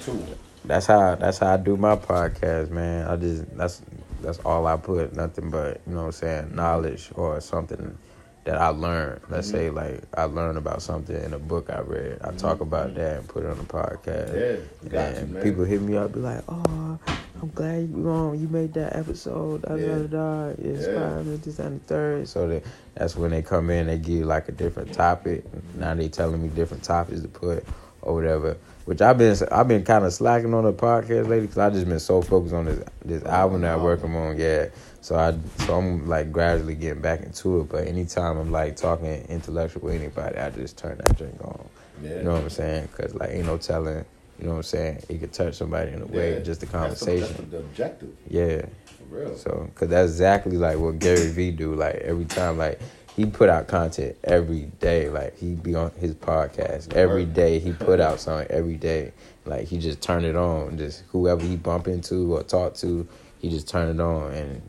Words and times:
too. 0.00 0.24
That's 0.64 0.86
how 0.86 1.14
that's 1.16 1.38
how 1.38 1.54
I 1.54 1.56
do 1.58 1.76
my 1.76 1.96
podcast, 1.96 2.70
man. 2.70 3.06
I 3.06 3.16
just 3.16 3.56
that's 3.56 3.82
that's 4.22 4.38
all 4.40 4.66
I 4.66 4.76
put, 4.76 5.14
nothing 5.14 5.50
but 5.50 5.80
you 5.86 5.92
know 5.92 6.00
what 6.00 6.06
I'm 6.06 6.12
saying, 6.12 6.54
knowledge 6.54 7.10
or 7.14 7.40
something 7.40 7.96
that 8.44 8.56
I 8.56 8.68
learned. 8.68 9.20
Let's 9.28 9.48
Mm-hmm. 9.48 9.56
say 9.56 9.70
like 9.70 10.02
I 10.16 10.24
learned 10.24 10.56
about 10.58 10.80
something 10.82 11.16
in 11.22 11.34
a 11.34 11.38
book 11.38 11.68
I 11.70 11.80
read. 11.80 12.18
I 12.24 12.30
talk 12.32 12.60
about 12.60 12.94
that 12.94 13.18
and 13.18 13.28
put 13.28 13.44
it 13.44 13.50
on 13.50 13.58
the 13.58 13.64
podcast. 13.64 14.30
Mm-hmm. 14.34 14.86
Yeah, 14.86 14.90
got 14.90 15.14
and 15.16 15.32
man. 15.34 15.42
people 15.42 15.64
hit 15.64 15.82
me 15.82 15.96
up, 15.96 16.12
be 16.14 16.20
like, 16.20 16.42
"Oh, 16.48 16.98
I'm 17.42 17.50
glad 17.54 17.90
you 17.90 18.08
um, 18.10 18.34
you 18.34 18.48
made 18.48 18.72
that 18.74 18.96
episode. 18.96 19.62
Da, 19.62 19.74
Yeah. 19.74 19.86
da, 19.86 19.96
da, 19.98 20.06
da. 20.06 20.46
It 20.52 20.80
Yeah. 20.80 21.22
me. 21.22 21.36
This 21.36 21.58
and 21.58 21.80
the 21.80 21.84
third. 21.84 22.28
So 22.28 22.48
that 22.48 22.62
that's 22.94 23.16
when 23.16 23.32
they 23.32 23.42
come 23.42 23.68
in. 23.68 23.86
They 23.88 23.98
give 23.98 24.16
you 24.16 24.24
like 24.24 24.48
a 24.48 24.52
different 24.52 24.94
topic. 24.94 25.44
Now 25.76 25.92
they 25.94 26.08
telling 26.08 26.42
me 26.42 26.48
different 26.48 26.82
topics 26.84 27.20
to 27.20 27.28
put 27.28 27.64
or 28.00 28.14
whatever. 28.14 28.56
Which 28.84 29.00
I've 29.00 29.16
been 29.16 29.36
I've 29.50 29.66
been 29.68 29.82
kind 29.84 30.04
of 30.04 30.12
slacking 30.12 30.52
on 30.52 30.64
the 30.64 30.72
podcast 30.72 31.26
lately 31.28 31.42
because 31.42 31.58
I 31.58 31.70
just 31.70 31.88
been 31.88 31.98
so 32.00 32.20
focused 32.20 32.54
on 32.54 32.66
this 32.66 32.84
this 33.04 33.22
album 33.24 33.62
that 33.62 33.74
I'm 33.76 33.82
working 33.82 34.14
on. 34.14 34.38
Yeah. 34.38 34.66
So 35.00 35.16
I 35.16 35.34
so 35.64 35.76
I'm 35.78 36.06
like 36.06 36.30
gradually 36.32 36.74
getting 36.74 37.00
back 37.00 37.22
into 37.22 37.60
it. 37.60 37.68
But 37.70 37.86
anytime 37.86 38.36
I'm 38.36 38.52
like 38.52 38.76
talking 38.76 39.24
intellectual 39.28 39.82
with 39.82 39.94
anybody, 39.94 40.36
I 40.36 40.50
just 40.50 40.76
turn 40.76 40.98
that 40.98 41.16
drink 41.16 41.42
on. 41.42 41.66
Yeah. 42.02 42.16
You 42.18 42.22
know 42.24 42.32
what 42.32 42.42
I'm 42.42 42.50
saying? 42.50 42.88
Because 42.92 43.14
like 43.14 43.30
ain't 43.30 43.46
no 43.46 43.56
telling. 43.56 44.04
You 44.38 44.46
know 44.46 44.50
what 44.50 44.56
I'm 44.58 44.62
saying? 44.64 45.02
It 45.08 45.18
could 45.20 45.32
touch 45.32 45.54
somebody 45.54 45.92
in 45.92 46.02
a 46.02 46.06
way, 46.06 46.34
Yeah. 46.34 46.40
just 46.40 46.60
the 46.60 46.66
the- 46.66 46.72
conversation. 46.72 47.28
That's 47.38 47.50
the 47.50 47.58
objective, 47.58 48.08
Yeah. 48.28 48.62
for 48.98 49.16
real. 49.16 49.36
So, 49.36 49.70
cause 49.76 49.88
that's 49.88 50.10
exactly 50.10 50.56
like 50.58 50.76
what 50.76 50.98
Gary 50.98 51.28
Vee 51.28 51.52
do. 51.52 51.74
Like 51.74 51.94
every 51.96 52.24
time, 52.24 52.58
like 52.58 52.80
he 53.16 53.26
put 53.26 53.48
out 53.48 53.68
content 53.68 54.16
every 54.24 54.62
day. 54.80 55.08
Like 55.08 55.38
he'd 55.38 55.62
be 55.62 55.74
on 55.74 55.92
his 55.92 56.14
podcast 56.14 56.92
every 56.94 57.24
day. 57.24 57.58
He 57.58 57.72
put 57.72 58.00
out 58.00 58.20
something 58.20 58.48
every 58.50 58.76
day. 58.76 59.12
Like 59.44 59.66
he 59.68 59.78
just 59.78 60.00
turn 60.02 60.24
it 60.24 60.36
on. 60.36 60.78
Just 60.78 61.04
whoever 61.08 61.42
he 61.42 61.56
bump 61.56 61.86
into 61.86 62.34
or 62.34 62.42
talk 62.42 62.74
to, 62.76 63.06
he 63.38 63.50
just 63.50 63.68
turn 63.68 63.88
it 63.88 64.02
on, 64.02 64.32
and 64.32 64.62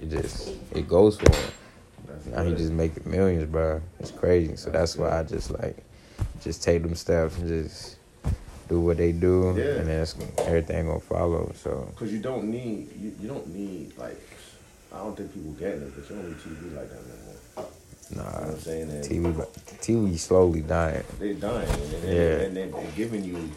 it 0.00 0.10
just 0.10 0.52
it 0.72 0.88
goes 0.88 1.18
for 1.18 1.30
him. 1.34 1.50
Now 2.26 2.44
he 2.44 2.54
just 2.54 2.72
making 2.72 3.10
millions, 3.10 3.44
bro. 3.50 3.82
It's 3.98 4.10
crazy. 4.10 4.56
So 4.56 4.70
that's 4.70 4.96
why 4.96 5.18
I 5.18 5.22
just 5.24 5.50
like 5.50 5.76
just 6.40 6.62
take 6.62 6.82
them 6.82 6.94
steps 6.94 7.36
and 7.38 7.48
just 7.48 7.96
do 8.68 8.80
what 8.80 8.96
they 8.96 9.12
do, 9.12 9.54
Yeah. 9.56 9.80
and 9.80 9.88
then 9.88 10.00
it's, 10.00 10.14
everything 10.38 10.86
gonna 10.86 11.00
follow. 11.00 11.52
So 11.54 11.92
Cause 11.96 12.12
you 12.12 12.20
don't 12.20 12.44
need 12.44 12.88
you, 12.98 13.14
you 13.20 13.28
don't 13.28 13.48
need 13.48 13.98
like 13.98 14.20
I 14.94 14.98
don't 14.98 15.16
think 15.16 15.34
people 15.34 15.52
get 15.52 15.70
it, 15.70 15.94
but 15.94 16.08
you 16.08 16.16
don't 16.16 16.28
need 16.28 16.36
TV 16.38 16.76
like 16.76 16.88
that 16.90 17.06
no 17.06 17.21
more. 18.16 18.24
You 18.24 18.30
know 18.30 18.38
nah, 18.38 18.40
what 18.46 18.54
I'm 18.54 18.58
saying? 18.60 18.90
And 18.90 19.04
TV, 19.04 19.46
TV 19.78 20.18
slowly 20.18 20.60
dying. 20.60 21.04
they 21.18 21.32
dying 21.34 21.68
and, 21.68 22.02
they, 22.02 22.16
Yeah. 22.16 22.40
and 22.46 22.56
they, 22.56 22.66
they're 22.68 22.90
giving 22.96 23.24
you 23.24 23.50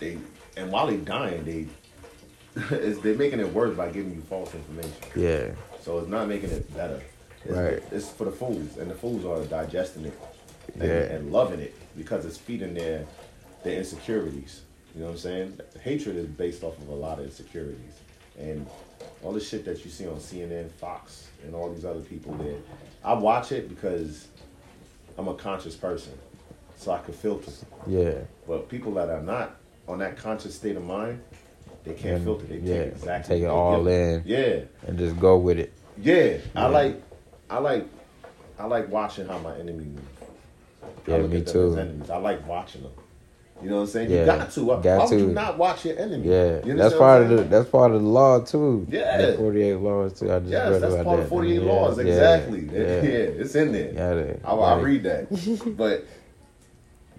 they 0.00 0.18
and 0.56 0.70
while 0.70 0.86
they 0.86 0.96
dying 0.96 1.44
they 1.44 1.66
they're 2.92 3.16
making 3.16 3.40
it 3.40 3.52
worse 3.52 3.76
by 3.76 3.90
giving 3.90 4.14
you 4.14 4.20
false 4.22 4.54
information. 4.54 4.92
Yeah, 5.16 5.50
So 5.82 5.98
it's 5.98 6.08
not 6.08 6.28
making 6.28 6.50
it 6.50 6.72
better. 6.76 7.02
It's, 7.44 7.52
Right. 7.52 7.82
It's 7.90 8.08
for 8.10 8.24
the 8.24 8.30
fools, 8.30 8.76
and 8.78 8.90
the 8.90 8.94
fools 8.94 9.24
are 9.24 9.44
digesting 9.46 10.04
it 10.06 10.18
and, 10.74 10.82
Yeah. 10.82 11.14
and 11.14 11.32
loving 11.32 11.60
it 11.60 11.74
because 11.96 12.24
it's 12.24 12.38
feeding 12.38 12.74
their 12.74 13.06
their 13.64 13.78
insecurities. 13.78 14.60
You 14.94 15.00
know 15.00 15.06
what 15.06 15.12
I'm 15.12 15.18
saying? 15.18 15.60
Hatred 15.82 16.16
is 16.16 16.26
based 16.26 16.62
off 16.62 16.78
of 16.78 16.88
a 16.88 16.94
lot 16.94 17.18
of 17.18 17.24
insecurities, 17.24 17.94
and 18.38 18.66
all 19.24 19.32
the 19.32 19.40
shit 19.40 19.64
that 19.64 19.84
you 19.84 19.90
see 19.90 20.06
on 20.06 20.16
CNN, 20.20 20.70
Fox, 20.70 21.28
and 21.44 21.54
all 21.54 21.72
these 21.72 21.84
other 21.84 22.00
people 22.00 22.34
there. 22.34 22.56
I 23.04 23.12
watch 23.14 23.52
it 23.52 23.68
because 23.68 24.28
I'm 25.18 25.28
a 25.28 25.34
conscious 25.34 25.74
person, 25.74 26.12
so 26.76 26.92
I 26.92 26.98
can 27.00 27.14
filter. 27.14 27.52
yeah, 27.86 28.14
But 28.46 28.68
people 28.68 28.92
that 28.94 29.08
are 29.10 29.22
not 29.22 29.56
on 29.86 29.98
that 29.98 30.16
conscious 30.16 30.54
state 30.54 30.76
of 30.76 30.84
mind, 30.84 31.22
they 31.84 31.92
can't 31.92 32.16
And, 32.16 32.24
filter. 32.24 32.46
They 32.46 32.58
yeah, 32.58 32.84
take 32.84 32.92
exactly 32.94 33.36
take 33.36 33.44
it 33.44 33.48
all 33.50 33.86
in. 33.86 34.22
Yeah, 34.24 34.60
and 34.86 34.98
just 34.98 35.18
go 35.20 35.36
with 35.36 35.58
it. 35.58 35.72
yeah, 36.00 36.38
I 36.56 36.66
like, 36.66 37.02
I 37.50 37.58
like, 37.58 37.86
I 38.58 38.64
like 38.66 38.88
watching 38.88 39.26
how 39.26 39.38
my. 39.38 39.54
I 39.54 39.58
Yeah, 41.06 41.18
me 41.18 41.42
too. 41.42 41.76
enemies. 41.76 42.08
I 42.10 42.16
like 42.16 42.46
watching 42.48 42.82
them. 42.82 42.92
You 43.62 43.70
know 43.70 43.76
what 43.76 43.82
I'm 43.82 43.86
saying? 43.88 44.10
Yeah, 44.10 44.20
you 44.20 44.26
got 44.26 44.50
to. 44.50 44.64
Why, 44.64 44.82
got 44.82 44.98
why 44.98 45.04
would 45.04 45.20
you 45.20 45.26
to. 45.28 45.32
not 45.32 45.56
watch 45.58 45.84
your 45.86 45.98
enemy? 45.98 46.28
Yeah, 46.28 46.58
that's 46.74 46.94
part 46.96 47.22
of 47.22 47.28
the 47.30 47.44
that's 47.44 47.68
part 47.68 47.92
of 47.92 48.02
the 48.02 48.08
law 48.08 48.40
too. 48.40 48.86
Yeah. 48.90 49.16
the 49.26 49.36
forty 49.38 49.62
eight 49.62 49.74
laws 49.76 50.18
too. 50.18 50.30
I 50.32 50.40
just 50.40 50.50
Yes, 50.50 50.70
read 50.72 50.82
that's 50.82 50.94
about 50.94 51.04
part 51.04 51.16
that. 51.18 51.22
of 51.24 51.28
48 51.30 51.62
Yeah, 51.62 51.72
laws. 51.72 51.98
Exactly. 51.98 52.60
Yeah, 52.70 52.78
Yeah, 52.78 53.40
it's 53.40 53.54
in 53.54 53.72
there. 53.72 53.92
yeah. 53.92 54.14
they- 54.14 54.40
I, 54.44 54.52
I 54.54 54.80
read 54.80 55.02
that, 55.04 55.74
but 55.78 56.04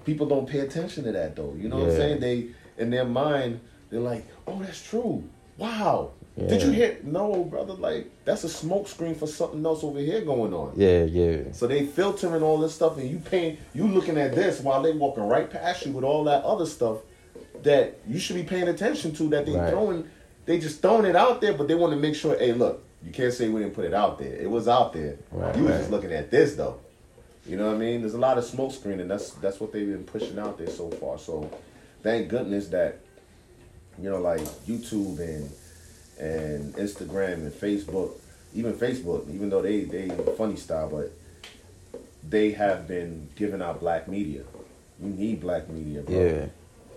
people 0.05 0.27
don't 0.27 0.47
pay 0.47 0.59
attention 0.59 1.03
to 1.05 1.11
that 1.13 1.35
though. 1.35 1.55
You 1.57 1.69
know 1.69 1.77
what 1.77 1.89
I'm 1.89 1.95
saying? 1.95 2.19
They 2.19 2.47
in 2.77 2.89
their 2.91 3.05
mind, 3.05 3.61
they're 3.89 3.99
like, 4.01 4.25
"Oh, 4.45 4.61
that's 4.61 4.83
true. 4.83 5.23
Wow. 5.57 6.11
Did 6.37 6.63
you 6.63 6.71
hear? 6.71 6.97
No, 7.03 7.45
brother. 7.45 7.73
Like 7.73 8.09
that's 8.25 8.43
a 8.43 8.49
smoke 8.49 8.87
screen 8.89 9.15
for 9.15 9.25
something 9.25 9.65
else 9.65 9.83
over 9.83 9.99
here 9.99 10.21
going 10.21 10.53
on." 10.53 10.73
Yeah, 10.75 11.03
yeah, 11.03 11.51
So 11.53 11.65
they 11.65 11.85
filtering 11.85 12.43
all 12.43 12.57
this 12.57 12.75
stuff, 12.75 12.97
and 12.97 13.09
you 13.09 13.19
paying, 13.19 13.57
you 13.73 13.87
looking 13.87 14.17
at 14.17 14.35
this 14.35 14.59
while 14.59 14.81
they 14.81 14.91
walking 14.91 15.23
right 15.23 15.49
past 15.49 15.85
you 15.85 15.93
with 15.93 16.03
all 16.03 16.25
that 16.25 16.43
other 16.43 16.65
stuff 16.65 16.97
that 17.63 17.97
you 18.07 18.19
should 18.19 18.35
be 18.35 18.43
paying 18.43 18.67
attention 18.67 19.13
to. 19.13 19.29
That 19.29 19.45
they 19.45 19.53
Right. 19.53 19.69
throwing, 19.69 20.09
they 20.45 20.59
just 20.59 20.81
throwing 20.81 21.05
it 21.05 21.15
out 21.15 21.39
there, 21.39 21.53
but 21.53 21.69
they 21.69 21.75
want 21.75 21.93
to 21.93 21.99
make 21.99 22.15
sure. 22.15 22.37
Hey, 22.37 22.51
look, 22.51 22.83
you 23.01 23.11
can't 23.13 23.33
say 23.33 23.47
we 23.47 23.61
didn't 23.61 23.73
put 23.73 23.85
it 23.85 23.93
out 23.93 24.19
there. 24.19 24.33
It 24.35 24.49
was 24.49 24.67
out 24.67 24.91
there. 24.91 25.17
Right, 25.31 25.55
you 25.55 25.63
was 25.63 25.77
just 25.77 25.91
looking 25.91 26.11
at 26.11 26.31
this 26.31 26.55
though. 26.55 26.79
You 27.47 27.55
know 27.55 27.67
what 27.67 27.75
I 27.75 27.77
mean? 27.77 28.01
There's 28.01 28.15
a 28.15 28.19
lot 28.19 28.37
of 28.37 28.43
smoke 28.43 28.73
screen, 28.73 28.99
and 28.99 29.09
that's 29.09 29.29
that's 29.31 29.61
what 29.61 29.71
they've 29.71 29.87
been 29.87 30.03
pushing 30.03 30.37
out 30.37 30.57
there 30.57 30.69
so 30.69 30.89
far. 30.89 31.17
So, 31.17 31.49
thank 32.03 32.27
goodness 32.27 32.67
that 32.69 32.99
you 34.01 34.09
know, 34.09 34.19
like 34.19 34.41
YouTube 34.67 35.19
and 35.19 35.49
and 36.19 36.73
Instagram 36.75 37.33
and 37.35 37.51
Facebook, 37.51 38.11
even 38.53 38.73
Facebook, 38.73 39.33
even 39.33 39.49
though 39.49 39.61
they 39.61 39.83
they 39.83 40.09
funny 40.37 40.55
style, 40.55 40.89
but 40.89 41.11
they 42.27 42.51
have 42.51 42.87
been 42.87 43.29
giving 43.35 43.61
out 43.61 43.79
black 43.79 44.07
media. 44.07 44.41
We 44.99 45.09
need 45.11 45.41
black 45.41 45.69
media, 45.69 46.01
bro. 46.01 46.15
yeah. 46.15 46.45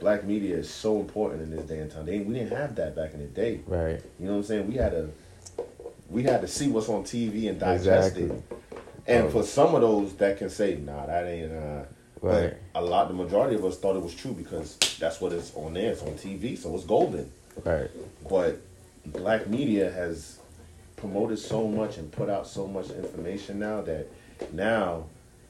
Black 0.00 0.22
media 0.24 0.56
is 0.56 0.70
so 0.70 1.00
important 1.00 1.42
in 1.42 1.50
this 1.50 1.66
day 1.66 1.80
and 1.80 1.90
time. 1.90 2.06
They, 2.06 2.20
we 2.20 2.32
didn't 2.34 2.56
have 2.56 2.76
that 2.76 2.94
back 2.94 3.14
in 3.14 3.18
the 3.20 3.26
day. 3.26 3.60
Right. 3.66 4.00
You 4.20 4.26
know 4.26 4.32
what 4.32 4.38
I'm 4.38 4.44
saying? 4.44 4.68
We 4.68 4.74
had 4.76 4.92
to 4.92 5.10
we 6.08 6.22
had 6.22 6.40
to 6.40 6.48
see 6.48 6.68
what's 6.68 6.88
on 6.88 7.02
TV 7.02 7.48
and 7.50 7.58
digest 7.58 8.16
Exactly. 8.16 8.24
it. 8.36 8.42
And 9.08 9.26
Oh. 9.26 9.30
for 9.30 9.42
some 9.42 9.74
of 9.74 9.80
those 9.80 10.14
that 10.14 10.38
can 10.38 10.50
say, 10.50 10.76
nah, 10.76 11.06
that 11.06 11.26
ain't 11.26 11.52
uh 11.52 11.82
Right. 12.20 12.54
but 12.74 12.80
a 12.80 12.84
lot 12.84 13.08
the 13.08 13.14
majority 13.14 13.56
of 13.56 13.64
us 13.64 13.76
thought 13.78 13.96
it 13.96 14.02
was 14.02 14.14
true 14.14 14.32
because 14.32 14.76
that's 15.00 15.20
what 15.20 15.32
is 15.32 15.52
on 15.56 15.74
there. 15.74 15.92
It's 15.92 16.02
on 16.02 16.14
TV, 16.14 16.56
so 16.56 16.74
it's 16.74 16.84
golden. 16.84 17.30
Right. 17.64 17.90
But 18.28 18.60
black 19.12 19.48
media 19.48 19.90
has 19.90 20.38
promoted 20.96 21.38
so 21.38 21.66
much 21.68 21.96
and 21.98 22.10
put 22.10 22.28
out 22.28 22.46
so 22.46 22.66
much 22.66 22.90
information 22.90 23.58
now 23.60 23.80
that 23.82 24.06
now 24.52 25.04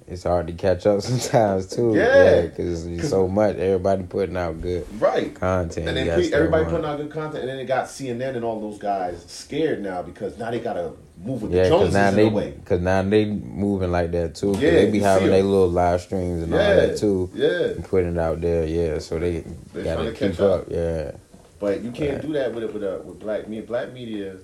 It's 0.06 0.22
hard 0.24 0.46
to 0.48 0.52
catch 0.54 0.86
up 0.86 1.00
sometimes 1.08 1.66
too. 1.68 1.94
Yeah. 1.94 2.42
because 2.42 2.86
there's 2.86 3.08
so 3.08 3.28
much. 3.28 3.56
Everybody 3.56 4.02
putting 4.04 4.36
out 4.36 4.60
good 4.60 4.86
right 5.00 5.34
content. 5.34 5.88
and 5.88 5.96
then 5.96 6.06
stay 6.24 6.34
everybody 6.36 6.64
on. 6.64 6.70
putting 6.70 6.86
out 6.86 6.96
good 6.98 7.10
content 7.10 7.40
and 7.42 7.48
then 7.48 7.58
it 7.58 7.66
got 7.66 7.86
CNN 7.86 8.36
and 8.36 8.44
all 8.44 8.60
those 8.60 8.78
guys 8.78 9.24
scared 9.26 9.82
now 9.82 10.02
because 10.02 10.36
now 10.38 10.50
they 10.50 10.60
gotta 10.60 10.92
move 11.22 11.42
with 11.42 11.52
Yeah, 11.52 11.64
the 11.64 11.68
because 11.70 11.92
Joneses 11.92 11.94
now 11.94 12.10
they, 12.12 12.26
a 12.26 12.30
way. 12.30 12.54
cause 12.64 12.80
now 12.80 13.02
they 13.02 13.24
moving 13.26 13.90
like 13.90 14.12
that 14.12 14.34
too. 14.34 14.52
Yeah, 14.58 14.70
they 14.70 14.90
be 14.90 15.00
having 15.00 15.28
their 15.30 15.42
little 15.42 15.68
live 15.70 16.00
streams 16.00 16.42
and 16.42 16.52
all 16.52 16.58
that 16.58 16.96
too. 16.98 17.30
yeah. 17.34 17.48
and 17.74 17.84
putting 17.84 18.12
it 18.12 18.18
out 18.18 18.40
there. 18.40 18.66
Yeah, 18.66 18.98
so 19.00 19.18
they 19.18 19.44
They 19.74 19.82
gotta 19.84 20.10
keep 20.12 20.16
catch 20.32 20.40
up. 20.40 20.60
up. 20.62 20.66
Yeah, 20.70 21.12
But 21.60 21.82
you 21.82 21.90
can't 21.90 22.14
Right. 22.14 22.22
do 22.22 22.32
that 22.34 22.54
with 22.54 22.64
it 22.64 22.72
with 22.72 22.84
uh, 22.84 22.98
with 23.04 23.18
black 23.18 23.48
media. 23.48 23.66
Black 23.66 23.92
media 23.92 24.36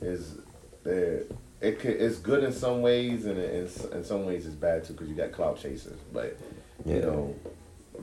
is 0.00 0.36
there. 0.84 1.22
It 1.60 1.78
could, 1.78 1.92
it's 2.00 2.18
good 2.18 2.42
in 2.42 2.52
some 2.52 2.82
ways, 2.82 3.24
and 3.26 3.38
in, 3.38 3.68
in 3.92 4.04
some 4.04 4.24
ways 4.26 4.46
it's 4.46 4.54
bad 4.56 4.84
too 4.84 4.94
because 4.94 5.08
you 5.08 5.14
got 5.14 5.32
clout 5.32 5.60
chasers. 5.60 5.98
But 6.12 6.36
you 6.84 7.00
know, 7.00 7.36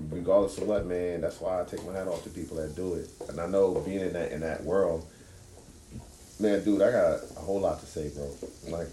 regardless 0.09 0.58
of 0.59 0.68
what, 0.68 0.85
man, 0.85 1.19
that's 1.22 1.41
why 1.41 1.59
I 1.62 1.66
take 1.66 1.85
my 1.85 1.94
hat 1.94 2.08
off 2.08 2.24
to 2.24 2.29
people 2.29 2.58
that 2.58 2.75
do 2.75 2.94
it. 2.94 3.09
And 3.28 3.40
I 3.41 3.47
know 3.47 3.73
being 3.82 3.99
in 4.02 4.14
that 4.14 4.32
in 4.32 4.40
that 4.41 4.64
world, 4.64 5.05
man, 6.40 6.64
dude, 6.64 6.82
I 6.82 6.91
got 6.91 7.20
a 7.35 7.40
whole 7.40 7.59
lot 7.59 7.79
to 7.82 7.85
say, 7.85 8.09
bro. 8.16 8.29
Like 8.70 8.88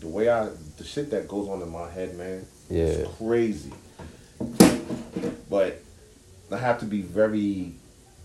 the 0.00 0.08
way 0.08 0.28
I, 0.28 0.48
the 0.76 0.84
shit 0.84 1.10
that 1.10 1.28
goes 1.28 1.48
on 1.48 1.62
in 1.62 1.70
my 1.70 1.88
head, 1.90 2.16
man, 2.16 2.46
yeah, 2.70 2.84
it's 2.84 3.16
crazy. 3.18 3.70
But 5.48 5.80
I 6.50 6.56
have 6.56 6.80
to 6.80 6.86
be 6.86 7.02
very 7.02 7.74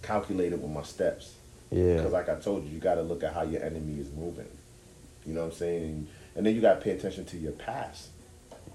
calculated 0.02 0.62
with 0.62 0.72
my 0.72 0.84
steps. 0.84 1.34
yeah, 1.72 1.96
Because 1.96 2.12
like 2.12 2.30
I 2.30 2.36
told 2.36 2.66
you, 2.66 2.72
you 2.72 2.80
got 2.80 2.96
to 2.96 3.02
look 3.02 3.24
at 3.24 3.34
how 3.34 3.44
your 3.44 3.64
enemy 3.64 4.00
is 4.00 4.12
moving. 4.12 4.48
You 5.26 5.34
know 5.34 5.42
what 5.46 5.54
I'm 5.54 5.58
saying? 5.58 6.08
And 6.36 6.46
then 6.46 6.56
you 6.56 6.62
got 6.62 6.76
to 6.76 6.82
pay 6.82 6.92
attention 6.92 7.26
to 7.26 7.38
your 7.38 7.52
past. 7.54 8.10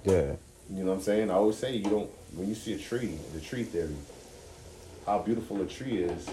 yeah, 0.04 0.32
You 0.70 0.84
know 0.84 0.90
what 0.90 0.98
I'm 0.98 1.02
saying? 1.02 1.30
I 1.30 1.34
always 1.34 1.56
say 1.56 1.76
you 1.76 1.84
don't 1.84 2.10
when 2.36 2.48
you 2.48 2.54
see 2.54 2.74
a 2.74 2.78
tree, 2.78 3.16
the 3.32 3.40
tree 3.40 3.62
theory, 3.62 3.94
how 5.06 5.20
beautiful 5.20 5.60
a 5.62 5.66
tree 5.66 5.98
is. 6.02 6.28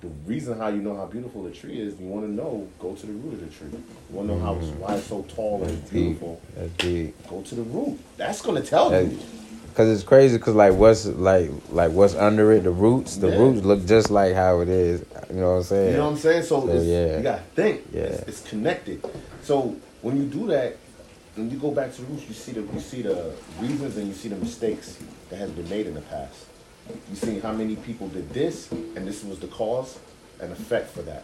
The 0.00 0.08
reason 0.26 0.58
how 0.58 0.68
you 0.68 0.80
know 0.80 0.94
how 0.96 1.06
beautiful 1.06 1.46
a 1.46 1.50
tree 1.50 1.80
is, 1.80 1.98
you 1.98 2.06
want 2.06 2.24
to 2.24 2.30
know, 2.30 2.68
go 2.78 2.94
to 2.94 3.06
the 3.06 3.12
root 3.12 3.34
of 3.34 3.40
the 3.40 3.46
tree. 3.46 3.68
You 3.70 4.16
want 4.16 4.28
to 4.28 4.34
know 4.34 4.40
how 4.40 4.54
mm-hmm. 4.54 4.78
why 4.78 4.94
it's 4.94 5.06
so 5.06 5.22
tall 5.22 5.64
and 5.64 5.90
beautiful. 5.90 6.40
That's 6.54 6.72
deep. 6.74 7.28
Go 7.28 7.42
to 7.42 7.54
the 7.54 7.62
root. 7.62 7.98
That's 8.16 8.40
gonna 8.42 8.62
tell 8.62 8.90
That- 8.90 9.06
you. 9.06 9.18
Cause 9.78 9.88
it's 9.90 10.02
crazy. 10.02 10.36
Cause 10.40 10.56
like 10.56 10.72
what's 10.74 11.06
like 11.06 11.52
like 11.70 11.92
what's 11.92 12.16
under 12.16 12.50
it, 12.50 12.64
the 12.64 12.70
roots, 12.72 13.16
the 13.16 13.28
Yeah. 13.28 13.38
roots 13.38 13.64
look 13.64 13.86
just 13.86 14.10
like 14.10 14.34
how 14.34 14.58
it 14.58 14.68
is. 14.68 15.04
You 15.30 15.36
know 15.36 15.50
what 15.52 15.56
I'm 15.58 15.62
saying? 15.62 15.90
You 15.92 15.96
know 15.98 16.04
what 16.06 16.10
I'm 16.14 16.16
saying? 16.18 16.42
So, 16.42 16.62
So, 16.62 16.68
it's, 16.70 16.84
yeah. 16.84 17.16
you 17.18 17.22
gotta 17.22 17.42
think. 17.54 17.82
Yeah. 17.92 18.00
It's, 18.02 18.22
it's 18.28 18.40
connected. 18.40 19.06
So 19.44 19.76
when 20.02 20.16
you 20.16 20.24
do 20.24 20.48
that, 20.48 20.76
when 21.36 21.48
you 21.48 21.58
go 21.58 21.70
back 21.70 21.94
to 21.94 22.02
the 22.02 22.08
roots, 22.08 22.26
you 22.26 22.34
see 22.34 22.50
the 22.50 22.62
you 22.62 22.80
see 22.80 23.02
the 23.02 23.32
reasons 23.60 23.96
and 23.96 24.08
you 24.08 24.14
see 24.14 24.28
the 24.28 24.34
mistakes 24.34 24.98
that 25.30 25.36
has 25.36 25.52
been 25.52 25.68
made 25.68 25.86
in 25.86 25.94
the 25.94 26.00
past. 26.00 26.46
You 27.08 27.14
see 27.14 27.38
how 27.38 27.52
many 27.52 27.76
people 27.76 28.08
did 28.08 28.30
this, 28.30 28.72
and 28.72 29.06
this 29.06 29.22
was 29.22 29.38
the 29.38 29.46
cause 29.46 30.00
and 30.40 30.50
effect 30.50 30.90
for 30.90 31.02
that. 31.02 31.22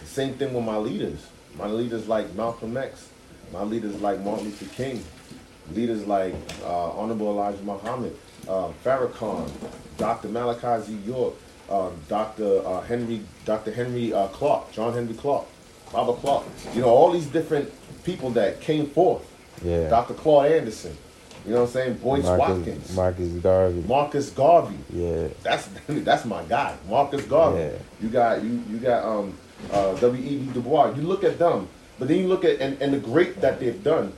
The 0.00 0.06
same 0.08 0.32
thing 0.32 0.54
with 0.54 0.64
my 0.64 0.78
leaders. 0.78 1.26
My 1.58 1.66
leaders 1.66 2.08
like 2.08 2.34
Malcolm 2.34 2.74
X. 2.78 3.06
My 3.52 3.64
leaders 3.64 4.00
like 4.00 4.20
Martin 4.20 4.46
Luther 4.46 4.64
King. 4.74 5.04
Leaders 5.72 6.06
like 6.06 6.34
uh, 6.64 6.90
Honorable 6.90 7.28
Elijah 7.28 7.62
Muhammad, 7.62 8.16
uh, 8.48 8.68
Farrakhan, 8.84 9.50
Dr. 9.96 10.28
Malachi 10.28 10.84
Z. 10.84 10.98
York, 11.06 11.34
uh, 11.70 11.90
Dr. 12.08 12.66
Uh, 12.66 12.80
Henrik, 12.82 13.20
Dr. 13.44 13.72
Henrik 13.72 14.12
uh, 14.12 14.28
Clarke, 14.28 14.70
John 14.72 14.92
Henrik 14.92 15.18
Clarke, 15.18 15.46
Baba 15.92 16.12
Clarke. 16.14 16.44
You 16.74 16.82
know 16.82 16.88
all 16.88 17.10
these 17.10 17.26
different 17.26 17.72
people 18.04 18.30
that 18.30 18.60
came 18.60 18.86
forth. 18.86 19.24
Yeah. 19.64 19.88
Dr. 19.88 20.14
Claude 20.14 20.52
Anderson. 20.52 20.96
You 21.46 21.52
know 21.52 21.60
what 21.60 21.66
I'm 21.66 21.72
saying? 21.72 21.94
Boyce 21.98 22.24
Marcus, 22.24 22.48
Watkins, 22.48 22.96
Marcus 22.96 23.32
Garvey. 23.34 23.80
Marcus 23.86 24.30
Garvey. 24.30 24.78
Yeah. 24.92 25.28
That's 25.42 25.68
that's 25.88 26.24
my 26.24 26.42
guy, 26.44 26.76
Marcus 26.88 27.24
Garvey. 27.26 27.60
Yeah. 27.60 27.72
You 28.00 28.08
got 28.08 28.42
you 28.42 28.62
you 28.70 28.78
got 28.78 29.04
um 29.04 29.34
uh, 29.72 29.94
W. 29.94 30.22
E. 30.22 30.38
B. 30.38 30.52
Du 30.52 30.60
Bois. 30.60 30.94
You 30.96 31.02
look 31.02 31.22
at 31.24 31.38
them, 31.38 31.68
but 31.98 32.08
then 32.08 32.18
you 32.18 32.28
look 32.28 32.44
at 32.44 32.60
and, 32.60 32.80
and 32.80 32.94
the 32.94 32.98
great 32.98 33.40
that 33.40 33.60
they've 33.60 33.82
done, 33.82 34.12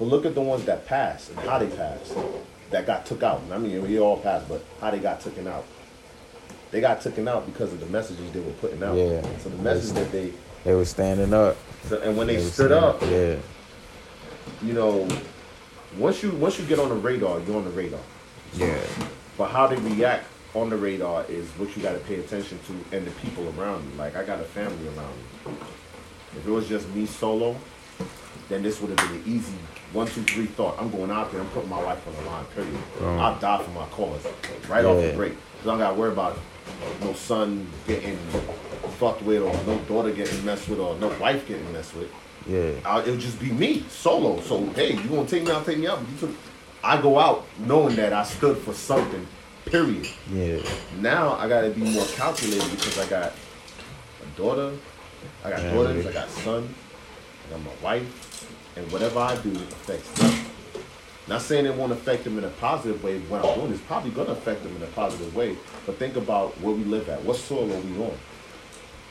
but 0.00 0.06
look 0.06 0.24
at 0.24 0.34
the 0.34 0.40
ones 0.40 0.64
that 0.64 0.86
passed 0.86 1.28
and 1.30 1.38
how 1.40 1.58
they 1.58 1.66
passed, 1.76 2.14
that 2.70 2.86
got 2.86 3.04
took 3.04 3.22
out. 3.22 3.42
I 3.52 3.58
mean, 3.58 3.82
we 3.82 4.00
all 4.00 4.16
passed, 4.16 4.48
but 4.48 4.64
how 4.80 4.90
they 4.90 4.98
got 4.98 5.20
taken 5.20 5.46
out. 5.46 5.66
They 6.70 6.80
got 6.80 7.02
taken 7.02 7.28
out 7.28 7.44
because 7.44 7.70
of 7.74 7.80
the 7.80 7.86
messages 7.86 8.32
they 8.32 8.40
were 8.40 8.52
putting 8.52 8.82
out. 8.82 8.96
Yeah. 8.96 9.20
So 9.40 9.50
the 9.50 9.62
message 9.62 9.92
that 9.92 10.10
they 10.10 10.32
They 10.64 10.74
was 10.74 10.88
standing 10.88 11.34
up. 11.34 11.56
so, 11.84 12.00
and 12.00 12.16
when 12.16 12.28
they 12.28 12.36
They 12.36 12.42
stood 12.44 12.72
up, 12.72 13.02
Yeah. 13.02 13.36
you 14.62 14.72
know, 14.72 15.06
once 15.98 16.22
you 16.22 16.30
once 16.30 16.58
you 16.58 16.64
get 16.64 16.78
on 16.78 16.88
the 16.88 16.94
radar, 16.94 17.40
you're 17.40 17.56
on 17.56 17.64
the 17.64 17.70
radar. 17.70 18.00
Yeah. 18.54 18.78
But 19.36 19.48
how 19.50 19.66
they 19.66 19.76
react 19.76 20.24
on 20.54 20.70
the 20.70 20.76
radar 20.76 21.24
is 21.28 21.46
what 21.58 21.76
you 21.76 21.82
got 21.82 21.92
to 21.92 21.98
pay 22.00 22.20
attention 22.20 22.58
to 22.66 22.96
and 22.96 23.06
the 23.06 23.10
people 23.20 23.52
around 23.58 23.84
you. 23.90 23.98
Like 23.98 24.16
I 24.16 24.24
got 24.24 24.40
a 24.40 24.44
family 24.44 24.86
around 24.96 25.14
me. 25.18 25.52
If 26.38 26.46
it 26.46 26.50
was 26.50 26.68
just 26.68 26.88
me 26.94 27.04
solo, 27.04 27.56
then 28.50 28.62
this 28.62 28.80
would 28.80 28.90
have 28.90 29.08
been 29.08 29.22
an 29.22 29.22
easy 29.26 29.54
one, 29.92 30.06
two, 30.06 30.22
three 30.22 30.46
thought. 30.46 30.76
I'm 30.78 30.90
going 30.90 31.10
out 31.10 31.32
there. 31.32 31.40
I'm 31.40 31.48
putting 31.48 31.70
my 31.70 31.80
life 31.80 32.06
on 32.06 32.14
the 32.14 32.30
line. 32.30 32.44
Period. 32.46 32.74
Um, 33.00 33.18
I'll 33.18 33.38
die 33.38 33.62
for 33.62 33.70
my 33.70 33.86
cause 33.86 34.26
right 34.68 34.84
off 34.84 35.02
the 35.02 35.12
break. 35.16 35.32
Cause 35.32 35.66
I 35.66 35.70
don't 35.70 35.78
got 35.78 35.90
to 35.92 35.94
worry 35.94 36.12
about 36.12 36.38
no 37.00 37.12
son 37.14 37.66
getting 37.86 38.16
fucked 38.98 39.22
with 39.22 39.42
or 39.42 39.52
no 39.64 39.78
daughter 39.88 40.12
getting 40.12 40.44
messed 40.44 40.68
with 40.68 40.78
or 40.78 40.94
no 40.96 41.08
wife 41.18 41.46
getting 41.48 41.72
messed 41.72 41.96
with. 41.96 42.10
Yeah. 42.46 42.72
I, 42.84 43.00
it'll 43.02 43.16
just 43.16 43.40
be 43.40 43.50
me 43.50 43.84
solo. 43.88 44.40
So 44.40 44.64
hey, 44.70 44.94
you 44.94 45.08
gonna 45.08 45.26
take 45.26 45.44
me 45.44 45.50
out? 45.50 45.64
Take 45.66 45.78
me 45.78 45.86
out. 45.86 46.00
You 46.00 46.18
took, 46.18 46.30
I 46.82 47.00
go 47.00 47.18
out 47.18 47.46
knowing 47.58 47.96
that 47.96 48.12
I 48.12 48.24
stood 48.24 48.58
for 48.58 48.72
something. 48.72 49.26
Period. 49.66 50.08
Yeah. 50.32 50.62
Now 51.00 51.34
I 51.34 51.48
gotta 51.48 51.70
be 51.70 51.82
more 51.82 52.06
calculated 52.06 52.70
because 52.70 52.98
I 52.98 53.06
got 53.08 53.32
a 54.22 54.36
daughter, 54.36 54.72
I 55.44 55.50
got 55.50 55.62
Yeah, 55.62 55.74
daughters, 55.74 56.04
yeah. 56.04 56.10
I 56.10 56.14
got 56.14 56.30
son, 56.30 56.74
I 57.46 57.50
got 57.50 57.64
my 57.64 57.70
wife, 57.82 58.29
and 58.76 58.90
whatever 58.92 59.18
I 59.20 59.36
do 59.36 59.50
affects 59.52 60.10
them. 60.12 60.44
Not 61.28 61.42
saying 61.42 61.66
it 61.66 61.74
won't 61.74 61.92
affect 61.92 62.24
them 62.24 62.38
in 62.38 62.44
a 62.44 62.48
positive 62.48 63.02
way. 63.04 63.18
What 63.20 63.44
I'm 63.44 63.58
doing 63.60 63.72
is 63.72 63.80
probably 63.82 64.10
gonna 64.10 64.32
affect 64.32 64.62
them 64.64 64.74
in 64.76 64.82
a 64.82 64.86
positive 64.86 65.34
way. 65.34 65.56
But 65.86 65.96
think 65.98 66.16
about 66.16 66.58
where 66.60 66.74
we 66.74 66.84
live 66.84 67.08
at. 67.08 67.22
What 67.24 67.36
soil 67.36 67.64
are 67.72 67.80
we 67.80 67.92
on? 68.02 68.12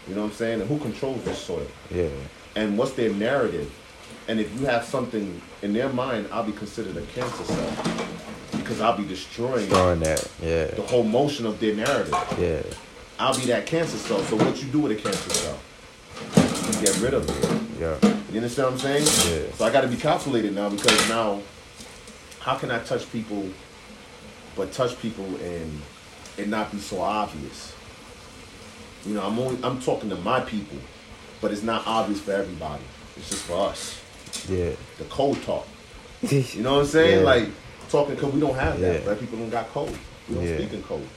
You 0.08 0.16
know 0.16 0.22
what 0.24 0.32
I'm 0.32 0.34
saying? 0.34 0.62
And 0.62 0.70
who 0.70 0.80
controls 0.80 1.24
this 1.24 1.38
soil? 1.40 1.68
Yeah. 1.92 2.10
and 2.56 2.78
what's 2.78 2.94
their 2.94 3.14
narrative. 3.14 3.72
And 4.28 4.40
if 4.40 4.54
you 4.60 4.66
have 4.66 4.84
something 4.84 5.40
in 5.62 5.72
their 5.74 5.90
mind, 5.90 6.28
I'll 6.32 6.44
be 6.44 6.52
considered 6.52 6.98
a 6.98 7.02
cancer 7.08 7.44
cell 7.44 7.74
because 8.52 8.82
I'll 8.82 8.98
be 8.98 9.08
destroying 9.08 9.68
Throwing 9.70 10.00
that. 10.02 10.28
Yeah. 10.42 10.66
the 10.68 10.82
whole 10.82 11.04
motion 11.04 11.46
of 11.46 11.60
their 11.60 11.76
narrative. 11.76 12.14
Yeah. 12.40 12.62
I'll 13.20 13.36
be 13.38 13.46
that 13.48 13.66
cancer 13.66 13.98
cell. 13.98 14.20
So 14.24 14.36
what 14.36 14.62
you 14.62 14.68
do 14.70 14.80
with 14.82 14.92
a 14.92 14.96
cancer 15.02 15.30
cell? 15.30 15.60
You 16.36 16.86
get 16.86 16.98
rid 17.00 17.14
of 17.14 17.28
it. 17.30 17.80
Yeah. 17.80 17.98
You 18.32 18.38
understand 18.38 18.66
what 18.68 18.74
I'm 18.74 18.80
saying? 18.80 19.04
Yeah. 19.04 19.52
So 19.56 19.66
I 19.66 19.72
got 19.72 19.82
to 19.82 19.88
be 19.88 19.98
calculated 19.98 20.54
now 20.54 20.70
because 20.70 21.10
now, 21.10 21.42
how 22.40 22.56
can 22.56 22.70
I 22.72 22.80
touch 22.80 23.12
people, 23.12 23.48
but 24.56 24.72
touch 24.72 25.00
people 25.02 25.26
and 25.38 25.82
it 26.38 26.48
not 26.48 26.72
be 26.72 26.78
so 26.80 27.02
obvious? 27.02 27.74
You 29.06 29.16
know, 29.16 29.24
I'm 29.24 29.40
only 29.40 29.64
I'm 29.64 29.82
talking 29.82 30.10
to 30.10 30.16
my 30.18 30.42
people, 30.42 30.78
but 31.42 31.52
it's 31.52 31.64
not 31.64 31.88
obvious 31.88 32.20
for 32.20 32.34
everybody. 32.34 32.84
It's 33.18 33.30
just 33.30 33.44
for 33.44 33.70
us. 33.70 34.00
Yeah. 34.48 34.72
The 34.98 35.06
code 35.06 35.42
talk. 35.44 35.68
You 36.30 36.62
know 36.62 36.74
what 36.74 36.80
I'm 36.82 36.86
saying? 36.86 37.20
Yeah. 37.20 37.26
Like 37.26 37.50
talking 37.90 38.16
because 38.16 38.34
we 38.34 38.40
don't 38.42 38.56
have 38.56 38.80
that. 38.82 38.94
Yeah. 39.00 39.06
Black 39.06 39.20
people 39.20 39.38
don't 39.40 39.50
got 39.50 39.70
code. 39.70 39.98
We 40.28 40.36
don't 40.36 40.44
Yeah. 40.46 40.58
speak 40.58 40.74
in 40.74 40.84
code. 40.84 41.08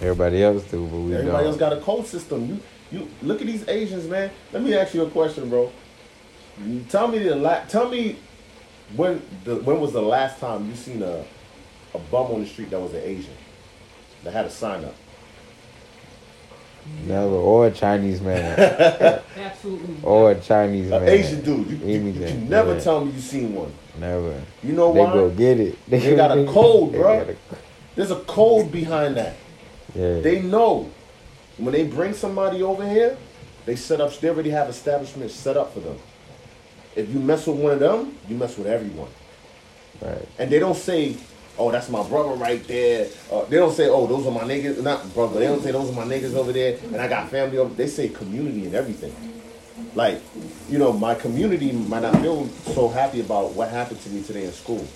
Everybody 0.00 0.42
else 0.42 0.64
do, 0.64 0.84
but 0.86 0.96
we 0.98 1.14
Everybody 1.14 1.44
don't. 1.44 1.46
else 1.46 1.56
got 1.56 1.72
a 1.72 1.80
code 1.80 2.06
system. 2.06 2.46
You 2.48 2.60
you 2.90 3.08
look 3.22 3.40
at 3.40 3.46
these 3.46 3.66
Asians, 3.68 4.06
man. 4.08 4.30
Let 4.52 4.62
me 4.62 4.74
ask 4.74 4.94
you 4.94 5.02
a 5.02 5.10
question, 5.10 5.48
bro. 5.48 5.70
Tell 6.88 7.08
me 7.08 7.18
the 7.18 7.36
la- 7.36 7.64
tell 7.66 7.88
me 7.88 8.16
when 8.96 9.22
the 9.44 9.56
when 9.56 9.78
was 9.80 9.92
the 9.92 10.02
last 10.02 10.40
time 10.40 10.68
you 10.68 10.74
seen 10.74 11.02
a 11.02 11.24
a 11.94 11.98
bum 12.10 12.32
on 12.32 12.40
the 12.42 12.46
street 12.46 12.70
that 12.70 12.80
was 12.80 12.92
an 12.94 13.02
Asian 13.02 13.34
that 14.24 14.32
had 14.32 14.44
a 14.46 14.50
sign 14.50 14.84
up? 14.84 14.94
Never. 17.06 17.34
Or 17.34 17.66
a 17.66 17.70
Chinese 17.70 18.20
man. 18.22 18.58
Absolutely. 19.36 19.96
or 20.02 20.30
a 20.32 20.40
Chinese 20.40 20.90
An 20.90 21.04
man. 21.04 21.08
Asian 21.08 21.40
dude. 21.42 21.68
You, 21.70 21.76
you, 21.86 22.00
you, 22.12 22.26
you 22.26 22.34
never 22.48 22.74
Yeah. 22.74 22.80
tell 22.80 23.04
me 23.04 23.12
you 23.12 23.20
seen 23.20 23.54
one. 23.54 23.72
Never. 24.00 24.40
You 24.62 24.72
know 24.72 24.88
what? 24.88 24.94
They 24.94 25.04
why? 25.04 25.12
go 25.12 25.30
get 25.30 25.60
it. 25.60 25.78
They 25.88 26.16
got 26.16 26.36
a 26.36 26.44
code, 26.48 26.92
They 26.92 26.98
bro. 26.98 27.20
a- 27.20 27.36
There's 27.94 28.10
a 28.10 28.20
code 28.20 28.72
behind 28.72 29.16
that. 29.18 29.34
yeah. 29.94 30.20
They 30.20 30.40
know 30.40 30.90
when 31.58 31.72
they 31.72 31.84
bring 31.84 32.14
somebody 32.14 32.62
over 32.62 32.88
here, 32.88 33.16
they 33.66 33.76
set 33.76 34.00
up. 34.00 34.16
They 34.18 34.28
already 34.30 34.50
have 34.50 34.68
establishments 34.68 35.34
set 35.34 35.56
up 35.56 35.74
for 35.74 35.80
them. 35.80 35.98
If 36.96 37.12
you 37.12 37.20
mess 37.20 37.46
with 37.46 37.58
one 37.58 37.72
of 37.72 37.80
them, 37.80 38.16
you 38.28 38.36
mess 38.36 38.56
with 38.56 38.66
everyone. 38.66 39.10
right. 40.00 40.26
And 40.38 40.50
they 40.50 40.58
don't 40.58 40.76
say, 40.76 41.16
"Oh, 41.58 41.70
that's 41.70 41.88
my 41.88 42.02
brother 42.08 42.30
right 42.30 42.66
there." 42.66 43.08
Uh, 43.30 43.44
they 43.44 43.56
don't 43.56 43.74
say, 43.74 43.88
"Oh, 43.88 44.06
those 44.06 44.26
are 44.26 44.32
my 44.32 44.42
niggas." 44.44 44.82
Not 44.82 45.12
brother. 45.14 45.38
They 45.38 45.46
don't 45.46 45.62
say 45.62 45.72
those 45.72 45.90
are 45.90 45.92
my 45.92 46.04
niggas 46.04 46.34
over 46.34 46.52
there, 46.52 46.78
and 46.84 46.96
I 46.96 47.08
got 47.08 47.30
family 47.30 47.58
over. 47.58 47.74
They 47.74 47.86
say 47.88 48.08
community 48.08 48.64
and 48.66 48.74
everything. 48.74 49.14
Like, 49.94 50.20
you 50.68 50.78
know, 50.78 50.92
my 50.92 51.14
community 51.14 51.72
might 51.72 52.02
not 52.02 52.20
feel 52.20 52.48
so 52.74 52.88
happy 52.88 53.20
about 53.20 53.52
what 53.52 53.68
happened 53.70 54.00
to 54.02 54.10
me 54.10 54.22
today 54.22 54.44
in 54.44 54.52
school. 54.52 54.86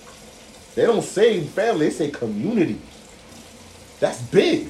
They 0.75 0.85
don't 0.85 1.03
say 1.03 1.41
family. 1.41 1.87
They 1.89 1.93
say 1.93 2.11
community. 2.11 2.79
That's 3.99 4.21
big. 4.21 4.69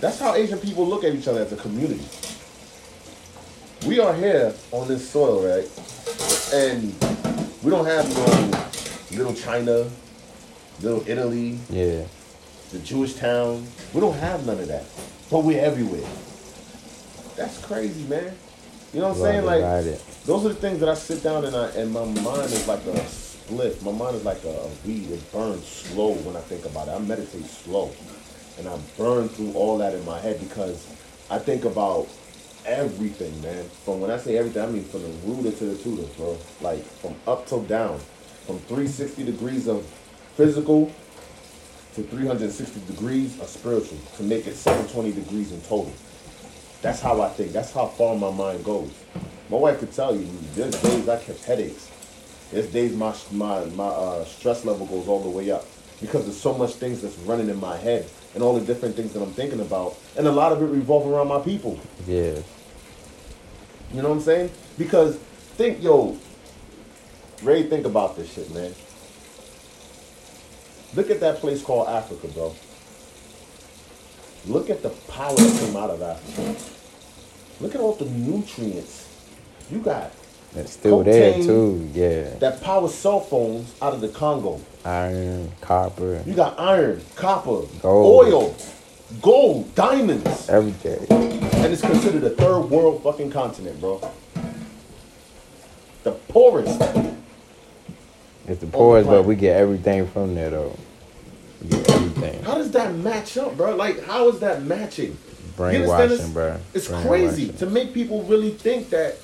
That's 0.00 0.18
how 0.18 0.34
Asian 0.34 0.58
people 0.58 0.86
look 0.86 1.04
at 1.04 1.14
each 1.14 1.28
other 1.28 1.40
as 1.42 1.52
a 1.52 1.56
community. 1.56 2.04
We 3.86 4.00
are 4.00 4.14
here 4.14 4.54
on 4.72 4.88
this 4.88 5.08
soil, 5.08 5.42
right? 5.46 5.68
And 6.54 6.94
we 7.62 7.70
don't 7.70 7.86
have 7.86 8.08
no 8.14 9.16
little 9.16 9.34
China, 9.34 9.88
little 10.80 11.04
Italy, 11.08 11.58
Yeah. 11.70 12.04
the 12.72 12.78
Jewish 12.80 13.14
town. 13.14 13.66
We 13.92 14.00
don't 14.00 14.16
have 14.16 14.46
none 14.46 14.58
of 14.58 14.68
that. 14.68 14.84
But 15.30 15.44
we're 15.44 15.60
everywhere. 15.60 16.08
That's 17.36 17.58
crazy, 17.58 18.04
man. 18.04 18.32
You 18.92 19.00
know 19.00 19.08
what 19.08 19.16
I'm 19.16 19.22
saying? 19.22 19.44
Like 19.44 20.00
those 20.24 20.46
are 20.46 20.48
the 20.50 20.54
things 20.54 20.80
that 20.80 20.88
I 20.88 20.94
sit 20.94 21.22
down 21.22 21.44
and 21.44 21.54
I 21.56 21.66
and 21.70 21.92
my 21.92 22.04
mind 22.04 22.52
is 22.52 22.66
like 22.68 22.84
a 22.86 23.04
split. 23.06 23.82
My 23.82 23.90
mind 23.92 24.16
is 24.16 24.24
like 24.24 24.42
a, 24.44 24.48
a 24.50 24.68
weed. 24.86 25.10
It 25.10 25.32
burns 25.32 25.66
slow 25.66 26.12
when 26.12 26.36
I 26.36 26.40
think 26.40 26.64
about 26.64 26.88
it. 26.88 26.92
I 26.92 26.98
meditate 27.00 27.44
slow. 27.46 27.90
And 28.58 28.68
I 28.68 28.78
burn 28.96 29.28
through 29.28 29.52
all 29.54 29.78
that 29.78 29.94
in 29.94 30.04
my 30.04 30.18
head 30.20 30.38
because 30.40 30.86
I 31.30 31.38
think 31.38 31.64
about 31.64 32.08
everything, 32.64 33.40
man. 33.42 33.64
From 33.84 34.00
when 34.00 34.10
I 34.10 34.18
say 34.18 34.36
everything, 34.38 34.62
I 34.62 34.66
mean 34.66 34.84
from 34.84 35.02
the 35.02 35.08
rooter 35.26 35.56
to 35.56 35.64
the 35.64 35.76
tutor, 35.82 36.06
bro. 36.16 36.38
Like 36.60 36.82
from 36.84 37.14
up 37.26 37.46
till 37.46 37.62
down. 37.62 37.98
From 38.46 38.58
360 38.60 39.24
degrees 39.24 39.66
of 39.68 39.84
physical 40.36 40.92
to 41.94 42.02
360 42.02 42.80
degrees 42.92 43.40
of 43.40 43.48
spiritual 43.48 43.98
to 44.16 44.22
make 44.22 44.46
it 44.46 44.54
720 44.54 45.12
degrees 45.12 45.52
in 45.52 45.60
total. 45.62 45.92
That's 46.82 47.00
how 47.00 47.22
I 47.22 47.28
think. 47.30 47.52
That's 47.52 47.72
how 47.72 47.86
far 47.86 48.14
my 48.16 48.30
mind 48.30 48.64
goes. 48.64 48.90
My 49.48 49.56
wife 49.56 49.78
could 49.78 49.92
tell 49.92 50.14
you, 50.14 50.28
there's 50.54 50.74
days 50.82 51.08
I 51.08 51.18
kept 51.22 51.44
headaches. 51.44 51.90
There's 52.50 52.66
days 52.66 52.94
my 52.94 53.14
my 53.32 53.64
my 53.66 53.86
uh, 53.86 54.24
stress 54.24 54.64
level 54.64 54.86
goes 54.86 55.08
all 55.08 55.22
the 55.22 55.30
way 55.30 55.50
up 55.50 55.64
because 56.00 56.24
there's 56.24 56.40
so 56.40 56.52
much 56.52 56.74
things 56.74 57.00
that's 57.00 57.16
running 57.20 57.48
in 57.48 57.58
my 57.58 57.76
head 57.76 58.08
and 58.34 58.42
all 58.42 58.58
the 58.58 58.64
different 58.64 58.96
things 58.96 59.12
that 59.12 59.22
I'm 59.22 59.32
thinking 59.32 59.60
about, 59.60 59.96
and 60.16 60.26
a 60.26 60.32
lot 60.32 60.52
of 60.52 60.60
it 60.62 60.66
revolve 60.66 61.06
around 61.06 61.28
my 61.28 61.40
people. 61.40 61.78
Yeah. 62.06 62.38
You 63.92 64.02
know 64.02 64.08
what 64.08 64.16
I'm 64.16 64.20
saying? 64.20 64.50
Because 64.76 65.16
think, 65.56 65.82
yo, 65.82 66.16
Ray, 67.42 67.62
think 67.64 67.86
about 67.86 68.16
this 68.16 68.32
shit, 68.32 68.52
man. 68.52 68.74
Look 70.94 71.10
at 71.10 71.20
that 71.20 71.38
place 71.38 71.62
called 71.62 71.88
Africa, 71.88 72.28
bro. 72.28 72.54
Look 74.46 74.70
at 74.70 74.82
the 74.82 74.90
power 74.90 75.34
that 75.34 75.60
came 75.60 75.76
out 75.76 75.90
of 75.90 76.02
Africa. 76.02 76.56
Look 77.60 77.74
at 77.74 77.80
all 77.80 77.94
the 77.94 78.04
nutrients. 78.06 79.08
You 79.70 79.78
got 79.78 80.12
It's 80.56 80.72
still 80.72 81.02
there 81.02 81.34
too. 81.34 81.88
Yeah. 81.92 82.30
that 82.38 82.62
power 82.62 82.88
cell 82.88 83.20
phones 83.20 83.74
out 83.82 83.92
of 83.94 84.00
the 84.00 84.08
Congo. 84.08 84.60
Iron, 84.84 85.50
copper, 85.60 86.22
You 86.26 86.34
got 86.34 86.58
iron, 86.58 87.00
copper, 87.16 87.62
Gold. 87.82 88.26
oil, 88.32 88.56
gold, 89.22 89.74
diamonds. 89.74 90.48
everything. 90.48 91.06
And 91.10 91.72
it's 91.72 91.80
considered 91.82 92.22
a 92.24 92.30
third 92.30 92.60
world 92.70 93.02
fucking 93.02 93.30
continent, 93.30 93.80
bro. 93.80 94.00
The 96.04 96.12
poorest. 96.12 96.80
It's 98.46 98.60
the 98.60 98.66
poorest, 98.66 99.08
but 99.08 99.24
we 99.24 99.36
get 99.36 99.56
everything 99.56 100.06
from 100.06 100.34
there 100.34 100.50
though. 100.50 100.76
We 101.62 101.68
get 101.70 101.90
everything. 101.90 102.42
How 102.42 102.56
does 102.56 102.70
that 102.72 102.94
match 102.94 103.38
up, 103.38 103.56
bro? 103.56 103.74
Like, 103.74 104.04
how 104.04 104.28
is 104.28 104.38
that 104.40 104.62
matching? 104.62 105.16
Brainwashing, 105.56 106.32
bro. 106.32 106.58
It's 106.74 106.88
Brainwashing. 106.88 107.08
crazy 107.08 107.48
to 107.54 107.66
make 107.66 107.94
people 107.94 108.22
really 108.24 108.50
think 108.50 108.90
that 108.90 109.16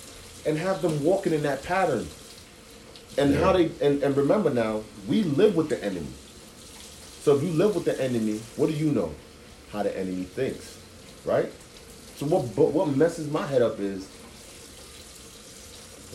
and 0.46 0.58
have 0.58 0.82
them 0.82 1.02
walking 1.02 1.32
in 1.32 1.42
that 1.42 1.62
pattern. 1.62 2.06
And 3.18 3.34
how 3.34 3.52
they 3.52 3.70
and, 3.80 4.02
and 4.02 4.16
remember 4.16 4.50
now, 4.50 4.82
we 5.08 5.24
live 5.24 5.56
with 5.56 5.68
the 5.68 5.82
enemy. 5.82 6.06
So 7.22 7.36
if 7.36 7.42
you 7.42 7.50
live 7.50 7.74
with 7.74 7.84
the 7.84 8.00
enemy, 8.00 8.40
what 8.56 8.68
do 8.68 8.72
you 8.72 8.92
know? 8.92 9.14
How 9.72 9.82
the 9.82 9.96
enemy 9.96 10.24
thinks, 10.24 10.78
right? 11.24 11.50
So 12.16 12.26
what 12.26 12.54
but 12.54 12.72
what 12.72 12.88
messes 12.96 13.30
my 13.30 13.46
head 13.46 13.62
up 13.62 13.78
is 13.78 14.08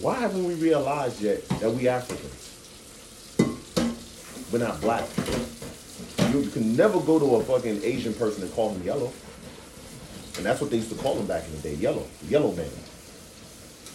why 0.01 0.15
haven't 0.15 0.43
we 0.43 0.55
realized 0.55 1.21
yet 1.21 1.47
that 1.59 1.71
we 1.71 1.87
Africans? 1.87 2.51
We're 4.51 4.59
not 4.59 4.79
black. 4.81 5.05
You, 6.31 6.41
you 6.41 6.49
can 6.49 6.75
never 6.75 6.99
go 6.99 7.19
to 7.19 7.35
a 7.35 7.43
fucking 7.43 7.81
Asian 7.83 8.13
person 8.13 8.43
and 8.43 8.53
call 8.53 8.71
them 8.71 8.83
yellow. 8.83 9.11
And 10.37 10.45
that's 10.45 10.59
what 10.59 10.69
they 10.69 10.77
used 10.77 10.89
to 10.89 10.97
call 10.97 11.15
them 11.15 11.25
back 11.27 11.45
in 11.45 11.51
the 11.53 11.59
day, 11.59 11.75
yellow, 11.75 12.05
yellow 12.27 12.51
man. 12.53 12.69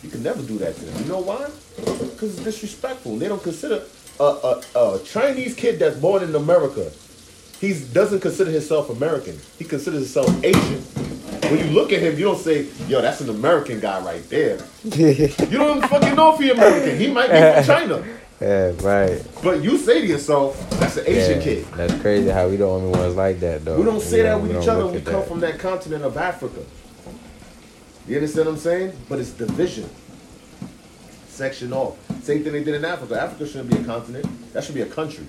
You 0.03 0.11
can 0.11 0.23
never 0.23 0.43
do 0.43 0.57
that 0.59 0.75
to 0.77 0.85
them. 0.85 1.03
You 1.03 1.09
know 1.11 1.21
why? 1.21 1.51
Because 1.77 2.35
it's 2.35 2.45
disrespectful. 2.45 3.17
They 3.17 3.29
don't 3.29 3.43
consider 3.43 3.85
a, 4.19 4.25
a, 4.25 4.63
a 4.77 5.01
Chinese 5.05 5.55
kid 5.55 5.79
that's 5.79 5.97
born 5.97 6.23
in 6.23 6.35
America. 6.35 6.91
He 7.61 7.75
doesn't 7.93 8.21
consider 8.21 8.51
himself 8.51 8.89
American. 8.89 9.39
He 9.59 9.65
considers 9.65 10.01
himself 10.01 10.45
Asian. 10.45 10.81
When 11.51 11.59
you 11.59 11.73
look 11.75 11.93
at 11.93 12.01
him, 12.01 12.17
you 12.17 12.25
don't 12.25 12.39
say, 12.39 12.69
"Yo, 12.87 13.03
that's 13.03 13.21
an 13.21 13.29
American 13.29 13.81
guy 13.81 14.01
right 14.01 14.27
there." 14.31 14.59
You 14.85 15.59
don't 15.59 15.79
even 15.79 15.89
fucking 15.89 16.15
know 16.15 16.33
if 16.35 16.41
he's 16.41 16.53
American. 16.53 16.99
He 16.99 17.11
might 17.11 17.31
be 17.31 17.39
from 17.39 17.65
China, 17.77 18.05
yeah, 18.41 18.73
right. 18.81 19.23
but 19.43 19.63
you 19.63 19.77
say 19.77 20.01
to 20.01 20.07
yourself, 20.07 20.71
"That's 20.79 20.97
an 20.97 21.07
Asian 21.07 21.39
yeah, 21.39 21.45
kid." 21.45 21.67
That's 21.75 22.01
crazy 22.01 22.31
how 22.31 22.49
we 22.49 22.57
the 22.57 22.67
only 22.67 22.97
ones 22.97 23.17
like 23.17 23.41
that 23.41 23.65
though. 23.65 23.79
We 23.79 23.85
don't 23.85 24.01
say 24.01 24.23
that 24.23 24.41
with 24.41 24.53
each 24.53 24.69
other. 24.69 24.87
We 24.87 25.01
come 25.01 25.15
that. 25.15 25.29
from 25.29 25.41
that 25.41 25.59
continent 25.59 26.05
of 26.05 26.17
Africa. 26.17 26.63
You 28.11 28.17
understand 28.17 28.47
what 28.47 28.55
I'm 28.55 28.59
saying? 28.59 28.93
But 29.09 29.21
it's 29.21 29.31
division. 29.31 29.89
Section 31.29 31.73
off. 31.73 31.97
Same 32.25 32.43
thing 32.43 32.53
they 32.53 32.65
did 32.65 32.75
in 32.75 32.85
Africa. 32.85 33.23
Africa 33.23 33.47
shouldn't 33.47 33.71
be 33.71 33.77
a 33.77 33.85
continent. 33.85 34.27
That 34.53 34.65
should 34.65 34.75
be 34.75 34.81
a 34.81 34.87
country. 34.87 35.29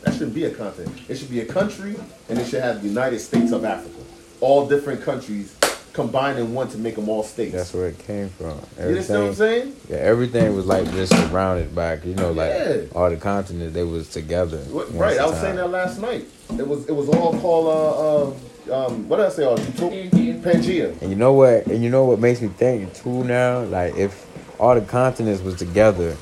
That 0.00 0.14
shouldn't 0.14 0.32
be 0.34 0.46
a 0.46 0.50
continent. 0.50 0.98
It 1.10 1.16
should 1.16 1.28
be 1.28 1.40
a 1.40 1.44
country, 1.44 1.96
and 2.30 2.38
it 2.38 2.46
should 2.46 2.62
have 2.62 2.80
the 2.80 2.88
United 2.88 3.18
States 3.18 3.52
of 3.52 3.66
Africa. 3.66 4.00
All 4.40 4.66
different 4.66 5.02
countries 5.02 5.54
combined 5.92 6.38
in 6.38 6.54
one 6.54 6.68
to 6.70 6.78
make 6.78 6.94
them 6.94 7.10
all 7.10 7.22
states. 7.22 7.52
That's 7.52 7.74
where 7.74 7.88
it 7.88 7.98
came 7.98 8.30
from. 8.30 8.58
you 8.78 8.84
understand 8.86 9.22
what 9.22 9.28
I'm 9.28 9.34
saying? 9.34 9.76
Yeah, 9.90 9.96
everything 9.98 10.56
was 10.56 10.64
like 10.64 10.90
just 10.92 11.14
surrounded 11.14 11.74
by, 11.74 11.96
you 11.96 12.14
know, 12.14 12.32
like 12.32 12.48
Yeah. 12.48 12.76
all 12.94 13.10
the 13.10 13.18
continents. 13.18 13.74
They 13.74 13.84
was 13.84 14.08
together. 14.08 14.56
Right, 14.70 15.18
I 15.18 15.26
was 15.26 15.32
time. 15.32 15.42
saying 15.42 15.56
that 15.56 15.68
last 15.68 16.00
night. 16.00 16.24
It 16.58 16.66
was 16.66 16.88
it 16.88 16.92
was 16.92 17.10
all 17.10 17.38
called 17.40 17.66
uh, 17.66 18.30
uh 18.30 18.32
um 18.70 19.08
what 19.08 19.18
did 19.18 19.26
I 19.26 19.28
say? 19.30 19.44
Uh, 19.44 19.56
Pangea. 19.56 20.42
Pangea. 20.42 21.02
And 21.02 21.10
you 21.10 21.16
know 21.16 21.32
what? 21.32 21.66
And 21.66 21.82
you 21.82 21.90
know 21.90 22.04
what 22.04 22.18
makes 22.18 22.40
me 22.40 22.48
think 22.48 22.94
too 22.94 23.24
now? 23.24 23.62
Like 23.62 23.96
if 23.96 24.26
all 24.58 24.74
the 24.74 24.80
continents 24.80 25.42
was 25.42 25.56
together, 25.56 26.16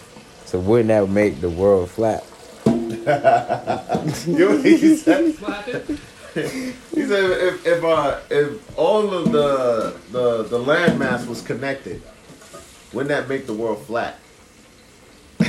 so 0.44 0.58
wouldn't 0.58 0.88
that 0.88 1.08
make 1.08 1.40
the 1.40 1.50
world 1.50 1.90
flat? 1.90 2.24
You 4.26 4.38
know 4.38 4.50
what 4.56 4.64
he 4.64 4.96
said? 4.96 5.24
He 5.24 7.04
said 7.06 7.30
if 7.30 7.66
if 7.66 7.84
uh 7.84 8.20
if 8.30 8.78
all 8.78 9.12
of 9.12 9.32
the 9.32 9.94
the 10.12 10.44
the 10.44 10.58
landmass 10.58 11.26
was 11.26 11.42
connected, 11.42 12.02
wouldn't 12.92 13.08
that 13.08 13.28
make 13.28 13.46
the 13.46 13.54
world 13.54 13.84
flat? 13.84 14.18
You 15.40 15.46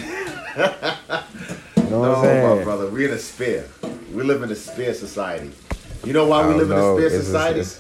know 1.96 2.02
what 2.02 2.24
no, 2.24 2.30
I'm 2.30 2.58
my 2.58 2.64
brother, 2.64 2.88
we're 2.90 3.08
in 3.08 3.14
a 3.14 3.20
sphere. 3.20 3.68
We 4.14 4.24
live 4.24 4.44
in 4.44 4.52
a 4.52 4.56
sphere 4.56 4.94
society. 4.94 5.52
You 6.04 6.14
know 6.14 6.26
why 6.26 6.48
we 6.48 6.54
live 6.56 6.70
know. 6.70 6.98
in 6.98 7.04
a 7.04 7.10
sphere 7.10 7.22
society? 7.22 7.60
it's- 7.62 7.80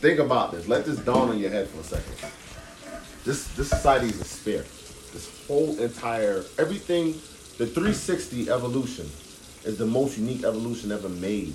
Think 0.00 0.18
about 0.18 0.50
this. 0.52 0.66
Let 0.66 0.84
this 0.84 0.98
dawn 0.98 1.28
on 1.28 1.38
your 1.38 1.50
head 1.50 1.68
for 1.68 1.80
a 1.80 1.84
second. 1.84 2.32
This 3.24 3.46
this 3.54 3.68
society 3.68 4.06
is 4.08 4.20
a 4.20 4.24
sphere. 4.24 4.64
This 5.12 5.30
whole 5.46 5.78
entire 5.78 6.44
everything, 6.58 7.12
the 7.58 7.66
360 7.66 8.50
evolution 8.50 9.08
is 9.64 9.78
the 9.78 9.86
most 9.86 10.18
unique 10.18 10.42
evolution 10.42 10.90
ever 10.90 11.08
made. 11.08 11.54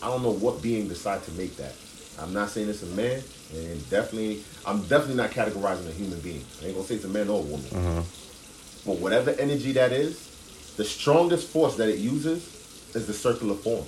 I 0.00 0.06
don't 0.06 0.22
know 0.22 0.30
what 0.30 0.62
being 0.62 0.86
decided 0.86 1.24
to 1.24 1.32
make 1.32 1.56
that. 1.56 1.74
I'm 2.20 2.32
not 2.32 2.50
saying 2.50 2.68
it's 2.68 2.84
a 2.84 2.86
man, 2.94 3.22
and 3.54 3.90
definitely, 3.90 4.44
I'm 4.64 4.82
definitely 4.82 5.16
not 5.16 5.30
categorizing 5.32 5.88
a 5.88 5.92
human 5.92 6.20
being. 6.20 6.44
I 6.62 6.66
ain't 6.66 6.74
gonna 6.76 6.86
say 6.86 6.94
it's 6.96 7.04
a 7.04 7.08
man 7.08 7.28
or 7.28 7.40
a 7.40 7.42
woman. 7.42 8.04
But 8.86 8.98
whatever 8.98 9.30
energy 9.32 9.72
that 9.72 9.90
is, 9.92 10.74
the 10.76 10.84
strongest 10.84 11.48
force 11.48 11.74
that 11.76 11.88
it 11.88 11.98
uses 11.98 12.44
is 12.94 13.08
the 13.08 13.12
circular 13.14 13.54
form. 13.56 13.84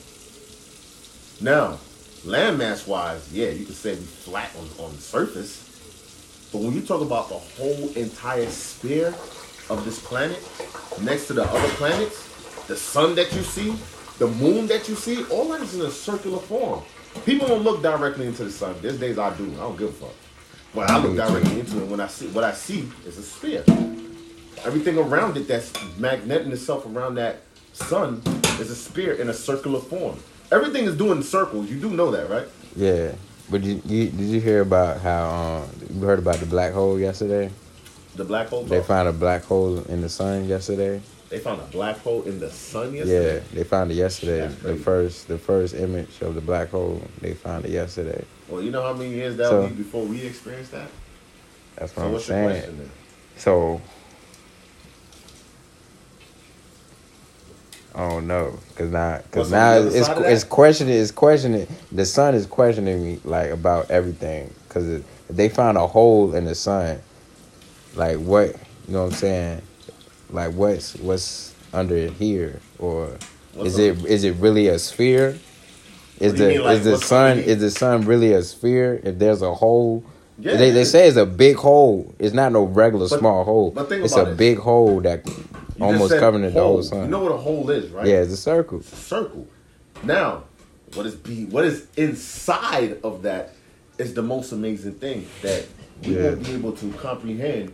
Now, 1.42 1.78
landmass 2.26 2.87
wise, 2.87 3.32
yeah, 3.32 3.49
you 3.49 3.64
can 3.64 3.75
say 3.75 3.94
we 3.94 4.02
flat 4.02 4.50
on, 4.56 4.85
on 4.85 4.94
the 4.94 5.00
surface. 5.00 5.66
But 6.52 6.61
when 6.61 6.75
you 6.75 6.82
talk 6.82 7.00
about 7.00 7.30
the 7.30 7.37
whole 7.37 7.88
entire 7.94 8.50
sphere 8.50 9.14
of 9.70 9.82
this 9.87 10.04
planet, 10.04 10.38
next 11.00 11.28
to 11.28 11.32
the 11.32 11.44
other 11.44 11.68
planets, 11.75 12.28
the 12.66 12.76
sun 12.76 13.14
that 13.14 13.32
you 13.32 13.40
see, 13.40 13.75
the 14.18 14.26
moon 14.26 14.66
that 14.66 14.87
you 14.87 14.94
see, 14.94 15.25
all 15.26 15.49
that 15.49 15.62
is 15.62 15.75
in 15.76 15.80
a 15.80 15.90
circular 15.90 16.40
form. 16.40 16.82
People 17.25 17.49
don't 17.49 17.62
look 17.62 17.80
directly 17.80 18.26
into 18.26 18.44
the 18.44 18.50
sun. 18.50 18.75
There's 18.82 19.00
days 19.00 19.18
I 19.18 19.35
do. 19.37 19.50
I 19.54 19.61
don't 19.61 19.78
give 19.78 19.88
a 19.88 19.92
fuck. 19.92 20.14
But 20.75 20.90
I 20.90 20.99
look 20.99 21.16
directly 21.16 21.61
into 21.61 21.82
it. 21.82 21.88
When 21.88 22.00
I 22.00 22.06
see 22.06 22.28
what 22.28 22.44
I 22.44 22.52
see 22.52 22.87
is 23.06 23.16
a 23.16 23.23
sphere. 23.23 23.64
Everything 24.62 24.99
around 24.99 25.38
it 25.38 25.49
that's 25.49 25.73
magneting 25.97 26.52
itself 26.52 26.85
around 26.85 27.14
that 27.14 27.40
sun 27.73 28.23
is 28.61 28.70
a 28.70 28.76
sphere 28.76 29.14
in 29.14 29.30
a 29.30 29.35
circular 29.35 29.80
form. 29.80 30.18
Everything 30.52 30.85
is 30.85 30.97
doing 30.97 31.23
circles. 31.23 31.71
You 31.71 31.78
do 31.80 31.90
know 31.90 32.11
that, 32.11 32.28
right? 32.28 32.47
Yeah. 32.76 33.12
But 33.50 33.62
you, 33.62 33.80
you 33.85 34.11
did 34.11 34.21
you 34.21 34.40
hear 34.40 34.61
about 34.61 35.00
how 35.00 35.28
um 35.28 35.69
you 35.92 36.00
heard 36.07 36.19
about 36.19 36.37
the 36.37 36.47
black 36.47 36.73
hole 36.73 36.99
yesterday? 36.99 37.50
The 38.16 38.25
black 38.25 38.49
hole. 38.49 38.64
They 38.64 38.83
found 38.83 39.09
a 39.09 39.12
black 39.12 39.45
hole 39.45 39.78
in 39.85 40.00
the 40.02 40.09
sun 40.09 40.47
yesterday. 40.49 41.00
They 41.28 41.38
found 41.38 41.61
a 41.61 41.64
black 41.64 41.99
hole 41.99 42.23
in 42.23 42.40
the 42.40 42.50
sun 42.50 42.92
yesterday. 42.95 43.35
Yeah, 43.37 43.40
they 43.54 43.64
found 43.64 43.90
it 43.92 43.95
yesterday. 43.95 44.49
The 44.49 44.76
first 44.76 45.28
the 45.28 45.38
first 45.38 45.75
image 45.75 46.21
of 46.23 46.35
the 46.35 46.40
black 46.40 46.71
hole, 46.71 47.00
they 47.21 47.35
found 47.35 47.64
it 47.64 47.71
yesterday. 47.71 48.25
Well, 48.49 48.62
you 48.62 48.71
know 48.73 48.83
how 48.83 48.92
many 48.92 49.11
years 49.11 49.37
that 49.37 49.47
So- 49.49 49.61
will 49.62 49.69
be 49.69 49.75
before 49.75 50.04
we 50.04 50.23
experience 50.23 50.71
that. 50.71 50.88
That's 51.76 51.95
what 51.97 52.02
So 52.02 52.14
I'm 52.14 52.21
saying. 52.21 52.49
question 52.50 52.78
then? 52.78 52.90
So 53.37 53.80
I 57.94 58.09
don't 58.09 58.26
know, 58.28 58.59
cause 58.76 58.90
now, 58.90 59.16
cause 59.32 59.35
What's 59.35 59.50
now 59.50 59.78
it's 59.78 60.09
it's 60.09 60.44
questioning, 60.44 60.94
it's 60.94 61.11
questioning. 61.11 61.66
The 61.90 62.06
sun 62.06 62.35
is 62.35 62.47
questioning 62.47 63.02
me 63.02 63.20
like 63.25 63.50
about 63.50 63.90
everything, 63.90 64.52
cause 64.68 64.87
it, 64.88 65.04
they 65.28 65.49
found 65.49 65.76
a 65.76 65.87
hole 65.87 66.35
in 66.35 66.44
the 66.44 66.54
sun. 66.54 67.00
Like 67.97 68.18
what, 68.18 68.49
you 68.87 68.94
know 68.94 69.04
what 69.04 69.12
I'm 69.12 69.18
saying? 69.18 69.62
Like 70.30 70.52
what's 70.54 70.94
what's 70.97 71.52
under 71.73 72.06
here, 72.11 72.61
or 72.78 73.16
What's 73.54 73.70
is 73.70 73.78
it 73.78 74.04
is 74.04 74.23
it 74.25 74.37
really 74.37 74.68
a 74.68 74.78
sphere? 74.78 75.37
Is 76.20 76.32
What 76.32 76.37
do 76.38 76.42
you 76.44 76.49
the 76.49 76.49
mean, 76.49 76.62
like, 76.64 76.78
is 76.78 76.85
the 76.85 76.99
sun 76.99 77.38
is 77.38 77.61
the 77.61 77.70
sun 77.73 78.02
really 78.02 78.32
a 78.35 78.42
sphere? 78.42 79.00
If 79.02 79.18
there's 79.18 79.42
a 79.42 79.52
hole, 79.52 80.04
Yeah, 80.38 80.56
they 80.56 80.70
they 80.70 80.85
say 80.85 81.09
it's 81.09 81.16
a 81.16 81.26
big 81.26 81.56
hole. 81.56 82.14
It's 82.20 82.35
not 82.35 82.52
no 82.52 82.62
regular 82.62 83.09
But- 83.09 83.18
small 83.18 83.42
hole. 83.42 83.73
but 83.73 83.88
think 83.88 84.04
it's 84.04 84.16
a 84.16 84.30
it. 84.30 84.37
big 84.37 84.59
hole 84.59 85.00
that 85.00 85.25
You 85.80 85.87
almost 85.87 86.18
covering 86.18 86.42
the 86.42 86.50
whole 86.50 86.82
sun. 86.82 87.04
You 87.04 87.08
know 87.08 87.20
what 87.22 87.32
a 87.32 87.37
hole 87.38 87.70
is, 87.70 87.90
right? 87.90 88.06
yeah, 88.06 88.16
it's 88.16 88.32
a 88.32 88.37
circle. 88.37 88.82
circle. 88.82 89.46
Now, 90.02 90.44
what 90.94 91.06
is 91.06 91.14
be 91.14 91.46
what 91.46 91.64
is 91.64 91.87
inside 91.96 92.99
of 93.02 93.22
that 93.22 93.54
is 93.99 94.14
the 94.14 94.22
most 94.22 94.52
amazing 94.52 94.94
thing 94.94 95.26
that 95.42 95.66
we 96.04 96.16
Yeah. 96.16 96.22
won't 96.25 96.44
be 96.44 96.52
able 96.52 96.72
to 96.72 96.92
comprehend 96.92 97.72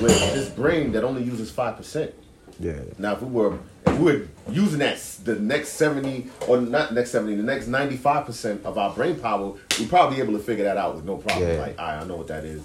with 0.00 0.18
this 0.34 0.48
brain 0.50 0.92
that 0.92 1.04
only 1.04 1.22
uses 1.22 1.50
five 1.50 1.76
percent. 1.76 2.12
Yeah, 2.58 2.74
Now, 2.98 3.12
if 3.14 3.22
we 3.22 3.30
were 3.30 3.58
if 3.86 3.98
we 3.98 4.04
were 4.12 4.22
using 4.50 4.80
that 4.80 4.98
the 5.24 5.36
next 5.36 5.70
seventy 5.70 6.26
or 6.46 6.60
not 6.60 6.92
next 6.92 7.10
seventy, 7.10 7.36
the 7.36 7.42
next 7.42 7.68
ninety 7.68 7.96
five 7.96 8.26
percent 8.26 8.66
of 8.66 8.76
our 8.76 8.92
brain 8.92 9.18
power, 9.18 9.54
we'd 9.78 9.88
probably 9.88 10.16
be 10.16 10.22
able 10.22 10.34
to 10.34 10.40
figure 10.44 10.64
that 10.64 10.76
out 10.76 10.94
with 10.96 11.04
no 11.06 11.16
problem. 11.16 11.48
Yeah. 11.48 11.60
Like, 11.60 11.78
all 11.78 11.86
right, 11.86 12.02
I 12.02 12.04
know 12.04 12.16
what 12.16 12.26
that 12.28 12.44
is. 12.44 12.62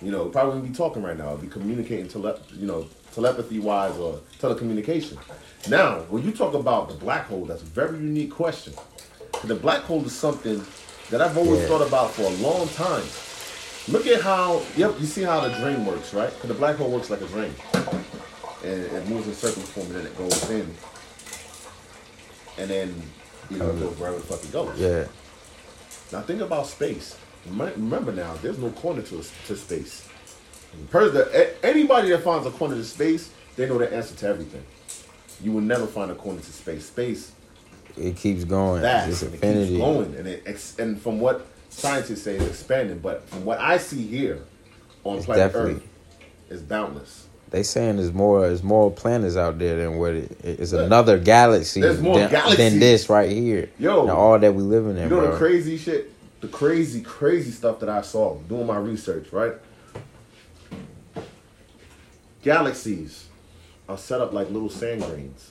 You 0.00 0.12
know, 0.12 0.26
probably 0.26 0.54
wouldn't 0.56 0.72
be 0.72 0.76
talking 0.76 1.02
right 1.02 1.16
now. 1.16 1.32
I'd 1.32 1.40
be 1.40 1.48
communicating 1.48 2.06
to 2.08 2.12
tele- 2.20 2.38
you 2.56 2.66
know, 2.66 2.86
telepathy 3.20 3.58
wise 3.58 3.96
or 3.96 4.20
telecommunication. 4.38 5.16
Now, 5.70 6.00
when 6.10 6.22
you 6.22 6.32
talk 6.32 6.52
about 6.52 6.88
the 6.90 6.94
black 6.94 7.24
hole, 7.26 7.46
that's 7.46 7.62
a 7.62 7.64
very 7.64 7.96
unique 7.96 8.30
question. 8.30 8.74
The 9.44 9.54
black 9.54 9.80
hole 9.84 10.04
is 10.04 10.14
something 10.14 10.62
that 11.10 11.22
I've 11.22 11.36
always 11.38 11.62
Yeah. 11.62 11.68
thought 11.68 11.86
about 11.86 12.10
for 12.12 12.22
a 12.24 12.36
long 12.48 12.68
time. 12.68 13.04
Look 13.88 14.06
at 14.06 14.20
how, 14.20 14.60
yep, 14.76 15.00
you 15.00 15.06
see 15.06 15.22
how 15.22 15.40
the 15.40 15.48
drain 15.60 15.86
works, 15.86 16.12
right? 16.12 16.30
Because 16.34 16.48
the 16.48 16.54
black 16.62 16.76
hole 16.76 16.90
works 16.90 17.08
like 17.08 17.22
a 17.22 17.26
drain. 17.26 17.54
And 18.62 18.82
it 18.96 19.08
moves 19.08 19.26
in 19.28 19.34
circles 19.34 19.68
form 19.70 19.86
and 19.86 19.96
then 19.96 20.06
it 20.06 20.18
goes 20.18 20.50
in. 20.50 20.68
And 22.58 22.68
then, 22.70 23.02
you 23.50 23.58
know, 23.58 23.70
it 23.70 23.78
goes 23.80 23.98
wherever 23.98 24.18
the 24.18 24.24
fuck 24.24 24.44
it 24.44 24.52
goes. 24.52 24.78
Yeah. 24.78 25.04
Now 26.12 26.20
think 26.22 26.42
about 26.42 26.66
space. 26.66 27.16
Remember 27.48 28.12
now, 28.12 28.34
there's 28.42 28.58
no 28.58 28.70
corner 28.70 29.02
to, 29.02 29.22
to 29.46 29.56
space. 29.56 30.06
Per 30.90 31.08
the, 31.10 31.30
a- 31.62 31.66
anybody 31.66 32.10
that 32.10 32.22
finds 32.22 32.46
a 32.46 32.50
corner 32.50 32.74
to 32.76 32.84
space, 32.84 33.30
they 33.56 33.66
know 33.68 33.78
the 33.78 33.92
answer 33.92 34.14
to 34.16 34.26
everything. 34.26 34.64
You 35.42 35.52
will 35.52 35.60
never 35.62 35.86
find 35.86 36.10
a 36.10 36.14
corner 36.14 36.40
to 36.40 36.52
space. 36.52 36.86
Space, 36.86 37.32
It 37.96 38.16
keeps 38.16 38.44
going. 38.44 38.82
vast, 38.82 39.08
it's 39.10 39.22
and 39.22 39.30
it 39.32 39.34
infinity. 39.34 39.68
keeps 39.68 39.80
going, 39.80 40.14
and 40.16 40.26
it 40.28 40.42
ex- 40.46 40.78
and 40.78 41.00
from 41.00 41.20
what 41.20 41.46
scientists 41.70 42.22
say, 42.22 42.36
it's 42.36 42.46
expanding. 42.46 42.98
But 42.98 43.28
from 43.28 43.44
what 43.44 43.58
I 43.60 43.78
see 43.78 44.06
here 44.06 44.40
on 45.04 45.16
It's 45.18 45.26
planet 45.26 45.52
Earth, 45.54 45.82
it's 46.50 46.62
boundless. 46.62 47.26
They 47.50 47.62
saying 47.62 47.96
there's 47.96 48.12
more 48.12 48.40
there's 48.40 48.62
more 48.64 48.90
planets 48.90 49.36
out 49.36 49.58
there 49.58 49.76
than 49.76 49.98
what 49.98 50.14
it's 50.14 50.72
another 50.72 51.16
galaxy 51.18 51.80
There's 51.80 52.00
more 52.00 52.18
than, 52.18 52.30
galaxies. 52.30 52.56
than 52.58 52.78
this 52.80 53.08
right 53.08 53.30
here. 53.30 53.70
Yo. 53.78 54.08
All 54.10 54.38
that 54.38 54.52
we 54.54 54.62
living 54.62 54.90
in, 54.90 54.96
there. 54.96 55.04
You 55.04 55.10
know 55.10 55.20
bro. 55.20 55.30
the 55.32 55.38
crazy 55.38 55.76
shit, 55.78 56.12
the 56.40 56.48
crazy, 56.48 57.02
crazy 57.02 57.52
stuff 57.52 57.78
that 57.80 57.88
I 57.88 58.02
saw 58.02 58.34
doing 58.48 58.66
my 58.66 58.76
research, 58.78 59.32
right? 59.32 59.52
Galaxies 62.46 63.26
are 63.88 63.98
set 63.98 64.20
up 64.20 64.32
like 64.32 64.48
little 64.52 64.70
sand 64.70 65.02
grains 65.02 65.50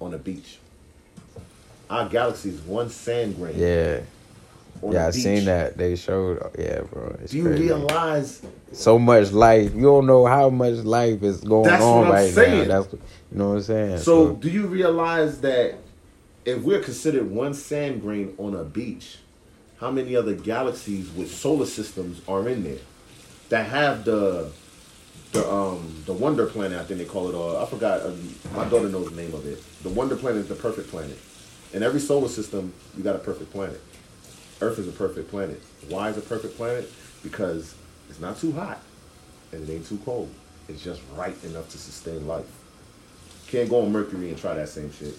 on 0.00 0.14
a 0.14 0.18
beach. 0.18 0.58
Our 1.90 2.08
galaxy 2.08 2.50
is 2.50 2.60
one 2.60 2.88
sand 2.88 3.34
grain. 3.34 3.58
yeah, 3.58 4.00
yeah, 4.88 5.08
I 5.08 5.10
seen 5.10 5.44
that. 5.46 5.76
They 5.76 5.96
showed. 5.96 6.38
Yeah, 6.56 6.82
bro. 6.82 7.16
It's 7.20 7.32
Do 7.32 7.38
you 7.38 7.44
crazy. 7.46 7.62
realize 7.64 8.42
so 8.70 8.96
much 8.96 9.32
life? 9.32 9.74
You 9.74 9.82
don't 9.82 10.06
know 10.06 10.24
how 10.24 10.50
much 10.50 10.74
life 10.84 11.20
is 11.24 11.40
going 11.40 11.64
That's 11.64 11.82
on 11.82 11.96
what 11.98 12.06
I'm 12.06 12.12
right 12.12 12.32
saying. 12.32 12.68
now. 12.68 12.82
That's 12.82 12.92
you 12.92 13.38
know 13.38 13.48
what 13.48 13.54
I'm 13.56 13.62
saying. 13.62 13.98
So, 13.98 14.34
do 14.34 14.48
you 14.48 14.68
realize 14.68 15.40
that 15.40 15.74
if 16.44 16.62
we're 16.62 16.80
considered 16.80 17.28
one 17.28 17.54
sand 17.54 18.02
grain 18.02 18.34
on 18.38 18.54
a 18.54 18.62
beach, 18.62 19.18
how 19.80 19.90
many 19.90 20.14
other 20.14 20.34
galaxies 20.36 21.10
with 21.10 21.34
solar 21.34 21.66
systems 21.66 22.20
are 22.28 22.48
in 22.48 22.62
there 22.62 22.78
that 23.48 23.66
have 23.66 24.04
the 24.04 24.52
the 25.32 25.50
um 25.50 26.02
the 26.06 26.12
wonder 26.12 26.46
planet? 26.46 26.78
I 26.78 26.84
think 26.84 26.98
they 26.98 27.06
call 27.06 27.28
it. 27.28 27.34
Or 27.34 27.60
I 27.60 27.66
forgot. 27.66 28.02
Um, 28.02 28.34
my 28.54 28.68
daughter 28.68 28.88
knows 28.88 29.10
the 29.10 29.16
name 29.16 29.34
of 29.34 29.46
it. 29.46 29.62
The 29.82 29.88
wonder 29.88 30.16
planet 30.16 30.42
is 30.42 30.48
the 30.48 30.54
perfect 30.54 30.88
planet. 30.90 31.18
In 31.72 31.82
every 31.82 32.00
solar 32.00 32.28
system, 32.28 32.72
you 32.96 33.02
got 33.02 33.16
a 33.16 33.20
perfect 33.20 33.50
planet. 33.50 33.80
Earth 34.60 34.78
is 34.78 34.86
a 34.86 34.92
perfect 34.92 35.30
planet. 35.30 35.60
Why 35.88 36.10
is 36.10 36.18
a 36.18 36.20
perfect 36.20 36.56
planet? 36.56 36.90
Because 37.22 37.74
it's 38.08 38.20
not 38.20 38.38
too 38.38 38.52
hot 38.52 38.78
and 39.52 39.68
it 39.68 39.72
ain't 39.72 39.86
too 39.86 39.98
cold. 40.04 40.30
It's 40.68 40.84
just 40.84 41.00
right 41.16 41.34
enough 41.44 41.68
to 41.70 41.78
sustain 41.78 42.26
life. 42.28 42.46
Can't 43.48 43.68
go 43.68 43.82
on 43.82 43.92
Mercury 43.92 44.28
and 44.28 44.38
try 44.38 44.54
that 44.54 44.68
same 44.68 44.92
shit. 44.92 45.18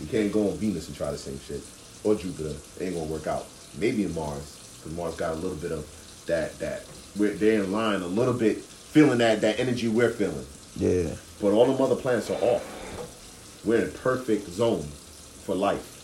You 0.00 0.06
can't 0.06 0.32
go 0.32 0.50
on 0.50 0.56
Venus 0.56 0.88
and 0.88 0.96
try 0.96 1.10
the 1.10 1.18
same 1.18 1.40
shit. 1.40 1.62
Or 2.04 2.14
Jupiter. 2.14 2.54
It 2.78 2.82
ain't 2.82 2.94
gonna 2.94 3.06
work 3.06 3.26
out. 3.26 3.46
Maybe 3.78 4.04
in 4.04 4.14
Mars. 4.14 4.78
Because 4.78 4.96
Mars 4.96 5.14
got 5.16 5.32
a 5.32 5.36
little 5.36 5.56
bit 5.56 5.72
of 5.72 5.86
that 6.26 6.58
that 6.58 6.84
we're 7.16 7.32
they're 7.34 7.64
in 7.64 7.72
line 7.72 8.02
a 8.02 8.06
little 8.06 8.34
bit 8.34 8.62
feeling 8.90 9.18
that 9.18 9.40
that 9.42 9.58
energy 9.60 9.88
we're 9.88 10.10
feeling. 10.10 10.46
yeah, 10.76 11.10
But 11.40 11.52
all 11.52 11.66
the 11.72 11.82
other 11.82 11.96
planets 11.96 12.30
are 12.30 12.40
off. 12.42 13.62
We're 13.64 13.84
in 13.86 13.92
perfect 13.92 14.48
zone 14.48 14.82
for 15.44 15.54
life. 15.54 15.94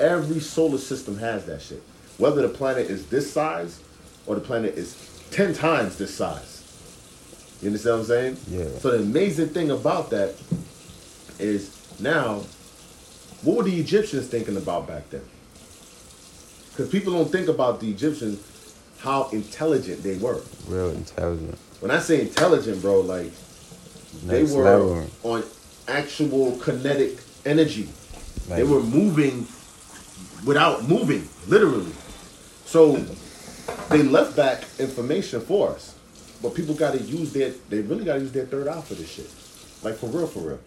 Every 0.00 0.40
solar 0.40 0.78
system 0.78 1.18
has 1.18 1.44
that 1.46 1.62
shit. 1.62 1.82
Whether 2.18 2.42
the 2.42 2.48
planet 2.48 2.90
is 2.90 3.06
this 3.06 3.32
size 3.32 3.80
or 4.26 4.34
the 4.34 4.40
planet 4.40 4.74
is 4.74 4.96
10 5.30 5.54
times 5.54 5.96
this 5.98 6.14
size. 6.14 6.58
You 7.60 7.68
understand 7.68 7.94
what 7.94 8.00
I'm 8.00 8.06
saying? 8.06 8.36
Yeah. 8.48 8.78
So 8.80 8.90
the 8.90 8.98
amazing 8.98 9.50
thing 9.50 9.70
about 9.70 10.10
that 10.10 10.34
is 11.38 11.70
now, 12.00 12.42
what 13.42 13.58
were 13.58 13.62
the 13.62 13.78
Egyptians 13.78 14.26
thinking 14.26 14.56
about 14.56 14.86
back 14.88 15.08
then? 15.10 15.22
Because 16.70 16.88
people 16.90 17.12
don't 17.12 17.30
think 17.30 17.48
about 17.48 17.80
the 17.80 17.90
Egyptians, 17.90 18.40
how 18.98 19.28
intelligent 19.30 20.02
they 20.02 20.16
were. 20.16 20.40
real 20.66 20.90
intelligent. 20.90 21.58
When 21.82 21.90
I 21.90 21.98
say 21.98 22.20
intelligent, 22.20 22.80
bro, 22.80 23.00
like 23.00 23.32
they 24.26 24.42
Next 24.42 24.52
were 24.52 24.62
level. 24.62 25.06
on 25.24 25.42
actual 25.88 26.56
kinetic 26.58 27.18
energy. 27.44 27.88
they 28.48 28.62
were 28.62 28.80
moving 28.80 29.48
without 30.46 30.88
moving, 30.88 31.28
literally. 31.48 31.90
So 32.66 33.04
they 33.90 34.04
left 34.04 34.36
back 34.36 34.62
information 34.78 35.40
for 35.40 35.70
us. 35.70 35.96
But 36.40 36.54
people 36.54 36.76
gotta 36.76 36.98
use 37.00 37.32
their 37.32 37.50
they 37.68 37.80
really 37.80 38.04
gotta 38.04 38.20
use 38.20 38.30
their 38.30 38.46
third 38.46 38.68
eye 38.68 38.80
for 38.82 38.94
this 38.94 39.10
shit. 39.10 39.28
Like 39.82 39.96
for 39.96 40.06
real, 40.06 40.28
for 40.28 40.38
real. 40.38 40.60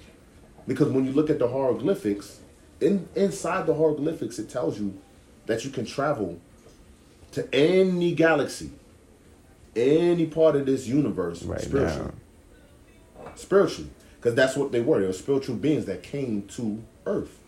Because 0.67 0.89
when 0.89 1.05
you 1.05 1.13
look 1.13 1.29
at 1.29 1.39
the 1.39 1.47
hieroglyphics, 1.47 2.39
in 2.81 3.07
inside 3.15 3.67
the 3.67 3.73
hieroglyphics 3.73 4.37
it 4.37 4.49
tells 4.49 4.77
you 4.77 4.93
that 5.45 5.63
you 5.63 5.71
can 5.71 5.85
travel 5.85 6.41
to 7.31 7.47
any 7.55 8.13
galaxy, 8.13 8.71
any 9.75 10.25
part 10.25 10.55
of 10.55 10.65
this 10.65 10.87
universe 10.87 11.43
Right 11.43 11.59
spiritually 11.61 12.11
now. 13.23 13.31
spiritually 13.35 13.89
because 14.17 14.35
that's 14.35 14.55
what 14.55 14.71
they 14.71 14.81
were 14.81 14.99
they 15.01 15.07
were 15.07 15.13
spiritual 15.13 15.55
beings 15.55 15.85
that 15.85 16.03
came 16.03 16.43
to 16.43 16.81
earth 17.05 17.39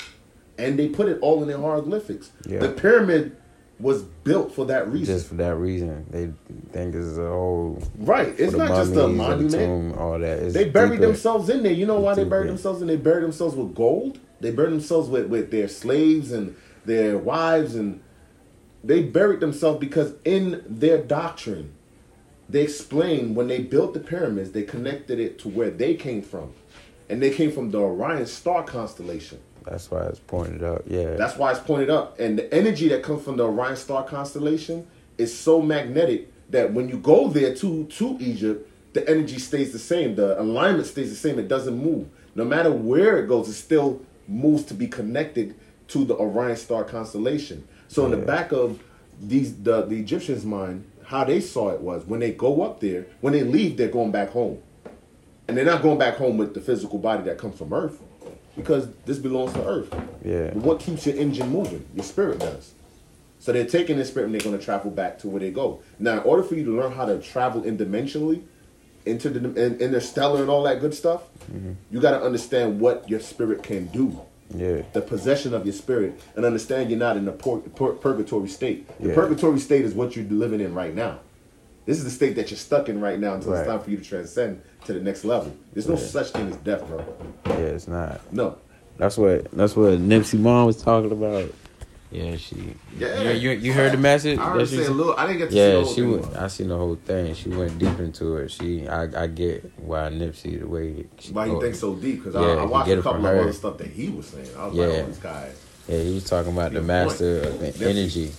and 0.57 0.77
they 0.77 0.87
put 0.89 1.07
it 1.07 1.17
all 1.21 1.41
in 1.41 1.47
their 1.47 1.57
hieroglyphics 1.59 2.31
Yeah. 2.45 2.59
the 2.59 2.69
pyramid 2.69 3.35
was 3.79 4.01
built 4.01 4.53
for 4.55 4.65
that 4.65 4.87
reason 4.91 5.15
Just 5.15 5.27
for 5.27 5.35
that 5.35 5.55
reason, 5.55 6.07
they 6.09 6.31
think 6.73 6.95
it's 6.95 7.15
a 7.17 7.27
whole. 7.27 7.79
right 7.99 8.33
it's 8.37 8.53
not 8.55 8.69
just 8.69 8.95
a 8.95 9.07
monument 9.07 9.51
tomb, 9.51 9.93
all 9.99 10.17
that. 10.17 10.39
It's 10.39 10.53
they 10.55 10.67
buried 10.69 10.93
deeper. 10.93 11.05
themselves 11.07 11.49
in 11.49 11.61
there 11.63 11.71
you 11.73 11.85
know 11.85 11.99
why 11.99 12.15
they 12.15 12.23
Deeper. 12.23 12.29
buried 12.31 12.49
themselves 12.49 12.81
in 12.81 12.87
they 12.87 12.95
buried 12.97 13.23
themselves 13.23 13.55
with 13.55 13.75
gold 13.75 14.19
they 14.41 14.51
buried 14.51 14.71
themselves 14.73 15.09
with, 15.09 15.27
with 15.27 15.51
their 15.51 15.67
slaves 15.67 16.31
and 16.31 16.55
their 16.85 17.17
wives 17.17 17.75
and 17.75 18.01
they 18.83 19.03
buried 19.03 19.39
themselves 19.41 19.79
because 19.79 20.13
in 20.25 20.63
their 20.67 20.97
doctrine 21.01 21.71
they 22.49 22.61
explained 22.63 23.35
when 23.35 23.47
they 23.47 23.59
built 23.59 23.93
the 23.93 23.99
pyramids 23.99 24.51
they 24.51 24.63
connected 24.63 25.19
it 25.19 25.37
to 25.39 25.49
where 25.49 25.69
they 25.69 25.93
came 25.95 26.21
from 26.21 26.53
and 27.09 27.21
they 27.21 27.29
came 27.29 27.51
from 27.51 27.71
the 27.71 27.77
orion 27.77 28.25
star 28.25 28.63
constellation 28.63 29.39
That's 29.69 29.91
why 29.91 30.05
it's 30.05 30.19
pointed 30.19 30.63
up. 30.63 30.83
Yeah, 30.87 31.15
that's 31.15 31.37
why 31.37 31.51
it's 31.51 31.59
pointed 31.59 31.89
up. 31.89 32.19
And 32.19 32.39
the 32.39 32.53
energy 32.53 32.87
that 32.89 33.03
comes 33.03 33.23
from 33.23 33.37
the 33.37 33.43
Orion 33.43 33.75
star 33.75 34.03
constellation 34.05 34.87
is 35.17 35.37
so 35.37 35.61
magnetic 35.61 36.31
that 36.51 36.73
when 36.73 36.87
you 36.87 36.97
go 36.97 37.27
there 37.27 37.53
to 37.55 37.83
to 37.85 38.17
Egypt, 38.19 38.69
the 38.93 39.07
energy 39.09 39.39
stays 39.39 39.73
the 39.73 39.79
same. 39.79 40.15
The 40.15 40.39
alignment 40.39 40.87
stays 40.87 41.09
the 41.09 41.15
same. 41.15 41.37
It 41.37 41.47
doesn't 41.47 41.77
move. 41.77 42.07
No 42.35 42.45
matter 42.45 42.71
where 42.71 43.17
it 43.21 43.27
goes, 43.27 43.49
it 43.49 43.53
still 43.53 44.01
moves 44.27 44.63
to 44.65 44.73
be 44.73 44.87
connected 44.87 45.55
to 45.89 46.05
the 46.05 46.15
Orion 46.15 46.55
star 46.55 46.83
constellation. 46.83 47.67
So 47.89 48.05
in 48.05 48.11
the 48.11 48.17
back 48.17 48.51
of 48.51 48.81
these 49.19 49.55
the, 49.55 49.81
the 49.81 49.99
Egyptians' 49.99 50.45
mind, 50.45 50.85
how 51.07 51.23
they 51.23 51.39
saw 51.39 51.69
it 51.69 51.79
was 51.81 52.03
when 52.05 52.19
they 52.19 52.31
go 52.31 52.61
up 52.63 52.79
there, 52.81 53.07
when 53.21 53.31
they 53.33 53.43
leave, 53.43 53.77
they're 53.77 53.87
going 53.87 54.11
back 54.11 54.29
home. 54.29 54.59
And 55.47 55.55
they're 55.55 55.63
not 55.65 55.81
going 55.81 55.97
back 55.97 56.15
home 56.17 56.37
with 56.37 56.53
the 56.53 56.59
physical 56.59 56.99
body 56.99 57.23
that 57.23 57.37
comes 57.37 57.57
from 57.57 57.71
Earth. 57.73 58.01
Because 58.57 58.89
this 59.05 59.17
belongs 59.17 59.53
to 59.53 59.65
Earth. 59.65 59.89
Yeah. 60.25 60.51
But 60.53 60.63
what 60.63 60.79
keeps 60.81 61.05
your 61.05 61.15
engine 61.15 61.49
moving? 61.49 61.87
Your 61.95 62.03
spirit 62.03 62.39
does. 62.39 62.73
So 63.39 63.53
they're 63.53 63.65
taking 63.65 63.95
their 63.95 64.05
spirit 64.05 64.25
and 64.25 64.33
they're 64.35 64.41
going 64.41 64.57
to 64.57 64.63
travel 64.63 64.91
back 64.91 65.19
to 65.19 65.27
where 65.29 65.39
they 65.39 65.51
go. 65.51 65.79
Now, 65.99 66.13
in 66.13 66.19
order 66.19 66.43
for 66.43 66.55
you 66.55 66.65
to 66.65 66.75
learn 66.75 66.91
how 66.91 67.05
to 67.05 67.21
travel 67.21 67.61
interdimensionally, 67.61 68.43
into 69.05 69.29
the 69.29 69.39
in, 69.65 69.79
interstellar 69.79 70.41
and 70.41 70.49
all 70.49 70.63
that 70.63 70.81
good 70.81 70.93
stuff, 70.93 71.23
Mm-hmm. 71.49 71.71
you 71.91 72.01
got 72.01 72.11
to 72.11 72.21
understand 72.21 72.81
what 72.81 73.09
your 73.09 73.21
spirit 73.21 73.63
can 73.63 73.85
do. 73.85 74.19
Yeah, 74.55 74.81
The 74.93 75.01
possession 75.01 75.53
of 75.53 75.65
your 75.65 75.73
spirit, 75.73 76.19
and 76.35 76.45
understand 76.45 76.89
you're 76.89 76.99
not 76.99 77.17
in 77.17 77.27
a 77.27 77.31
pur- 77.31 77.57
pur- 77.59 77.93
purgatory 77.93 78.47
state. 78.49 78.87
The 78.99 79.09
Yeah. 79.09 79.15
purgatory 79.15 79.59
state 79.59 79.83
is 79.85 79.93
what 79.93 80.15
you're 80.15 80.25
living 80.25 80.61
in 80.61 80.73
right 80.73 80.95
now. 80.95 81.19
This 81.85 81.97
is 81.97 82.03
the 82.03 82.09
state 82.11 82.35
that 82.35 82.49
you're 82.51 82.57
stuck 82.57 82.89
in 82.89 82.99
right 82.99 83.19
now 83.19 83.35
until 83.35 83.51
Right. 83.53 83.59
it's 83.59 83.67
time 83.69 83.79
for 83.79 83.89
you 83.91 83.97
to 83.97 84.03
transcend 84.03 84.61
to 84.85 84.93
the 84.93 84.99
next 84.99 85.23
level. 85.25 85.51
There's 85.73 85.87
no 85.87 85.93
Right. 85.95 86.03
such 86.03 86.31
thing 86.31 86.49
as 86.49 86.55
death, 86.57 86.85
bro. 86.87 87.01
yeah. 87.45 87.53
It's 87.55 87.87
not. 87.87 88.19
No. 88.31 88.55
That's 88.97 89.17
what. 89.17 89.51
That's 89.51 89.75
what 89.75 89.99
Nipsey 89.99 90.39
mom 90.39 90.65
was 90.65 90.81
talking 90.81 91.11
about. 91.11 91.45
Yeah, 92.11 92.37
she. 92.37 92.73
Yeah. 92.97 93.31
You, 93.31 93.31
you, 93.31 93.57
you 93.59 93.73
heard 93.73 93.91
the 93.91 93.97
message? 93.97 94.39
I 94.39 94.43
that 94.45 94.51
heard 94.59 94.69
she 94.69 94.77
say 94.77 94.85
a 94.85 94.91
little. 94.91 95.13
I 95.17 95.27
didn't 95.27 95.39
get 95.39 95.45
to 95.47 95.51
see 95.51 95.57
Yeah, 95.59 95.67
the 95.71 95.81
whole 95.83 95.93
she 95.93 96.01
thing, 96.01 96.21
went. 96.21 96.35
I 96.37 96.47
seen 96.47 96.67
the 96.69 96.77
whole 96.77 96.95
thing. 96.95 97.33
She 97.35 97.49
went 97.49 97.77
deep 97.79 97.99
into 97.99 98.37
it. 98.37 98.51
She, 98.51 98.87
I, 98.87 99.23
I 99.23 99.27
get 99.27 99.71
why 99.77 99.99
Nipsey 100.09 100.59
the 100.59 100.67
way. 100.67 101.05
She, 101.19 101.33
Why 101.33 101.47
he 101.47 101.51
oh, 101.51 101.59
thinks 101.59 101.79
so 101.79 101.95
deep? 101.95 102.23
Because 102.23 102.35
Yeah, 102.35 102.41
I, 102.41 102.61
I 102.61 102.65
watched 102.65 102.89
a 102.91 103.01
couple 103.01 103.25
of 103.25 103.33
her. 103.33 103.41
other 103.41 103.53
stuff 103.53 103.77
that 103.79 103.87
he 103.87 104.07
was 104.09 104.25
saying. 104.27 104.47
I 104.57 104.67
was 104.67 104.75
Yeah. 104.75 104.85
like, 104.85 105.03
oh, 105.03 105.05
this 105.07 105.17
guy. 105.17 105.49
Yeah, 105.89 105.99
he 105.99 106.13
was 106.13 106.23
talking 106.23 106.53
about 106.53 106.71
the 106.73 106.81
master 106.81 107.41
point. 107.41 107.55
of 107.55 107.61
Nipsey. 107.75 107.81
energy. 107.85 108.31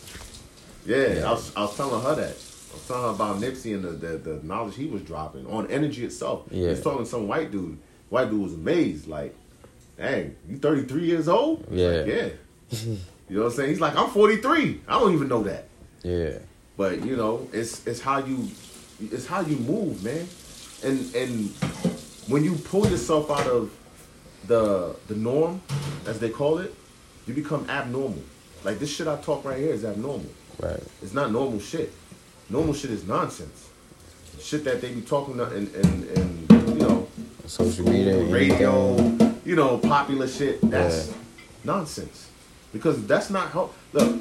Yeah, 0.86 0.96
Yeah. 0.96 1.28
I 1.28 1.32
was, 1.32 1.56
I 1.56 1.60
was 1.62 1.76
telling 1.76 2.02
her 2.02 2.14
that. 2.14 2.24
I 2.24 2.74
was 2.74 2.84
telling 2.86 3.02
her 3.02 3.08
about 3.10 3.36
Nipsey 3.40 3.74
and 3.74 3.84
the, 3.84 3.90
the, 3.90 4.16
the 4.18 4.42
knowledge 4.46 4.76
he 4.76 4.86
was 4.86 5.02
dropping 5.02 5.46
on 5.46 5.70
energy 5.70 6.04
itself. 6.06 6.44
Yeah. 6.50 6.70
He's 6.70 6.80
talking 6.80 7.04
to 7.04 7.06
some 7.06 7.28
white 7.28 7.50
dude. 7.50 7.78
White 8.08 8.30
dude 8.30 8.40
was 8.40 8.54
amazed, 8.54 9.08
like, 9.08 9.34
dang, 9.98 10.36
you 10.48 10.56
33 10.56 11.04
years 11.04 11.28
old? 11.28 11.66
Yeah. 11.70 11.88
like, 11.88 12.06
yeah. 12.06 12.94
you 13.28 13.36
know 13.36 13.44
what 13.44 13.50
I'm 13.50 13.56
saying? 13.56 13.70
He's 13.70 13.80
like, 13.80 13.96
I'm 13.96 14.10
43. 14.10 14.80
I 14.88 14.98
don't 14.98 15.12
even 15.12 15.28
know 15.28 15.42
that. 15.44 15.64
Yeah. 16.02 16.38
But 16.76 17.04
you 17.04 17.16
know, 17.16 17.48
it's 17.52 17.86
it's 17.86 18.00
how 18.00 18.18
you 18.18 18.48
it's 19.00 19.26
how 19.26 19.40
you 19.40 19.56
move, 19.56 20.02
man. 20.04 20.26
And 20.84 21.14
and 21.14 21.50
when 22.28 22.44
you 22.44 22.54
pull 22.54 22.86
yourself 22.88 23.30
out 23.30 23.46
of 23.46 23.70
the 24.46 24.94
the 25.08 25.16
norm, 25.16 25.60
as 26.06 26.20
they 26.20 26.30
call 26.30 26.58
it, 26.58 26.74
you 27.26 27.34
become 27.34 27.68
abnormal. 27.68 28.22
Like 28.64 28.78
this 28.78 28.94
shit 28.94 29.08
I 29.08 29.16
talk 29.16 29.44
right 29.44 29.58
here 29.58 29.72
is 29.72 29.84
abnormal. 29.84 30.30
Right. 30.60 30.80
It's 31.02 31.14
not 31.14 31.32
normal 31.32 31.58
shit. 31.60 31.92
Normal 32.48 32.74
shit 32.74 32.90
is 32.92 33.06
nonsense. 33.06 33.68
Shit 34.40 34.64
that 34.64 34.80
they 34.80 34.92
be 34.92 35.00
talking 35.00 35.34
about 35.34 35.52
and 35.52 35.68
and, 35.74 36.04
and 36.16 36.50
you 36.68 36.86
know 36.86 37.08
Social 37.46 37.84
media, 37.88 38.22
radio, 38.24 38.96
you 39.44 39.56
know, 39.56 39.78
popular 39.78 40.28
shit. 40.28 40.60
That's 40.70 41.08
Yeah. 41.08 41.14
nonsense. 41.64 42.27
Because 42.72 43.06
that's 43.06 43.30
not 43.30 43.50
how. 43.50 43.70
Look, 43.92 44.16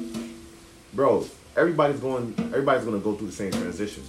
bro. 0.94 1.26
Everybody's 1.56 1.98
going. 2.00 2.34
Everybody's 2.38 2.84
going 2.84 2.98
to 2.98 3.02
go 3.04 3.14
through 3.14 3.28
the 3.28 3.32
same 3.32 3.50
transition. 3.50 4.04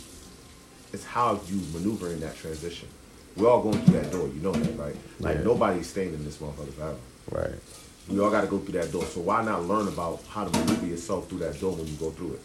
It's 0.93 1.03
how 1.05 1.39
you 1.47 1.59
maneuver 1.73 2.09
in 2.09 2.19
that 2.21 2.35
transition. 2.37 2.87
We're 3.35 3.49
all 3.49 3.61
going 3.61 3.79
through 3.81 4.01
that 4.01 4.11
door. 4.11 4.27
You 4.27 4.41
know 4.41 4.51
that, 4.51 4.77
right? 4.77 4.95
Like 5.19 5.37
Yeah. 5.37 5.43
nobody's 5.43 5.87
staying 5.87 6.13
in 6.13 6.23
this 6.25 6.37
motherfucker 6.37 6.73
forever. 6.73 6.95
Right. 7.31 7.59
We 8.07 8.19
all 8.19 8.31
got 8.31 8.41
to 8.41 8.47
go 8.47 8.57
through 8.59 8.79
that 8.81 8.91
door. 8.91 9.05
So 9.05 9.21
why 9.21 9.43
not 9.43 9.65
learn 9.65 9.87
about 9.87 10.21
how 10.29 10.45
to 10.45 10.59
maneuver 10.59 10.87
yourself 10.87 11.29
through 11.29 11.39
that 11.39 11.59
door 11.59 11.73
when 11.73 11.87
you 11.87 11.93
go 11.93 12.11
through 12.11 12.33
it? 12.33 12.41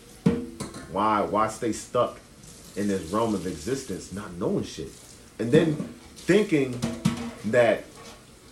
Why 0.92 1.22
why 1.22 1.48
stay 1.48 1.72
stuck 1.72 2.18
in 2.76 2.88
this 2.88 3.02
realm 3.12 3.34
of 3.34 3.46
existence, 3.46 4.12
not 4.12 4.32
knowing 4.34 4.64
shit, 4.64 4.90
and 5.38 5.50
then 5.52 5.74
thinking 6.16 6.78
that 7.46 7.84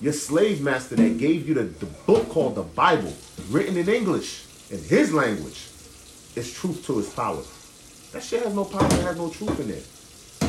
your 0.02 0.12
slave 0.12 0.60
master 0.60 0.96
that 0.96 1.16
gave 1.18 1.48
you 1.48 1.54
the, 1.54 1.62
the 1.62 1.86
book 1.86 2.28
called 2.28 2.56
the 2.56 2.62
Bible, 2.62 3.14
written 3.50 3.76
in 3.76 3.88
English, 3.88 4.44
in 4.70 4.82
his 4.82 5.12
language, 5.14 5.68
is 6.36 6.52
truth 6.52 6.84
to 6.86 6.98
his 6.98 7.08
power. 7.10 7.42
That 8.12 8.22
shit 8.22 8.42
has 8.42 8.54
no 8.54 8.64
power. 8.64 8.84
It 8.84 9.02
has 9.04 9.16
no 9.16 9.30
truth 9.30 9.58
in 9.60 9.70
it. 9.70 9.86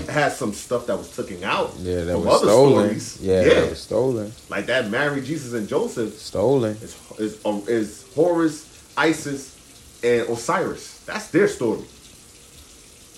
It 0.03 0.09
has 0.11 0.37
some 0.37 0.53
stuff 0.53 0.87
that 0.87 0.97
was 0.97 1.15
taken 1.15 1.43
out 1.43 1.73
Yeah, 1.79 2.03
that 2.05 2.13
from 2.13 2.25
was 2.25 2.41
other 2.41 2.51
stolen. 2.51 2.99
stories. 2.99 3.21
Yeah, 3.21 3.43
that 3.43 3.69
was 3.69 3.81
stolen. 3.81 4.31
like 4.49 4.65
that 4.65 4.89
Mary, 4.89 5.21
Jesus, 5.21 5.53
and 5.53 5.67
Joseph 5.67 6.17
Stolen. 6.17 6.75
is 6.81 6.97
is, 7.19 7.39
uh, 7.45 7.61
is 7.67 8.05
Horus, 8.15 8.65
Isis, 8.97 9.55
and 10.03 10.27
Osiris. 10.29 10.99
That's 11.05 11.27
their 11.29 11.47
story. 11.47 11.83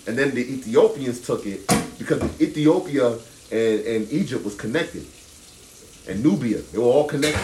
And 0.06 0.16
then 0.16 0.32
the 0.34 0.42
Ethiopians 0.52 1.20
took 1.22 1.46
it 1.46 1.66
because 1.98 2.22
Ethiopia 2.40 3.12
and, 3.50 3.80
and 3.92 4.12
Egypt 4.12 4.44
was 4.44 4.54
connected, 4.54 5.04
and 6.08 6.22
Nubia 6.22 6.58
they 6.72 6.78
were 6.78 6.84
all 6.84 7.06
connected. 7.06 7.40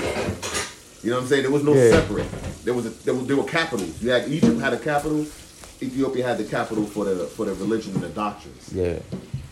You 1.03 1.11
know 1.11 1.16
what 1.16 1.22
I'm 1.25 1.29
saying? 1.29 1.42
There 1.42 1.51
was 1.51 1.64
no 1.64 1.75
Yeah. 1.75 1.90
separate. 1.90 2.27
There 2.64 2.75
was 2.75 2.87
a, 2.87 2.90
there 2.90 3.14
was 3.14 3.27
there 3.27 3.37
were 3.37 3.44
capitals. 3.44 4.01
You 4.03 4.11
had 4.11 4.29
Egypt 4.29 4.61
had 4.61 4.72
a 4.72 4.79
capital, 4.79 5.27
Ethiopia 5.83 6.25
had 6.27 6.38
the 6.38 6.44
capital 6.44 6.85
for 6.85 7.05
the 7.05 7.27
for 7.27 7.44
the 7.46 7.55
religion 7.55 7.92
and 7.94 8.03
the 8.03 8.09
doctrines 8.11 8.72
Yeah. 8.72 8.98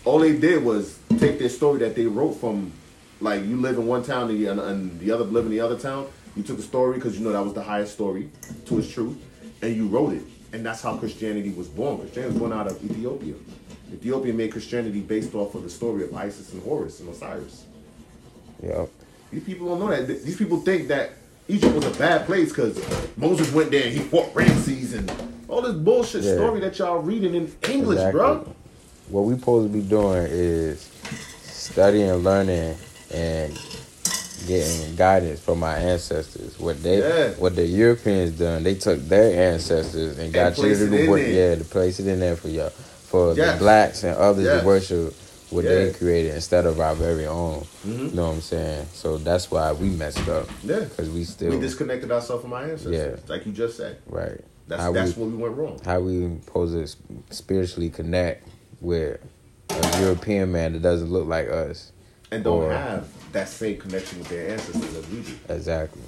all 0.04 0.18
they 0.20 0.34
did 0.36 0.64
was 0.64 0.98
take 1.18 1.38
their 1.38 1.48
story 1.48 1.78
that 1.80 1.94
they 1.96 2.06
wrote 2.06 2.34
from, 2.42 2.72
like 3.20 3.44
you 3.44 3.56
live 3.60 3.76
in 3.78 3.86
one 3.86 4.02
town 4.04 4.30
and, 4.30 4.38
the- 4.40 4.64
and 4.70 5.00
the 5.00 5.10
other 5.10 5.24
live 5.24 5.44
in 5.46 5.50
the 5.50 5.60
other 5.60 5.78
town. 5.78 6.06
You 6.36 6.42
took 6.44 6.56
the 6.56 6.62
story 6.62 6.94
because 6.94 7.18
you 7.18 7.24
know 7.24 7.32
that 7.32 7.42
was 7.44 7.54
the 7.54 7.62
highest 7.72 7.92
story 7.94 8.30
to 8.66 8.78
its 8.78 8.88
truth, 8.96 9.16
and 9.62 9.76
you 9.76 9.88
wrote 9.88 10.12
it, 10.12 10.22
and 10.52 10.64
that's 10.64 10.80
how 10.80 10.96
Christianity 10.96 11.50
was 11.50 11.66
born. 11.66 11.98
Christianity 11.98 12.32
was 12.34 12.38
born 12.40 12.52
out 12.52 12.68
of 12.70 12.76
Ethiopia. 12.88 13.34
Ethiopia 13.92 14.32
made 14.32 14.52
Christianity 14.52 15.00
based 15.00 15.34
off 15.34 15.56
of 15.56 15.64
the 15.64 15.68
story 15.80 16.04
of 16.04 16.14
Isis 16.14 16.52
and 16.52 16.62
Horus 16.62 17.00
and 17.00 17.08
Osiris. 17.08 17.64
Yep. 18.62 18.88
These 19.32 19.44
people 19.44 19.68
don't 19.68 19.80
know 19.80 19.88
that. 19.88 20.06
These 20.24 20.36
people 20.36 20.60
think 20.60 20.88
that 20.88 21.10
Egypt 21.48 21.74
was 21.74 21.84
a 21.84 21.98
bad 21.98 22.26
place 22.26 22.48
because 22.50 22.78
Moses 23.16 23.52
went 23.52 23.70
there 23.70 23.84
and 23.84 23.92
he 23.92 24.00
fought 24.00 24.34
Ramses 24.34 24.94
and 24.94 25.10
all 25.48 25.62
this 25.62 25.74
bullshit 25.74 26.22
Yeah. 26.22 26.34
story 26.34 26.60
that 26.60 26.78
y'all 26.78 26.98
reading 27.00 27.34
in 27.34 27.52
English, 27.68 27.96
Exactly. 27.98 28.12
bro. 28.18 28.54
What 29.08 29.22
we 29.22 29.34
supposed 29.34 29.72
to 29.72 29.76
be 29.76 29.82
doing 29.82 30.26
is 30.30 30.88
studying, 31.42 32.12
learning, 32.14 32.76
and 33.12 33.58
getting 34.46 34.94
guidance 34.96 35.40
from 35.40 35.62
our 35.62 35.74
ancestors. 35.76 36.58
What 36.58 36.82
they, 36.82 36.98
Yeah. 37.00 37.30
what 37.38 37.56
the 37.56 37.66
Europeans 37.66 38.32
done, 38.38 38.62
they 38.62 38.74
took 38.74 39.06
their 39.08 39.52
ancestors 39.52 40.18
and 40.18 40.32
got 40.32 40.56
you 40.58 40.74
to 40.74 40.84
it 40.84 40.90
do 41.04 41.10
what, 41.10 41.20
yeah, 41.26 41.56
to 41.56 41.64
place 41.64 42.00
it 42.00 42.06
in 42.06 42.20
there 42.20 42.36
for 42.36 42.48
y'all, 42.48 42.70
for 43.06 43.34
Yes. 43.34 43.54
the 43.54 43.58
blacks 43.58 44.02
and 44.04 44.16
others 44.16 44.44
Yes. 44.44 44.60
to 44.60 44.66
worship 44.66 45.14
what 45.50 45.64
they 45.64 45.92
created 45.92 46.34
instead 46.34 46.64
of 46.66 46.78
our 46.80 46.94
very 46.94 47.26
own. 47.26 47.64
Mhm. 47.86 48.10
You 48.10 48.16
know 48.16 48.28
what 48.28 48.34
I'm 48.34 48.40
saying? 48.40 48.86
So 48.94 49.18
that's 49.18 49.50
why 49.50 49.72
we 49.72 49.88
messed 49.90 50.28
up 50.28 50.48
Yeah. 50.62 50.80
because 50.80 51.10
we 51.10 51.24
still 51.24 51.50
We 51.50 51.60
disconnected 51.60 52.10
ourselves 52.12 52.42
from 52.42 52.52
our 52.52 52.62
ancestors, 52.62 52.92
Yeah. 52.94 53.16
like 53.28 53.46
you 53.46 53.52
just 53.52 53.76
said. 53.76 53.96
right. 54.08 54.40
That's 54.68 54.82
How 54.82 54.92
that's 54.92 55.16
we- 55.16 55.24
where 55.24 55.32
we 55.36 55.42
went 55.42 55.56
wrong. 55.56 55.80
how 55.84 55.98
we 56.00 56.30
supposed 56.44 56.74
to 56.74 57.34
spiritually 57.34 57.90
connect 57.90 58.46
with 58.80 59.18
a 59.70 60.00
European 60.00 60.52
man 60.52 60.72
that 60.74 60.82
doesn't 60.82 61.10
look 61.10 61.26
like 61.26 61.48
us. 61.50 61.90
And 62.30 62.44
don't 62.44 62.62
Or- 62.64 62.70
have 62.72 63.08
that 63.32 63.48
same 63.48 63.78
connection 63.78 64.20
with 64.20 64.28
their 64.28 64.50
ancestors 64.50 64.96
as 64.96 65.08
we 65.10 65.20
do. 65.22 65.32
Exactly. 65.48 66.00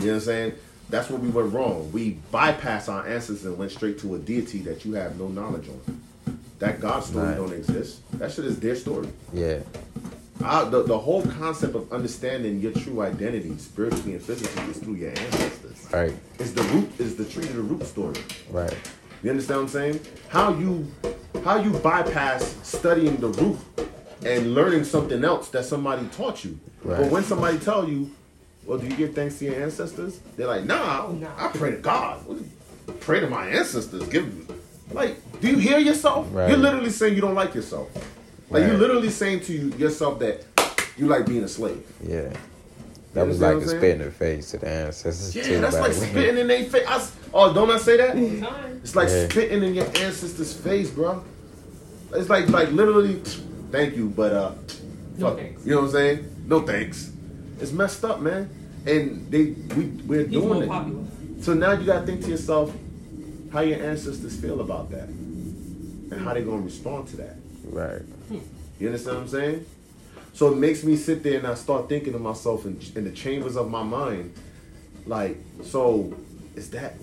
You 0.00 0.06
know 0.06 0.12
what 0.14 0.18
I'm 0.22 0.24
saying? 0.26 0.52
That's 0.90 1.10
where 1.10 1.18
we 1.20 1.28
went 1.28 1.52
wrong. 1.52 1.90
We 1.92 2.18
bypassed 2.32 2.88
our 2.88 3.06
ancestors 3.06 3.44
and 3.44 3.56
went 3.58 3.70
straight 3.70 3.98
to 4.00 4.14
a 4.14 4.18
deity 4.18 4.62
that 4.62 4.84
you 4.84 4.94
have 4.94 5.18
no 5.18 5.28
knowledge 5.28 5.68
on. 5.68 6.00
That 6.58 6.80
God 6.80 7.04
story 7.04 7.26
Right. 7.28 7.36
don't 7.36 7.52
exist. 7.52 8.00
That 8.18 8.32
shit 8.32 8.44
is 8.44 8.58
their 8.58 8.74
story. 8.76 9.08
Yeah. 9.32 9.60
Our, 10.42 10.66
the, 10.70 10.82
the 10.84 10.98
whole 10.98 11.22
concept 11.22 11.74
of 11.74 11.92
understanding 11.92 12.60
your 12.60 12.72
true 12.72 13.02
identity, 13.02 13.56
spiritually 13.58 14.12
and 14.14 14.22
physically, 14.22 14.64
is 14.70 14.78
through 14.78 14.94
your 14.94 15.10
ancestors. 15.10 15.86
Right. 15.92 16.14
It's 16.38 16.52
the 16.52 16.62
root, 16.64 16.88
is 17.00 17.16
the 17.16 17.24
tree 17.24 17.44
to 17.44 17.52
the 17.52 17.62
root 17.62 17.84
story. 17.84 18.14
Right. 18.50 18.74
You 19.22 19.30
understand 19.30 19.58
what 19.58 19.62
I'm 19.64 19.68
saying? 19.68 20.00
How 20.28 20.54
you 20.54 20.86
how 21.44 21.56
you 21.60 21.72
bypass 21.78 22.56
studying 22.62 23.16
the 23.16 23.28
root 23.28 23.58
and 24.24 24.54
learning 24.54 24.84
something 24.84 25.24
else 25.24 25.48
that 25.50 25.64
somebody 25.64 26.06
taught 26.08 26.44
you. 26.44 26.58
Right. 26.84 27.00
But 27.02 27.10
when 27.10 27.24
somebody 27.24 27.58
tell 27.58 27.88
you, 27.88 28.10
well, 28.64 28.78
do 28.78 28.86
you 28.86 28.94
give 28.96 29.14
thanks 29.14 29.38
to 29.40 29.46
your 29.46 29.60
ancestors? 29.60 30.20
They're 30.36 30.46
like, 30.46 30.64
nah, 30.64 31.12
I 31.36 31.48
pray 31.48 31.72
to 31.72 31.78
God. 31.78 32.24
Pray 33.00 33.18
to 33.20 33.28
my 33.28 33.48
ancestors. 33.48 34.06
Give 34.08 34.48
like, 34.92 35.16
do 35.40 35.48
you 35.48 35.56
hear 35.58 35.78
yourself? 35.78 36.26
Right. 36.32 36.48
You're 36.48 36.58
literally 36.58 36.90
saying 36.90 37.14
you 37.14 37.20
don't 37.20 37.34
like 37.34 37.54
yourself. 37.54 37.88
Like 38.50 38.64
you're 38.64 38.78
literally 38.78 39.10
saying 39.10 39.40
to 39.40 39.52
yourself 39.76 40.18
that 40.20 40.44
you 40.96 41.06
like 41.06 41.26
being 41.26 41.44
a 41.44 41.48
slave. 41.48 41.84
Yeah. 42.02 42.32
That 43.14 43.26
was 43.26 43.40
like 43.40 43.54
what 43.56 43.66
a 43.66 43.70
I'm 43.70 43.78
spit 43.78 43.90
in 43.92 43.98
the 44.04 44.10
face 44.10 44.50
to 44.52 44.58
the 44.58 44.68
ancestors 44.68 45.34
Yeah, 45.34 45.42
too. 45.44 45.60
that's 45.60 45.74
like 45.76 45.92
way. 45.92 46.08
spitting 46.08 46.38
in 46.38 46.46
their 46.46 46.64
face. 46.64 46.86
I 46.86 46.96
s- 46.96 47.12
oh, 47.34 47.52
don't 47.52 47.70
I 47.70 47.78
say 47.78 47.96
that? 47.96 48.16
It's 48.82 48.94
like 48.94 49.08
Yeah. 49.08 49.28
spitting 49.28 49.62
in 49.62 49.74
your 49.74 49.86
ancestors' 49.86 50.52
face, 50.54 50.90
bro. 50.90 51.22
It's 52.14 52.28
like 52.28 52.48
like 52.48 52.70
literally, 52.72 53.14
thank 53.72 53.96
you, 53.96 54.08
but 54.10 54.32
uh, 54.32 54.52
No 55.16 55.28
fuck, 55.30 55.38
thanks. 55.38 55.64
you 55.66 55.72
know 55.72 55.78
what 55.80 55.86
I'm 55.86 55.92
saying? 55.92 56.36
No 56.46 56.60
thanks. 56.60 57.10
It's 57.60 57.72
messed 57.72 58.04
up, 58.04 58.20
man. 58.20 58.48
And 58.86 59.30
they 59.30 59.54
we 59.76 59.84
we're 60.06 60.26
He's 60.26 60.38
more 60.38 60.54
doing 60.54 60.62
it. 60.62 60.68
popular. 60.68 61.04
So 61.40 61.54
now 61.54 61.72
you 61.72 61.86
gotta 61.86 62.06
think 62.06 62.22
to 62.24 62.30
yourself 62.30 62.72
how 63.52 63.60
your 63.60 63.82
ancestors 63.82 64.36
feel 64.36 64.60
about 64.60 64.90
that, 64.90 65.08
and 66.10 66.20
how 66.20 66.34
they 66.34 66.42
gonna 66.42 66.62
respond 66.62 67.08
to 67.08 67.16
that. 67.18 67.36
Right. 67.64 68.02
You 68.78 68.86
understand 68.86 69.16
what 69.16 69.22
I'm 69.24 69.28
saying? 69.28 69.66
So 70.32 70.52
it 70.52 70.56
makes 70.56 70.84
me 70.84 70.96
sit 70.96 71.22
there 71.22 71.38
and 71.38 71.46
I 71.46 71.54
start 71.54 71.88
thinking 71.88 72.12
to 72.12 72.18
myself 72.18 72.64
in, 72.64 72.80
in 72.94 73.04
the 73.04 73.10
chambers 73.10 73.56
of 73.56 73.70
my 73.70 73.82
mind, 73.82 74.34
like, 75.06 75.36
so 75.62 76.14
is 76.54 76.70
that, 76.70 76.94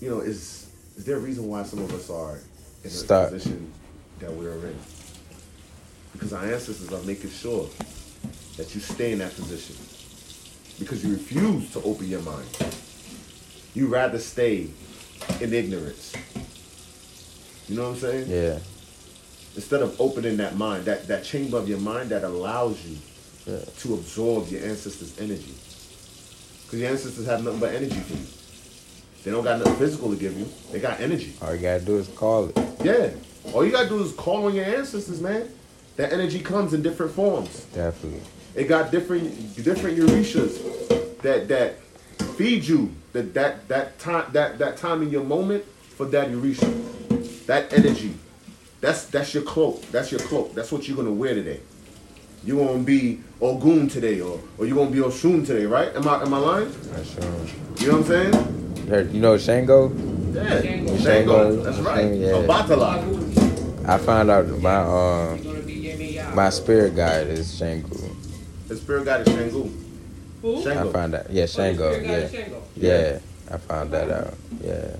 you 0.00 0.10
know, 0.10 0.20
is 0.20 0.62
is 0.96 1.04
there 1.04 1.16
a 1.16 1.20
reason 1.20 1.48
why 1.48 1.62
some 1.62 1.78
of 1.80 1.92
us 1.94 2.10
are 2.10 2.38
in 2.84 2.90
the 2.90 3.28
position 3.30 3.72
that 4.18 4.32
we're 4.32 4.52
in? 4.66 4.76
Because 6.12 6.32
our 6.32 6.44
ancestors 6.44 6.92
are 6.92 7.02
making 7.06 7.30
sure 7.30 7.68
that 8.56 8.74
you 8.74 8.80
stay 8.80 9.12
in 9.12 9.18
that 9.18 9.34
position. 9.34 9.76
Because 10.78 11.04
you 11.04 11.12
refuse 11.12 11.72
to 11.72 11.82
open 11.82 12.08
your 12.08 12.22
mind. 12.22 12.46
You 13.74 13.86
rather 13.86 14.18
stay 14.18 14.68
in 15.40 15.52
ignorance. 15.52 16.12
You 17.68 17.76
know 17.76 17.82
what 17.90 17.94
I'm 17.94 18.00
saying? 18.00 18.28
Yeah. 18.30 18.58
instead 19.54 19.82
of 19.82 20.00
opening 20.00 20.38
that 20.38 20.56
mind, 20.56 20.86
that, 20.86 21.06
that 21.08 21.22
chamber 21.24 21.58
of 21.58 21.68
your 21.68 21.78
mind 21.78 22.08
that 22.08 22.24
allows 22.24 22.82
you 22.86 22.96
Yeah. 23.46 23.58
to 23.80 23.94
absorb 23.94 24.48
your 24.48 24.62
ancestors' 24.62 25.18
energy. 25.20 25.54
Because 26.64 26.80
your 26.80 26.90
ancestors 26.90 27.26
have 27.26 27.44
nothing 27.44 27.60
but 27.60 27.74
energy 27.74 28.00
for 28.00 28.14
you. 28.14 28.24
They 29.24 29.30
don't 29.30 29.44
got 29.44 29.58
nothing 29.58 29.76
physical 29.76 30.10
to 30.10 30.16
give 30.16 30.36
you. 30.38 30.46
They 30.70 30.80
got 30.80 31.00
energy. 31.00 31.34
All 31.42 31.54
you 31.54 31.60
gotta 31.60 31.84
do 31.84 31.98
is 31.98 32.08
call 32.08 32.48
it. 32.48 32.58
Yeah. 32.82 33.10
All 33.52 33.64
you 33.64 33.70
gotta 33.72 33.88
do 33.90 34.02
is 34.02 34.12
call 34.12 34.46
on 34.46 34.54
your 34.54 34.64
ancestors, 34.64 35.20
man. 35.20 35.48
That 35.96 36.12
energy 36.12 36.40
comes 36.40 36.72
in 36.72 36.80
different 36.82 37.12
forms. 37.12 37.66
Definitely. 37.74 38.22
It 38.54 38.64
got 38.64 38.90
different 38.90 39.54
different 39.62 39.98
orishas 39.98 41.18
that 41.20 41.48
that 41.48 41.74
feed 42.36 42.64
you 42.64 42.90
that 43.12 43.34
that 43.34 43.68
that 43.68 43.98
time 43.98 44.32
that 44.32 44.58
that 44.58 44.76
time 44.78 45.02
in 45.02 45.10
your 45.10 45.24
moment 45.24 45.64
for 45.96 46.06
that 46.06 46.28
orisha. 46.30 46.72
That 47.46 47.72
energy, 47.72 48.14
that's 48.80 49.04
that's 49.06 49.34
your 49.34 49.42
cloak. 49.42 49.82
That's 49.90 50.10
your 50.10 50.20
cloak. 50.20 50.54
That's 50.54 50.70
what 50.72 50.86
you're 50.88 50.96
gonna 50.96 51.12
wear 51.12 51.34
today. 51.34 51.60
You're 52.44 52.64
gonna 52.64 52.82
be 52.82 53.20
Ogun 53.40 53.88
today, 53.88 54.20
or 54.20 54.40
or 54.58 54.66
you're 54.66 54.76
gonna 54.76 54.90
be 54.90 54.98
Oshun 54.98 55.46
today, 55.46 55.66
right? 55.66 55.94
Am 55.94 56.06
I 56.08 56.22
am 56.22 56.32
I 56.34 56.38
lying? 56.38 56.72
That's 56.92 57.14
true. 57.14 57.24
You 57.78 57.86
know 57.92 57.98
what 57.98 58.10
I'm 58.10 58.32
saying? 58.32 58.86
Heard- 58.88 59.12
You 59.12 59.20
know 59.20 59.38
Shango? 59.38 59.90
Yeah, 60.32 60.60
Shango. 60.60 60.96
Shango. 60.98 61.56
That's 61.62 61.76
Shango, 61.76 61.90
right. 61.90 62.14
yeah. 62.14 62.32
Obatala. 62.32 63.88
I 63.88 63.98
found 63.98 64.30
out 64.30 64.46
my 64.60 64.74
uh, 64.76 65.34
He's 65.36 65.44
gonna 65.46 65.60
be 65.60 65.74
Yemaya. 65.82 66.34
my 66.34 66.50
spirit 66.50 66.94
guide 66.96 67.28
is 67.28 67.56
Shango. 67.56 67.96
The 68.68 68.76
spirit 68.76 69.04
guide 69.04 69.26
is 69.28 69.34
Shango. 69.34 69.68
Who? 70.42 70.62
Shango. 70.62 70.88
I 70.88 70.92
found 70.92 71.14
out. 71.14 71.30
Yeah, 71.30 71.32
Oh, 71.32 71.36
your 71.42 71.46
Shango. 71.48 71.90
Yeah. 72.00 72.28
Shango. 72.28 72.62
Yeah. 72.76 73.18
I 73.50 73.56
found 73.58 73.90
that 73.92 74.10
out. 74.10 74.34
Yeah. 74.64 74.96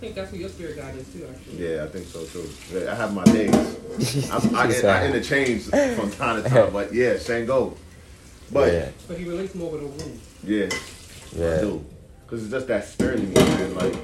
I 0.00 0.04
think 0.04 0.14
that's 0.14 0.30
who 0.30 0.38
your 0.38 0.48
spirit 0.48 0.76
guide 0.76 0.96
is 0.96 1.06
too, 1.12 1.28
actually. 1.30 1.68
Yeah, 1.74 1.84
I 1.84 1.88
think 1.88 2.06
so 2.06 2.24
too. 2.24 2.88
I 2.88 2.94
have 2.94 3.12
my 3.12 3.22
days. 3.24 3.52
I, 4.30 4.38
I, 4.54 5.02
I 5.02 5.06
interchange 5.08 5.64
from 5.64 6.10
time 6.12 6.42
to 6.42 6.48
time, 6.48 6.72
but 6.72 6.94
yeah, 6.94 7.18
Shango. 7.18 7.76
But 8.50 8.72
yeah. 8.72 8.88
But 9.06 9.18
he 9.18 9.26
relates 9.26 9.54
more 9.54 9.70
with 9.72 9.82
Ogun. 9.82 10.18
yeah, 10.42 10.70
yeah, 11.36 11.56
I 11.56 11.60
do. 11.60 11.84
Cause 12.26 12.42
it's 12.42 12.50
just 12.50 12.66
that 12.68 12.86
spirit 12.86 13.20
in 13.20 13.28
me, 13.28 13.34
man. 13.34 13.74
Like 13.74 13.94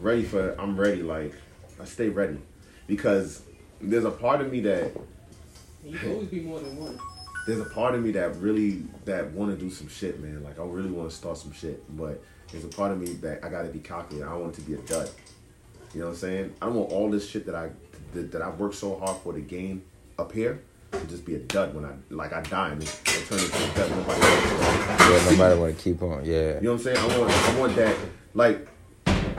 ready 0.00 0.22
for. 0.22 0.58
I'm 0.58 0.80
ready. 0.80 1.02
Like 1.02 1.34
I 1.78 1.84
stay 1.84 2.08
ready 2.08 2.38
because 2.86 3.42
there's 3.82 4.06
a 4.06 4.10
part 4.10 4.40
of 4.40 4.50
me 4.50 4.60
that 4.60 4.92
You 5.84 5.98
can 5.98 6.12
always 6.12 6.28
be 6.28 6.40
more 6.40 6.58
than 6.58 6.74
one. 6.78 6.98
there's 7.46 7.60
a 7.60 7.66
part 7.66 7.94
of 7.94 8.02
me 8.02 8.12
that 8.12 8.34
really 8.36 8.82
that 9.04 9.30
want 9.32 9.50
to 9.50 9.62
do 9.62 9.70
some 9.70 9.88
shit, 9.88 10.20
man. 10.20 10.42
Like 10.42 10.58
I 10.58 10.64
really 10.64 10.90
want 10.90 11.10
to 11.10 11.14
start 11.14 11.36
some 11.36 11.52
shit, 11.52 11.84
but 11.94 12.22
there's 12.50 12.64
a 12.64 12.68
part 12.68 12.92
of 12.92 13.00
me 13.00 13.12
that 13.14 13.44
I 13.44 13.48
gotta 13.48 13.68
be 13.68 13.78
calculated. 13.78 14.28
I 14.28 14.34
want 14.34 14.54
it 14.54 14.60
to 14.60 14.62
be 14.62 14.74
a 14.74 14.78
dud. 14.78 15.10
You 15.94 16.00
know 16.00 16.06
what 16.06 16.12
I'm 16.12 16.18
saying? 16.18 16.54
I 16.60 16.66
don't 16.66 16.74
want 16.74 16.92
all 16.92 17.10
this 17.10 17.28
shit 17.28 17.46
that 17.46 17.54
I 17.54 17.70
that, 18.14 18.32
that 18.32 18.42
I 18.42 18.50
worked 18.50 18.74
so 18.74 18.98
hard 18.98 19.20
for 19.22 19.32
to 19.32 19.40
gain 19.40 19.82
up 20.18 20.32
here 20.32 20.60
to 20.92 21.06
just 21.06 21.24
be 21.24 21.34
a 21.34 21.38
dud 21.38 21.74
when 21.74 21.84
I 21.84 21.92
like 22.10 22.32
I 22.32 22.42
die 22.42 22.70
and 22.70 22.82
it, 22.82 23.02
it 23.06 23.26
turn 23.26 23.38
into 23.38 23.56
a 23.56 23.74
dud. 23.74 23.90
Nobody. 23.90 24.20
Yeah. 24.20 25.30
Nobody 25.30 25.60
want 25.60 25.76
to 25.76 25.82
keep 25.82 26.02
on. 26.02 26.24
Yeah. 26.24 26.54
You 26.54 26.60
know 26.62 26.72
what 26.72 26.86
I'm 26.86 26.94
saying? 26.94 26.96
I 26.96 27.18
want 27.18 27.30
I 27.30 27.60
want 27.60 27.76
that 27.76 27.96
like. 28.34 28.68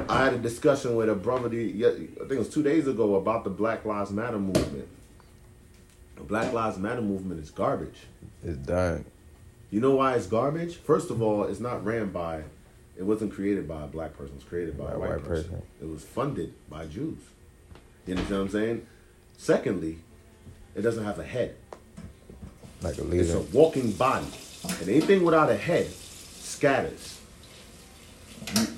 I 0.07 0.23
had 0.23 0.33
a 0.33 0.37
discussion 0.39 0.95
with 0.95 1.09
a 1.09 1.13
brother, 1.13 1.49
the, 1.49 1.85
I 1.85 1.91
think 1.91 2.31
it 2.31 2.39
was 2.39 2.49
two 2.49 2.63
days 2.63 2.87
ago, 2.87 3.15
about 3.15 3.43
the 3.43 3.49
Black 3.51 3.85
Lives 3.85 4.09
Matter 4.09 4.39
movement. 4.39 4.87
The 6.15 6.23
Black 6.23 6.51
Lives 6.51 6.77
Matter 6.77 7.01
movement 7.01 7.43
is 7.43 7.51
garbage. 7.51 8.07
It's 8.43 8.57
done. 8.57 9.05
You 9.69 9.81
know 9.81 9.95
why 9.95 10.15
it's 10.15 10.25
garbage? 10.25 10.77
First 10.77 11.11
of 11.11 11.21
all, 11.21 11.43
it's 11.43 11.59
not 11.59 11.85
ran 11.85 12.09
by, 12.09 12.43
it 12.99 13.03
wasn't 13.05 13.33
created 13.33 13.65
by 13.65 13.83
a 13.83 13.87
black 13.87 14.15
person. 14.17 14.33
It 14.33 14.39
was 14.39 14.43
created 14.43 14.77
by, 14.77 14.91
a 14.91 14.99
white, 14.99 15.23
person. 15.23 15.61
It 15.81 15.87
was 15.87 16.03
funded 16.03 16.53
by 16.69 16.85
Jews. 16.85 17.17
You 18.05 18.15
understand 18.15 18.39
what 18.39 18.45
I'm 18.45 18.49
saying? 18.51 18.87
Secondly, 19.37 19.99
it 20.75 20.81
doesn't 20.81 21.05
have 21.05 21.17
a 21.17 21.23
head. 21.23 21.55
Like 22.81 22.97
a 22.97 23.03
leader. 23.03 23.23
It's 23.23 23.33
a 23.33 23.39
walking 23.39 23.93
body. 23.93 24.27
And 24.81 24.89
anything 24.89 25.23
without 25.23 25.49
a 25.49 25.55
head 25.55 25.87
scatters. 25.89 27.21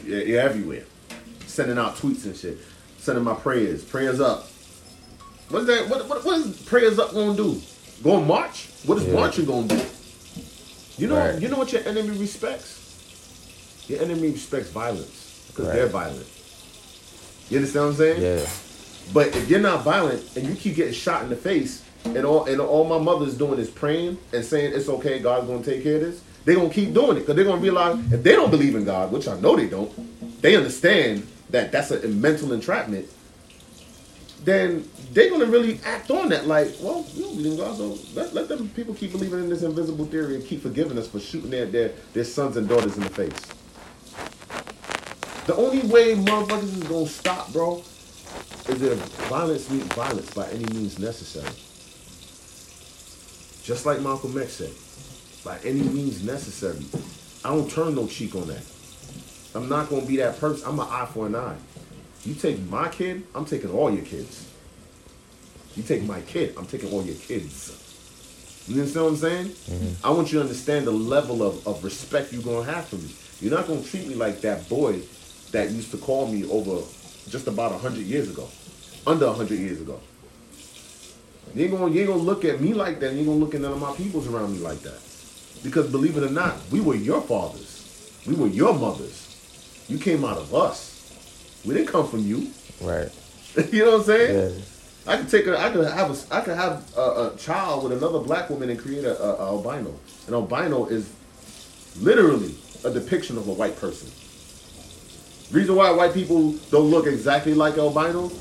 You, 0.06 0.18
you're 0.18 0.42
everywhere. 0.42 0.84
Sending 1.48 1.80
out 1.80 1.96
tweets 1.96 2.26
and 2.26 2.36
shit. 2.36 2.60
Sending 3.00 3.24
my 3.24 3.34
prayers. 3.34 3.84
Prayers 3.84 4.20
up. 4.22 4.48
What's 5.50 5.66
that? 5.66 5.90
What, 5.90 6.08
what, 6.08 6.24
what 6.24 6.40
is 6.42 6.62
prayers 6.62 7.00
up 7.00 7.12
gonna 7.14 7.36
do? 7.36 7.60
Going 8.04 8.28
march? 8.28 8.70
What 8.86 9.00
is 9.00 9.06
Yeah. 9.06 9.14
marching 9.14 9.46
gonna 9.46 9.68
do? 9.68 9.82
You 11.00 11.08
know, 11.08 11.18
Right. 11.18 11.42
you 11.42 11.48
know 11.48 11.58
what 11.58 11.74
your 11.74 11.82
enemy 11.88 12.18
respects. 12.20 12.81
Your 13.88 14.02
enemy 14.02 14.30
respects 14.32 14.70
violence 14.70 15.46
because 15.48 15.68
Right. 15.68 15.76
they're 15.76 15.88
violent. 15.88 16.26
You 17.50 17.58
understand 17.58 17.86
what 17.86 17.92
I'm 17.92 17.98
saying? 17.98 18.22
Yeah. 18.22 18.46
But 19.14 19.36
if 19.36 19.50
you're 19.50 19.60
not 19.60 19.84
violent 19.84 20.24
and 20.36 20.48
you 20.48 20.56
keep 20.56 20.76
getting 20.76 20.94
shot 20.94 21.24
in 21.24 21.30
the 21.30 21.36
face, 21.36 21.82
and 22.06 22.26
all 22.26 22.46
and 22.46 22.60
all 22.60 22.84
my 22.86 22.98
mother's 22.98 23.36
doing 23.36 23.60
is 23.60 23.70
praying 23.70 24.18
and 24.34 24.44
saying 24.44 24.74
it's 24.74 24.90
okay, 24.90 25.20
God's 25.20 25.48
gonna 25.48 25.64
take 25.64 25.84
care 25.84 25.96
of 25.96 26.02
this, 26.02 26.22
they're 26.46 26.56
gonna 26.56 26.70
keep 26.70 26.94
doing 26.94 27.18
it 27.18 27.22
because 27.22 27.36
they're 27.36 27.46
gonna 27.46 27.62
realize 27.62 27.98
if 28.12 28.24
they 28.24 28.32
don't 28.34 28.50
believe 28.52 28.76
in 28.76 28.86
God, 28.86 29.12
which 29.12 29.28
I 29.28 29.40
know 29.40 29.56
they 29.56 29.68
don't, 29.68 29.92
they 30.42 30.56
understand 30.56 31.28
that 31.50 31.72
that's 31.72 31.92
a 31.92 32.08
mental 32.08 32.54
entrapment. 32.54 33.08
Then 34.44 34.90
they're 35.14 35.30
gonna 35.30 35.46
really 35.46 35.80
act 35.86 36.10
on 36.10 36.30
that, 36.30 36.48
like, 36.48 36.70
well, 36.82 37.06
you 37.16 37.24
don't 37.24 37.36
believe 37.36 37.52
in 37.52 37.58
God, 37.58 37.78
so 37.78 37.98
let, 38.16 38.34
let 38.34 38.48
them 38.48 38.70
people 38.70 38.96
keep 38.96 39.12
believing 39.12 39.40
in 39.40 39.50
this 39.50 39.62
invisible 39.62 40.06
theory 40.06 40.36
and 40.36 40.46
keep 40.48 40.64
forgiving 40.64 40.98
us 40.98 41.08
for 41.08 41.20
shooting 41.20 41.52
their, 41.52 41.66
their 41.66 41.92
their 42.14 42.24
sons 42.24 42.58
and 42.58 42.68
daughters 42.68 42.96
in 42.98 43.04
the 43.04 43.10
face. 43.10 43.34
The 45.48 45.56
only 45.56 45.80
way 45.88 46.16
motherfuckers 46.16 46.64
is 46.64 46.84
gonna 46.84 47.08
stop, 47.08 47.52
bro, 47.52 47.84
is 48.68 48.82
if 48.82 49.00
violence 49.28 49.70
meets 49.72 49.88
violence 49.88 50.32
by 50.34 50.48
any 50.50 50.66
means 50.66 51.00
necessary. 51.00 51.50
Just 53.64 53.86
like 53.86 54.02
Malcolm 54.02 54.40
X 54.40 54.54
said, 54.54 54.72
by 55.44 55.58
any 55.68 55.82
means 55.82 56.24
necessary. 56.24 56.86
I 57.44 57.50
don't 57.50 57.70
turn 57.70 57.96
no 57.96 58.06
cheek 58.06 58.36
on 58.36 58.48
that. 58.48 58.64
I'm 59.56 59.68
not 59.68 59.90
gonna 59.90 60.06
be 60.06 60.18
that 60.18 60.40
person. 60.40 60.68
I'm 60.68 60.80
an 60.80 60.88
eye 60.88 61.08
for 61.12 61.26
an 61.26 61.36
eye. 61.36 61.58
You 62.24 62.36
take 62.36 62.60
my 62.70 62.88
kid, 62.90 63.24
I'm 63.34 63.46
taking 63.46 63.72
all 63.72 63.92
your 63.92 64.06
kids. 64.06 64.48
You 65.76 65.82
take 65.82 66.04
my 66.04 66.22
kid, 66.22 66.54
I'm 66.56 66.68
taking 66.68 66.92
all 66.92 67.04
your 67.04 67.16
kids. 67.16 67.78
You 68.68 68.76
understand 68.76 69.06
what 69.06 69.12
I'm 69.14 69.18
saying? 69.18 69.46
Mm-hmm. 69.48 70.06
I 70.06 70.12
want 70.12 70.32
you 70.32 70.38
to 70.38 70.44
understand 70.44 70.86
the 70.86 70.92
level 70.92 71.42
of, 71.42 71.68
of 71.68 71.84
respect 71.84 72.32
you're 72.32 72.44
gonna 72.44 72.72
have 72.72 72.86
for 72.86 72.98
me. 72.98 73.10
You're 73.42 73.58
not 73.58 73.68
gonna 73.68 73.82
treat 73.82 74.08
me 74.08 74.14
like 74.14 74.42
that 74.42 74.70
boy 74.70 75.02
that 75.52 75.72
used 75.72 75.92
to 75.92 75.98
call 75.98 76.28
me 76.28 76.50
over 76.50 76.86
just 77.30 77.48
about 77.48 77.80
hundred 77.80 78.06
years 78.06 78.30
ago. 78.30 78.48
Under 79.06 79.32
hundred 79.32 79.60
years 79.60 79.82
ago. 79.82 80.00
You 81.54 81.66
ain't 81.66 81.72
gonna 81.72 81.92
you 81.92 82.02
ain't 82.02 82.10
gonna 82.10 82.22
look 82.22 82.46
at 82.46 82.62
me 82.62 82.74
like 82.74 83.00
that, 83.00 83.10
and 83.10 83.16
you 83.16 83.22
ain't 83.22 83.30
gonna 83.30 83.40
look 83.40 83.56
at 83.56 83.62
none 83.62 83.74
of 83.74 83.82
my 83.82 83.94
peoples 83.96 84.28
around 84.28 84.54
me 84.54 84.60
like 84.60 84.80
that. 84.80 85.00
Because 85.64 85.92
believe 85.92 86.18
it 86.18 86.24
or 86.24 86.32
not, 86.32 86.58
we 86.72 86.82
were 86.82 86.96
your 86.96 87.22
fathers. 87.22 88.22
We 88.26 88.36
were 88.36 88.48
your 88.48 88.74
mothers. 88.74 89.86
You 89.88 89.98
came 89.98 90.24
out 90.24 90.38
of 90.38 90.54
us. 90.54 91.62
We 91.66 91.74
didn't 91.74 91.90
come 91.90 92.08
from 92.08 92.22
you. 92.22 92.50
Right. 92.82 93.10
you 93.72 93.84
know 93.84 93.92
what 93.92 94.00
I'm 94.00 94.06
saying? 94.06 94.56
Yeah. 94.56 94.62
I 95.08 95.18
could 95.18 95.30
take 95.30 95.48
a, 95.48 95.60
I 95.60 95.72
could 95.72 95.88
have 95.88 96.12
a, 96.12 96.36
I 96.36 96.42
could 96.42 96.56
have 96.56 96.98
a, 96.98 97.02
a 97.02 97.36
child 97.38 97.84
with 97.84 97.94
another 97.94 98.20
black 98.20 98.50
woman 98.50 98.70
and 98.70 98.80
create 98.80 99.04
a, 99.04 99.22
a, 99.22 99.36
a 99.36 99.46
albino. 99.48 99.94
An 100.28 100.34
albino 100.34 100.86
is 100.86 101.12
literally 102.00 102.56
a 102.84 102.92
depiction 102.92 103.38
of 103.38 103.48
a 103.48 103.54
white 103.54 103.78
person. 103.78 104.10
Reason 105.52 105.76
why 105.76 105.92
white 105.92 106.14
people 106.14 106.54
don't 106.72 106.90
look 106.90 107.08
exactly 107.08 107.54
like 107.54 107.78
albinos 107.78 108.32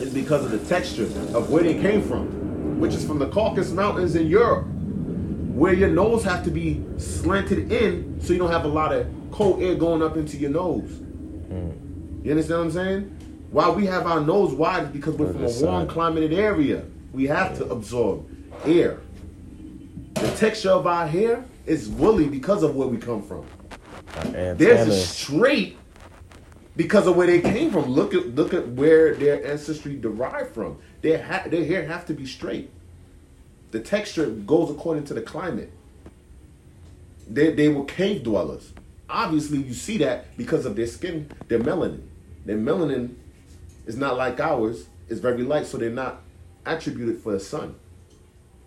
is 0.00 0.14
because 0.14 0.44
of 0.44 0.52
the 0.52 0.60
texture 0.68 1.06
of 1.36 1.50
where 1.50 1.64
they 1.64 1.74
came 1.74 2.02
from, 2.02 2.78
which 2.78 2.94
is 2.94 3.04
from 3.04 3.18
the 3.18 3.28
Caucasus 3.28 3.72
Mountains 3.72 4.14
in 4.14 4.28
Europe, 4.28 4.64
where 5.54 5.72
your 5.72 5.88
nose 5.88 6.22
have 6.22 6.44
to 6.44 6.50
be 6.52 6.84
slanted 6.98 7.72
in 7.72 8.20
so 8.20 8.32
you 8.32 8.38
don't 8.38 8.52
have 8.52 8.64
a 8.64 8.68
lot 8.68 8.92
of 8.92 9.08
cold 9.32 9.60
air 9.60 9.74
going 9.74 10.02
up 10.02 10.16
into 10.16 10.36
your 10.36 10.50
nose. 10.50 11.00
You 12.22 12.30
understand 12.30 12.58
what 12.60 12.66
I'm 12.66 12.70
saying? 12.70 13.02
Why 13.50 13.68
we 13.68 13.86
have 13.86 14.06
our 14.06 14.20
nose 14.20 14.52
wide 14.52 14.84
is 14.84 14.88
because 14.90 15.16
we're 15.16 15.32
from 15.32 15.46
a 15.46 15.50
warm 15.62 15.88
climated 15.88 16.32
area. 16.32 16.84
We 17.12 17.26
have 17.26 17.56
to 17.58 17.64
absorb 17.70 18.28
air. 18.64 19.00
The 20.14 20.30
texture 20.36 20.70
of 20.70 20.86
our 20.86 21.08
hair 21.08 21.44
is 21.64 21.88
woolly 21.88 22.28
because 22.28 22.62
of 22.62 22.76
where 22.76 22.86
we 22.86 22.98
come 22.98 23.22
from. 23.22 23.46
Theirs 24.22 24.88
is 24.88 25.08
straight 25.08 25.76
because 26.76 27.06
of 27.06 27.16
where 27.16 27.26
they 27.26 27.40
came 27.40 27.70
from. 27.70 27.86
Look 27.86 28.14
at 28.14 28.34
look 28.34 28.54
at 28.54 28.68
where 28.68 29.14
their 29.14 29.44
ancestry 29.46 29.96
derived 29.96 30.54
from. 30.54 30.78
Their 31.02 31.22
ha- 31.22 31.44
their 31.46 31.64
hair 31.64 31.86
have 31.86 32.06
to 32.06 32.14
be 32.14 32.26
straight. 32.26 32.70
The 33.70 33.80
texture 33.80 34.26
goes 34.30 34.70
according 34.70 35.04
to 35.04 35.14
the 35.14 35.22
climate. 35.22 35.72
They 37.28 37.52
they 37.52 37.68
were 37.68 37.84
cave 37.84 38.22
dwellers. 38.22 38.72
Obviously, 39.08 39.58
you 39.58 39.74
see 39.74 39.98
that 39.98 40.36
because 40.36 40.66
of 40.66 40.76
their 40.76 40.86
skin, 40.86 41.30
their 41.48 41.60
melanin. 41.60 42.02
Their 42.44 42.56
melanin 42.58 43.14
is 43.86 43.96
not 43.96 44.16
like 44.16 44.40
ours. 44.40 44.86
It's 45.08 45.20
very 45.20 45.42
light, 45.42 45.66
so 45.66 45.78
they're 45.78 45.90
not 45.90 46.22
attributed 46.64 47.22
for 47.22 47.32
the 47.32 47.40
sun. 47.40 47.76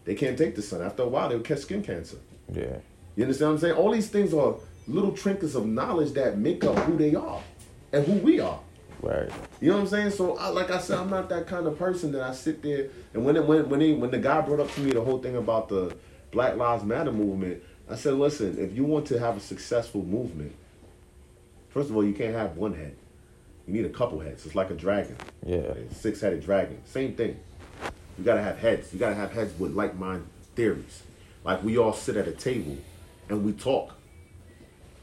They 0.05 0.15
can't 0.15 0.37
take 0.37 0.55
the 0.55 0.61
sun. 0.61 0.81
After 0.81 1.03
a 1.03 1.07
while, 1.07 1.29
they'll 1.29 1.41
catch 1.41 1.59
skin 1.59 1.83
cancer. 1.83 2.17
Yeah. 2.51 2.77
You 3.15 3.23
understand 3.23 3.49
what 3.49 3.55
I'm 3.55 3.59
saying? 3.59 3.75
All 3.75 3.91
these 3.91 4.09
things 4.09 4.33
are 4.33 4.55
little 4.89 5.11
trinkets 5.11 5.55
of 5.55 5.65
knowledge 5.65 6.13
that 6.13 6.37
make 6.37 6.63
up 6.63 6.75
who 6.79 6.97
they 6.97 7.15
are 7.15 7.41
and 7.93 8.05
who 8.05 8.13
we 8.13 8.39
are. 8.39 8.59
Right. 9.01 9.29
You 9.61 9.69
know 9.69 9.75
what 9.77 9.81
I'm 9.83 9.87
saying? 9.87 10.11
So, 10.11 10.37
I, 10.37 10.49
like 10.49 10.69
I 10.71 10.79
said, 10.79 10.97
I'm 10.97 11.09
not 11.09 11.29
that 11.29 11.47
kind 11.47 11.67
of 11.67 11.77
person 11.79 12.11
that 12.13 12.21
I 12.21 12.33
sit 12.33 12.61
there 12.61 12.89
and 13.13 13.23
when 13.23 13.37
it, 13.37 13.45
when 13.45 13.69
when 13.69 13.79
he, 13.79 13.93
when 13.93 14.11
the 14.11 14.17
guy 14.17 14.41
brought 14.41 14.59
up 14.59 14.71
to 14.73 14.81
me 14.81 14.91
the 14.91 15.01
whole 15.01 15.19
thing 15.19 15.37
about 15.37 15.69
the 15.69 15.95
Black 16.31 16.57
Lives 16.57 16.83
Matter 16.83 17.11
movement, 17.11 17.63
I 17.89 17.95
said, 17.95 18.15
listen, 18.15 18.57
if 18.59 18.75
you 18.75 18.83
want 18.83 19.05
to 19.07 19.19
have 19.19 19.37
a 19.37 19.39
successful 19.39 20.03
movement, 20.03 20.53
first 21.69 21.89
of 21.89 21.95
all, 21.95 22.03
you 22.03 22.13
can't 22.13 22.35
have 22.35 22.57
one 22.57 22.73
head. 22.73 22.95
You 23.67 23.73
need 23.73 23.85
a 23.85 23.89
couple 23.89 24.19
heads. 24.19 24.45
It's 24.45 24.55
like 24.55 24.69
a 24.69 24.75
dragon, 24.75 25.15
Yeah. 25.45 25.73
six 25.91 26.19
headed 26.21 26.43
dragon. 26.43 26.81
Same 26.85 27.13
thing. 27.15 27.39
You 28.17 28.25
gotta 28.25 28.41
have 28.41 28.57
heads. 28.57 28.91
You 28.91 28.99
gotta 28.99 29.15
have 29.15 29.31
heads 29.31 29.57
with 29.59 29.73
like 29.73 29.97
mind 29.97 30.25
theories. 30.55 31.03
Like 31.45 31.63
we 31.63 31.77
all 31.77 31.93
sit 31.93 32.17
at 32.17 32.27
a 32.27 32.31
table 32.33 32.77
and 33.29 33.45
we 33.45 33.53
talk, 33.53 33.95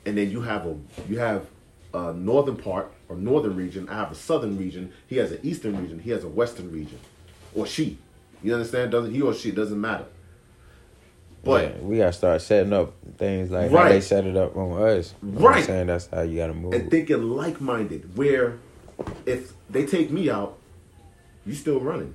and 0.06 0.16
then 0.16 0.30
you 0.30 0.40
have 0.40 0.64
a 0.66 0.76
you 1.08 1.18
have 1.18 1.46
a 1.92 2.12
northern 2.14 2.56
part 2.56 2.90
or 3.08 3.16
northern 3.16 3.56
region. 3.56 3.88
I 3.88 3.94
have 3.94 4.12
a 4.12 4.14
southern 4.14 4.56
region. 4.56 4.92
He 5.08 5.16
has 5.16 5.32
an 5.32 5.40
eastern 5.42 5.78
region. 5.80 5.98
He 5.98 6.10
has 6.10 6.24
a 6.24 6.28
western 6.28 6.72
region, 6.72 6.98
or 7.54 7.66
she. 7.66 7.98
You 8.42 8.54
understand? 8.54 8.92
Doesn't 8.92 9.12
he 9.12 9.20
or 9.20 9.34
she? 9.34 9.50
Doesn't 9.50 9.80
matter. 9.80 10.06
But 11.42 11.64
Yeah, 11.64 11.82
we 11.82 11.96
gotta 11.98 12.12
start 12.12 12.40
setting 12.42 12.72
up 12.72 12.94
things 13.18 13.50
like 13.50 13.70
how 13.70 13.88
they 13.88 14.00
set 14.00 14.26
it 14.26 14.36
up 14.36 14.56
on 14.56 14.82
us. 14.82 15.14
I'm 15.22 15.34
Right. 15.36 15.64
saying 15.64 15.86
that's 15.88 16.06
how 16.06 16.22
you 16.22 16.36
gotta 16.36 16.54
move. 16.54 16.72
and 16.72 16.90
thinking 16.90 17.22
like 17.30 17.60
minded, 17.60 18.16
where 18.16 18.58
if 19.26 19.52
they 19.70 19.86
take 19.86 20.10
me 20.10 20.30
out, 20.30 20.58
you 21.44 21.54
still 21.54 21.80
running. 21.80 22.14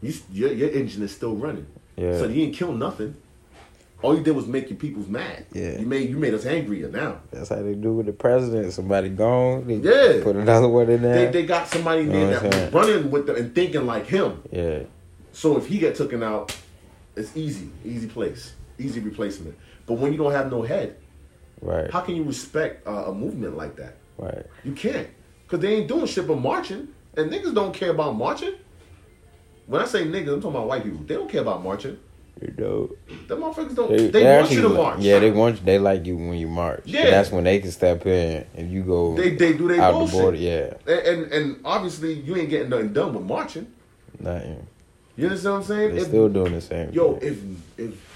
You 0.00 0.12
your 0.32 0.52
your 0.52 0.70
engine 0.70 1.02
is 1.02 1.12
still 1.12 1.34
running. 1.34 1.66
Yeah. 1.96 2.18
So 2.18 2.26
you 2.28 2.34
didn't 2.44 2.54
kill 2.54 2.72
nothing. 2.72 3.16
All 4.00 4.16
you 4.16 4.22
did 4.22 4.36
was 4.36 4.46
make 4.46 4.70
your 4.70 4.78
peoples 4.78 5.08
mad. 5.08 5.46
Yeah. 5.52 5.78
You 5.78 5.86
made 5.86 6.08
you 6.08 6.16
made 6.16 6.32
us 6.32 6.46
angrier 6.46 6.88
now. 6.88 7.20
That's 7.32 7.48
how 7.48 7.56
they 7.62 7.74
do 7.74 7.94
with 7.94 8.06
the 8.06 8.12
president. 8.12 8.72
Somebody 8.72 9.08
gone, 9.08 9.66
they 9.66 9.74
Yeah. 9.76 10.22
put 10.22 10.36
another 10.36 10.68
one 10.68 10.88
in 10.88 11.02
there. 11.02 11.32
they 11.32 11.44
got 11.44 11.66
somebody 11.68 12.04
Know 12.04 12.12
there 12.12 12.40
what 12.40 12.50
that 12.52 12.72
was 12.72 12.88
running 12.88 13.10
with 13.10 13.26
them 13.26 13.36
and 13.36 13.54
thinking 13.54 13.86
like 13.86 14.06
him. 14.06 14.40
yeah, 14.52 14.80
So 15.32 15.56
if 15.56 15.66
he 15.66 15.78
get 15.78 15.96
taken 15.96 16.22
out, 16.22 16.56
it's 17.16 17.36
easy, 17.36 17.70
easy 17.84 18.06
place, 18.06 18.54
easy 18.78 19.00
replacement. 19.00 19.56
But 19.86 19.94
when 19.94 20.12
you 20.12 20.18
don't 20.18 20.32
have 20.32 20.48
no 20.50 20.62
head, 20.62 20.96
right, 21.60 21.90
how 21.90 22.00
can 22.00 22.14
you 22.14 22.22
respect 22.22 22.86
uh, 22.86 23.06
a 23.06 23.14
movement 23.14 23.56
like 23.56 23.74
that? 23.76 23.96
right. 24.16 24.46
You 24.62 24.72
can't, 24.72 25.08
cause 25.48 25.58
they 25.58 25.74
ain't 25.74 25.88
doing 25.88 26.06
shit 26.06 26.28
but 26.28 26.38
marching, 26.38 26.88
and 27.16 27.32
niggas 27.32 27.52
don't 27.52 27.74
care 27.74 27.90
about 27.90 28.14
marching. 28.16 28.54
When 29.66 29.80
I 29.82 29.86
say 29.86 30.04
niggas, 30.04 30.34
I'm 30.34 30.40
talking 30.40 30.50
about 30.56 30.68
white 30.68 30.84
people. 30.84 31.00
They 31.04 31.14
don't 31.14 31.28
care 31.28 31.40
about 31.42 31.64
marching. 31.64 31.98
You 32.40 32.54
know, 32.56 32.90
Them 33.26 33.40
motherfuckers 33.40 33.74
don't. 33.74 33.90
they, 33.90 33.96
They, 33.96 34.08
they 34.10 34.24
want 34.24 34.42
actually 34.42 34.56
you 34.56 34.62
to 34.62 34.68
march. 34.68 35.00
Yeah, 35.00 35.18
they 35.18 35.30
want. 35.32 35.64
They 35.64 35.78
like 35.78 36.06
you 36.06 36.16
when 36.16 36.34
you 36.34 36.46
march. 36.48 36.82
Yeah. 36.84 37.10
that's 37.10 37.32
when 37.32 37.44
they 37.44 37.58
can 37.58 37.70
step 37.72 38.06
in 38.06 38.46
and 38.54 38.70
you 38.70 38.82
go 38.82 39.16
They 39.16 39.30
they 39.34 39.54
do 39.54 39.66
their 39.68 39.80
out 39.80 39.94
bullshit. 39.94 40.12
the 40.16 40.22
border. 40.22 40.36
Yeah, 40.36 40.74
And, 40.86 41.06
and 41.22 41.32
and 41.32 41.60
obviously 41.64 42.12
you 42.14 42.36
ain't 42.36 42.48
getting 42.50 42.68
nothing 42.68 42.92
done 42.92 43.14
with 43.14 43.24
marching. 43.24 43.66
nothing. 44.20 44.66
You 45.16 45.26
understand 45.26 45.52
what 45.54 45.60
I'm 45.62 45.66
saying? 45.66 45.94
They 45.96 46.00
If- 46.02 46.06
still 46.08 46.28
doing 46.28 46.52
the 46.52 46.60
same. 46.60 46.92
Yo, 46.92 47.16
thing. 47.16 47.28
if 47.76 47.88
if 47.90 48.08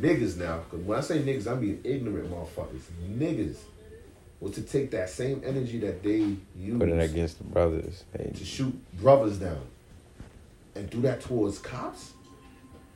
niggas 0.00 0.38
now, 0.38 0.60
because 0.70 0.86
when 0.86 0.96
I 0.98 1.00
say 1.02 1.18
niggas, 1.18 1.46
I'm 1.46 1.60
being 1.60 1.80
ignorant 1.84 2.30
motherfuckers. 2.30 2.80
Niggas 3.18 3.56
was 4.40 4.52
to 4.52 4.62
take 4.62 4.90
that 4.92 5.10
same 5.10 5.42
energy 5.44 5.78
that 5.80 6.02
they 6.02 6.36
use 6.58 6.78
put 6.78 6.88
it 6.88 7.00
against 7.10 7.36
the 7.38 7.44
brothers. 7.44 8.04
They, 8.12 8.30
to 8.30 8.44
shoot 8.46 8.72
brothers 8.98 9.36
down 9.38 9.60
and 10.74 10.88
do 10.88 11.02
that 11.02 11.20
towards 11.20 11.58
cops. 11.58 12.12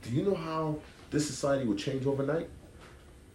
Do 0.03 0.11
you 0.11 0.23
know 0.23 0.35
how 0.35 0.77
this 1.11 1.25
society 1.27 1.65
would 1.65 1.77
change 1.77 2.05
overnight? 2.05 2.49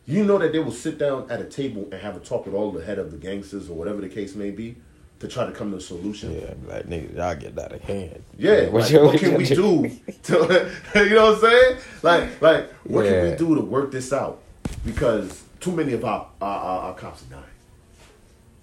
You 0.06 0.24
know 0.24 0.38
that 0.38 0.52
they 0.52 0.58
will 0.58 0.72
sit 0.72 0.98
down 0.98 1.30
at 1.30 1.40
a 1.40 1.44
table 1.44 1.82
and 1.92 2.00
have 2.00 2.16
a 2.16 2.20
talk 2.20 2.46
with 2.46 2.54
all 2.54 2.70
the 2.72 2.84
head 2.84 2.98
of 2.98 3.10
the 3.10 3.18
gangsters 3.18 3.68
or 3.68 3.74
whatever 3.74 4.00
the 4.00 4.08
case 4.08 4.34
may 4.34 4.50
be 4.50 4.76
to 5.20 5.28
try 5.28 5.44
to 5.44 5.52
come 5.52 5.70
to 5.72 5.76
a 5.78 5.80
solution. 5.80 6.32
yeah, 6.32 6.54
be 6.54 6.66
like 6.68 6.86
niggas, 6.86 7.16
y'all 7.16 7.34
get 7.34 7.58
out 7.58 7.72
of 7.72 7.80
hand. 7.82 8.22
Yeah, 8.38 8.66
What 8.70 8.82
like, 8.84 8.92
you- 8.92 9.02
what 9.04 9.18
can 9.18 9.34
we 9.34 9.44
do? 9.44 9.90
To, 10.24 10.70
you 10.94 11.10
know 11.14 11.32
what 11.32 11.34
I'm 11.34 11.40
saying? 11.40 11.76
Like, 12.02 12.40
like, 12.42 12.72
what 12.84 13.04
can 13.06 13.30
we 13.30 13.36
do 13.36 13.54
to 13.54 13.60
work 13.60 13.90
this 13.90 14.12
out? 14.12 14.40
Because 14.84 15.42
too 15.60 15.72
many 15.72 15.92
of 15.92 16.04
our 16.04 16.28
our, 16.40 16.58
our, 16.60 16.80
our 16.88 16.94
cops 16.94 17.22
are 17.22 17.30
dying, 17.30 17.44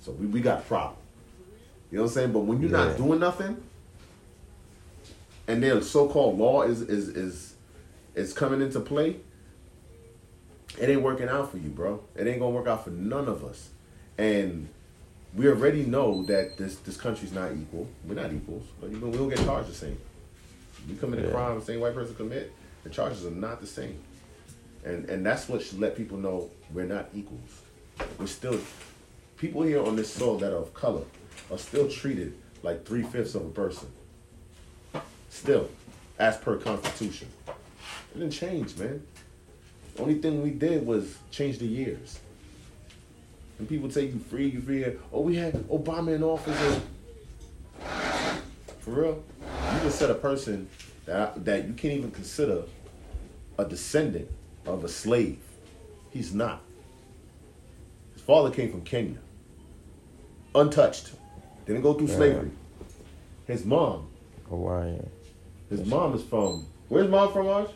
so 0.02 0.12
we, 0.14 0.28
we 0.28 0.40
got 0.42 0.60
a 0.60 0.62
problem. 0.62 0.98
You 1.92 1.98
know 1.98 2.04
what 2.04 2.10
I'm 2.12 2.14
saying? 2.16 2.32
But 2.34 2.40
when 2.42 2.62
you're 2.62 2.72
Yeah. 2.72 2.86
not 2.86 2.98
doing 2.98 3.20
nothing, 3.20 3.58
and 5.48 5.62
their 5.62 5.82
so-called 5.82 6.38
law 6.38 6.62
is 6.64 6.82
is 6.82 7.10
is 7.10 7.55
is 8.16 8.34
coming 8.34 8.62
into 8.62 8.80
play, 8.80 9.18
it 10.80 10.90
ain't 10.90 11.02
working 11.02 11.28
out 11.30 11.52
for 11.52 11.58
you, 11.58 11.70
bro. 11.70 12.02
It 12.16 12.28
ain't 12.28 12.40
gonna 12.40 12.52
work 12.56 12.68
out 12.68 12.84
for 12.84 12.90
none 12.90 13.28
of 13.28 13.44
us, 13.44 13.70
and 14.18 14.68
we 15.36 15.48
already 15.48 15.84
know 15.86 16.24
that 16.24 16.58
this 16.58 16.76
this 16.78 16.98
country's 16.98 17.32
not 17.34 17.52
equal. 17.54 17.88
We're 18.06 18.16
not 18.16 18.34
equals, 18.34 18.66
but 18.80 18.90
we 18.90 19.00
don't 19.00 19.30
get 19.30 19.40
charged 19.46 19.70
the 19.70 19.74
same. 19.76 19.98
You 20.88 20.96
commit 20.96 21.20
a 21.20 21.24
Yeah. 21.28 21.32
crime, 21.32 21.60
the 21.60 21.66
same 21.66 21.80
white 21.80 21.94
person 21.94 22.16
commit, 22.16 22.52
the 22.84 22.90
charges 22.90 23.26
are 23.26 23.32
not 23.32 23.62
the 23.62 23.68
same, 23.68 23.98
and 24.84 25.10
and 25.10 25.26
that's 25.26 25.48
what 25.48 25.62
should 25.62 25.80
let 25.80 25.96
people 25.96 26.18
know 26.18 26.50
we're 26.74 26.86
not 26.86 27.10
equals. 27.14 27.62
We're 28.20 28.28
still 28.28 28.60
people 29.38 29.62
here 29.64 29.82
on 29.84 29.96
this 29.96 30.12
soil 30.14 30.38
that 30.40 30.52
are 30.54 30.58
of 30.58 30.74
color 30.74 31.04
are 31.52 31.58
still 31.58 31.90
treated 31.90 32.34
like 32.64 32.86
three 32.86 33.04
fifths 33.04 33.36
of 33.36 33.46
a 33.46 33.50
person. 33.50 33.90
Still, 35.30 35.70
as 36.18 36.38
per 36.38 36.58
Constitution, 36.58 37.28
it 38.16 38.20
didn't 38.20 38.34
change, 38.34 38.78
man. 38.78 39.06
The 39.96 40.02
only 40.02 40.16
thing 40.16 40.42
we 40.42 40.52
did 40.52 40.86
was 40.86 41.18
change 41.32 41.60
the 41.60 41.66
years. 41.66 42.20
And 43.60 43.68
people 43.68 43.90
say 43.90 44.06
you 44.06 44.20
free, 44.20 44.48
you 44.48 44.62
free. 44.62 44.86
Oh, 45.12 45.22
we 45.22 45.36
had 45.36 45.54
Obama 45.70 46.16
in 46.16 46.24
office. 46.24 46.60
And... 46.62 46.82
For 48.80 48.92
real, 48.92 49.24
you 49.42 49.80
just 49.82 50.00
said 50.00 50.10
a 50.10 50.16
person 50.16 50.70
that 51.06 51.44
that 51.46 51.68
you 51.68 51.74
can't 51.74 51.94
even 51.94 52.12
consider 52.12 52.64
a 53.58 53.66
descendant 53.66 54.30
of 54.66 54.84
a 54.84 54.90
slave. 54.90 55.40
He's 56.12 56.34
not. 56.34 56.62
His 58.14 58.22
father 58.22 58.52
came 58.52 58.72
from 58.72 58.82
Kenya, 58.82 59.18
untouched, 60.54 61.12
didn't 61.66 61.82
go 61.82 61.94
through 61.94 62.08
Yeah. 62.08 62.16
slavery. 62.16 62.52
His 63.48 63.66
mom, 63.66 64.08
Hawaiian. 64.50 65.10
his 65.70 65.86
mom 65.86 66.16
is 66.16 66.24
from 66.24 66.66
where's 66.90 67.10
mom 67.10 67.32
from? 67.34 67.48
Arch? 67.48 67.72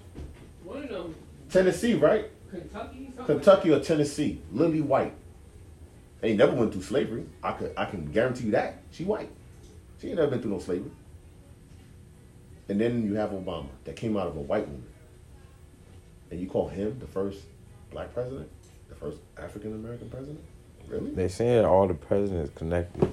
One 0.69 0.83
of 0.83 0.89
them, 0.89 1.15
Tennessee, 1.49 1.95
right? 1.95 2.29
Kentucky, 2.51 3.11
Kentucky 3.25 3.71
or 3.71 3.79
Tennessee, 3.79 4.39
Lily 4.51 4.81
White. 4.81 5.15
Ain't 6.21 6.37
never 6.37 6.53
went 6.53 6.71
through 6.73 6.83
slavery. 6.83 7.25
I 7.41 7.53
could 7.53 7.73
I 7.75 7.85
can 7.85 8.05
guarantee 8.11 8.45
you 8.45 8.51
that. 8.51 8.83
She 8.91 9.03
white. 9.03 9.31
She 9.99 10.09
ain't 10.09 10.17
never 10.17 10.29
been 10.29 10.41
through 10.41 10.51
no 10.51 10.59
slavery. 10.59 10.91
And 12.67 12.79
then 12.79 13.03
you 13.03 13.15
have 13.15 13.31
Obama 13.31 13.69
that 13.85 13.95
came 13.95 14.15
out 14.15 14.27
of 14.27 14.37
a 14.37 14.41
white 14.41 14.67
woman. 14.67 14.85
And 16.29 16.39
you 16.39 16.45
call 16.45 16.67
him 16.67 16.99
the 16.99 17.07
first 17.07 17.39
black 17.89 18.13
president? 18.13 18.47
The 18.89 18.95
first 18.95 19.17
African 19.37 19.73
American 19.73 20.09
president? 20.09 20.39
Really? 20.87 21.11
They 21.11 21.29
saying 21.29 21.65
all 21.65 21.87
the 21.87 21.95
presidents 21.95 22.51
connected, 22.55 23.09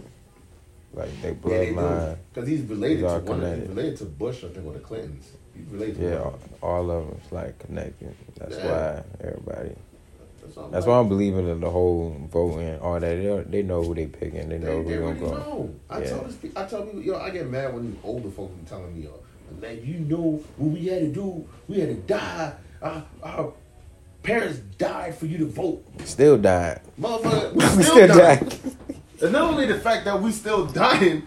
like 0.93 1.09
they 1.23 1.33
bloodline. 1.33 2.19
Because 2.35 2.49
he's 2.49 2.63
related 2.63 3.05
He's 3.05 3.13
to 3.13 3.19
one 3.21 3.43
of, 3.43 3.59
he's 3.59 3.69
related 3.69 3.97
to 3.99 4.05
Bush, 4.05 4.45
I 4.45 4.49
think, 4.49 4.67
or 4.67 4.75
the 4.75 4.81
Clintons. 4.81 5.33
To 5.71 5.97
Yeah, 5.99 6.19
all, 6.21 6.39
all 6.63 6.91
of 6.91 7.07
them 7.09 7.21
is 7.25 7.33
like 7.33 7.59
connected. 7.59 8.15
That's 8.39 8.57
Yeah. 8.57 8.67
why 8.67 9.03
everybody. 9.21 9.75
That's, 10.43 10.71
That's 10.71 10.87
why 10.87 10.99
I'm 11.01 11.09
believing 11.09 11.49
in 11.49 11.61
the 11.61 11.71
whole 11.71 12.17
voting, 12.31 12.79
all 12.81 13.01
that. 13.01 13.01
They, 13.01 13.45
they 13.49 13.63
know 13.63 13.83
who 13.83 13.95
they 13.95 14.07
picking. 14.07 14.49
They 14.49 14.59
know 14.59 14.83
they 14.83 14.95
who 14.95 15.03
already 15.05 15.21
gonna 15.21 15.33
go. 15.35 15.37
know. 15.39 15.75
I 15.91 15.99
Yeah. 16.01 16.09
tell 16.11 16.25
this, 16.25 16.37
I 16.55 16.65
tell 16.67 16.83
people, 16.83 17.03
yo, 17.03 17.17
I 17.17 17.31
get 17.31 17.49
mad 17.51 17.75
when 17.75 17.91
these 17.91 18.01
older 18.05 18.31
folks 18.31 18.53
be 18.55 18.65
telling 18.69 18.97
me, 18.97 19.05
yo, 19.05 19.73
you 19.83 19.99
know 20.01 20.41
what 20.57 20.71
we 20.73 20.87
had 20.87 21.01
to 21.01 21.09
do? 21.09 21.45
We 21.69 21.81
had 21.81 21.89
to 21.89 21.95
die. 21.95 22.53
Our, 22.83 23.05
our 23.23 23.53
parents 24.23 24.59
died 24.79 25.17
for 25.17 25.27
you 25.27 25.39
to 25.39 25.47
vote, 25.47 25.85
Still 26.05 26.37
died. 26.39 26.81
motherfucker. 27.01 27.53
We 27.53 27.59
We 27.77 27.83
still, 27.83 27.83
still 27.83 28.09
dying. 28.09 28.39
died. 28.49 28.59
And 29.23 29.33
not 29.33 29.51
only 29.51 29.67
the 29.67 29.79
fact 29.81 30.05
that 30.05 30.21
we 30.23 30.31
still 30.31 30.67
dying, 30.67 31.27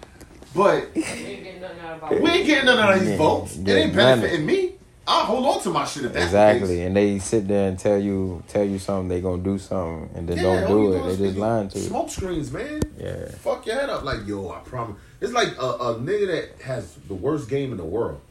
but 0.56 0.94
We 0.96 1.04
ain't 1.04 1.44
getting 1.44 1.62
nothing 1.62 1.80
out 1.82 2.04
of 2.04 2.10
we 2.10 2.18
our 2.18 2.36
ain't 2.36 2.68
of 2.70 3.00
these 3.00 3.10
Yeah. 3.10 3.18
votes. 3.18 3.56
It 3.58 3.70
ain't 3.70 3.96
none. 3.96 4.20
benefiting 4.22 4.46
me. 4.46 4.74
I'll 5.08 5.26
hold 5.26 5.46
on 5.46 5.62
to 5.64 5.70
my 5.72 5.86
shit 5.86 6.06
if 6.06 6.14
that's 6.14 6.26
Exactly, 6.26 6.68
the 6.68 6.74
case. 6.76 6.86
and 6.88 6.96
they 6.96 7.18
sit 7.20 7.48
there 7.48 7.68
and 7.70 7.80
tell 7.80 7.98
you 8.00 8.44
tell 8.48 8.64
you 8.64 8.78
something. 8.78 9.08
They 9.08 9.22
gonna 9.22 9.42
do 9.42 9.58
something, 9.58 10.10
and 10.14 10.28
then 10.30 10.38
Yeah, 10.38 10.44
don't 10.44 10.68
do 10.70 10.94
it. 10.94 11.02
They 11.04 11.10
just 11.26 11.36
you- 11.36 11.42
lying 11.42 11.68
to 11.70 11.80
you. 11.80 11.86
Smoke 11.86 12.10
screens, 12.12 12.52
man. 12.52 12.82
Yeah. 13.00 13.30
Fuck 13.40 13.66
your 13.66 13.76
head 13.76 13.90
up. 13.90 14.04
Like, 14.04 14.28
yo, 14.28 14.50
I 14.52 14.60
promise. 14.60 14.98
It's 15.20 15.34
like 15.34 15.58
a, 15.58 15.62
a 15.66 15.96
nigga 15.96 16.28
that 16.28 16.64
has 16.64 16.94
the 17.08 17.16
worst 17.16 17.50
game 17.50 17.72
in 17.72 17.78
the 17.78 17.86
world. 17.86 18.22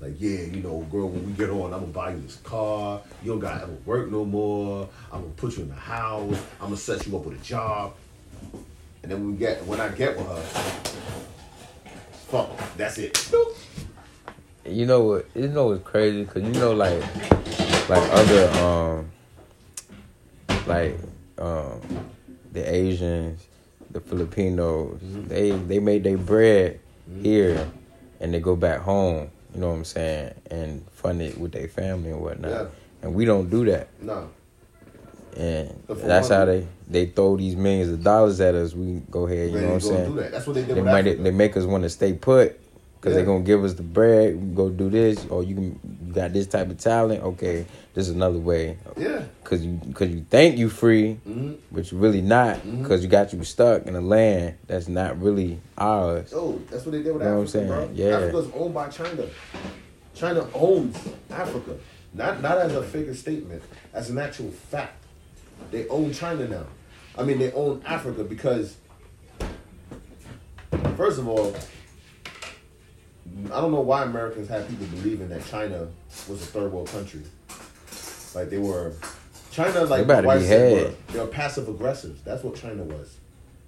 Like, 0.00 0.14
yeah, 0.18 0.40
you 0.40 0.62
know, 0.62 0.80
girl, 0.90 1.08
when 1.08 1.24
we 1.26 1.32
get 1.32 1.48
on, 1.48 1.72
I'm 1.72 1.80
gonna 1.80 1.86
buy 1.86 2.10
you 2.10 2.20
this 2.20 2.36
car. 2.36 3.00
You 3.22 3.30
don't 3.30 3.38
gotta 3.40 3.62
ever 3.62 3.76
work 3.86 4.10
no 4.10 4.24
more. 4.24 4.88
I'm 5.12 5.20
gonna 5.20 5.32
put 5.36 5.56
you 5.56 5.62
in 5.62 5.68
the 5.68 5.74
house. 5.76 6.36
I'm 6.60 6.66
gonna 6.66 6.76
set 6.76 7.06
you 7.06 7.16
up 7.16 7.24
with 7.24 7.40
a 7.40 7.44
job. 7.44 7.94
And 9.02 9.12
then 9.12 9.20
when 9.20 9.32
we 9.32 9.38
get 9.38 9.64
when 9.64 9.80
I 9.80 9.88
get 9.90 10.16
with 10.16 10.26
her, 10.26 10.42
fuck, 12.28 12.76
that's 12.76 12.98
it. 12.98 13.32
You 14.64 14.86
know 14.86 15.02
what? 15.02 15.26
You 15.34 15.48
know 15.48 15.68
what's 15.68 15.84
crazy? 15.84 16.24
Cause 16.24 16.42
you 16.42 16.52
know 16.52 16.72
like 16.72 17.00
like 17.88 18.02
other 18.12 18.50
um 18.60 19.10
like 20.66 20.98
um 21.38 21.80
the 22.52 22.74
Asians, 22.74 23.46
the 23.90 24.00
Filipinos, 24.00 24.98
they 25.02 25.52
they 25.52 25.78
made 25.78 26.02
their 26.04 26.18
bread 26.18 26.80
here, 27.22 27.70
and 28.20 28.34
they 28.34 28.40
go 28.40 28.56
back 28.56 28.80
home. 28.80 29.30
You 29.54 29.60
know 29.60 29.68
what 29.70 29.76
I'm 29.76 29.84
saying? 29.84 30.34
And 30.50 30.86
fund 30.90 31.22
it 31.22 31.38
with 31.38 31.52
their 31.52 31.68
family 31.68 32.10
and 32.10 32.20
whatnot. 32.20 32.50
Yeah. 32.50 32.66
And 33.02 33.14
we 33.14 33.24
don't 33.24 33.48
do 33.48 33.64
that. 33.66 33.88
No. 34.02 34.30
And 35.36 35.82
that's 35.88 36.28
how 36.28 36.44
they 36.46 36.66
they 36.88 37.06
throw 37.06 37.36
these 37.36 37.56
millions 37.56 37.90
of 37.92 38.02
dollars 38.02 38.40
at 38.40 38.54
us. 38.54 38.74
We 38.74 39.02
go 39.10 39.26
ahead. 39.26 39.50
You 39.50 39.60
know 39.60 39.66
what 39.68 39.74
I'm 39.74 39.80
saying? 39.80 40.14
do 40.14 40.20
that. 40.20 40.32
That's 40.32 40.46
what 40.46 40.54
they 40.54 40.62
They 40.62 40.80
might 40.80 41.02
they 41.02 41.30
make 41.30 41.56
us 41.56 41.64
want 41.64 41.82
to 41.82 41.90
stay 41.90 42.14
put 42.14 42.58
because 43.00 43.12
Yeah. 43.12 43.16
they're 43.16 43.26
gonna 43.26 43.44
give 43.44 43.62
us 43.62 43.74
the 43.74 43.82
bread. 43.82 44.34
We 44.40 44.54
go 44.54 44.70
do 44.70 44.88
this, 44.88 45.26
or 45.28 45.42
you 45.42 45.54
can 45.54 46.10
got 46.12 46.32
this 46.32 46.46
type 46.46 46.70
of 46.70 46.78
talent. 46.78 47.22
Okay, 47.22 47.66
this 47.92 48.08
is 48.08 48.14
another 48.14 48.38
way. 48.38 48.78
Yeah. 48.96 49.24
Cause 49.44 49.62
you, 49.62 49.78
cause 49.94 50.08
you 50.08 50.24
think 50.28 50.56
you 50.58 50.68
free, 50.68 51.14
hmm 51.14 51.52
but 51.70 51.92
you 51.92 51.98
really 51.98 52.22
not. 52.22 52.56
Mhm. 52.66 52.86
Cause 52.86 53.02
you 53.02 53.08
got 53.08 53.32
you 53.32 53.44
stuck 53.44 53.86
in 53.86 53.94
a 53.94 54.00
land 54.00 54.54
that's 54.66 54.88
not 54.88 55.20
really 55.20 55.60
ours. 55.76 56.32
Oh, 56.34 56.58
that's 56.70 56.84
what 56.86 56.92
they 56.92 57.02
did 57.02 57.12
with 57.12 57.22
you 57.22 57.28
Know 57.28 57.40
what 57.40 57.54
I'm 57.54 57.60
Africa, 57.62 57.66
bro. 57.66 57.90
Yeah. 57.94 58.16
Africa's 58.16 58.48
owned 58.54 58.74
by 58.74 58.88
China. 58.88 59.24
China 60.14 60.48
owns 60.54 60.96
Africa. 61.30 61.76
Not 62.14 62.40
not 62.40 62.56
as 62.58 62.74
a 62.74 62.82
figure 62.82 63.14
statement, 63.14 63.62
as 63.92 64.08
an 64.08 64.18
actual 64.18 64.50
fact. 64.50 65.04
They 65.70 65.88
own 65.88 66.12
China 66.12 66.46
now. 66.48 66.66
I 67.18 67.22
mean, 67.24 67.38
they 67.38 67.52
own 67.52 67.82
Africa 67.86 68.24
because, 68.24 68.76
first 70.96 71.18
of 71.18 71.28
all, 71.28 71.54
I 73.46 73.60
don't 73.60 73.72
know 73.72 73.80
why 73.80 74.02
Americans 74.04 74.48
had 74.48 74.68
people 74.68 74.86
believing 74.86 75.28
that 75.30 75.44
China 75.46 75.88
was 76.28 76.42
a 76.42 76.46
third 76.46 76.72
world 76.72 76.88
country. 76.88 77.22
Like 78.34 78.50
they 78.50 78.58
were, 78.58 78.92
China 79.50 79.84
like 79.84 80.06
white 80.26 80.42
were- 80.74 80.94
they 81.12 81.18
were 81.20 81.26
passive 81.26 81.68
aggressive. 81.68 82.22
That's 82.24 82.42
what 82.42 82.56
China 82.56 82.82
was. 82.84 83.16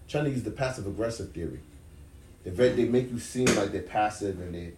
China 0.07 0.29
used 0.29 0.45
the 0.45 0.51
passive 0.51 0.87
aggressive 0.87 1.33
theory. 1.33 1.61
They 2.45 2.51
they 2.71 2.85
make 2.85 3.11
you 3.11 3.19
seem 3.19 3.47
like 3.57 3.73
they're 3.73 3.83
passive 3.83 4.41
and 4.41 4.55
they, 4.55 4.73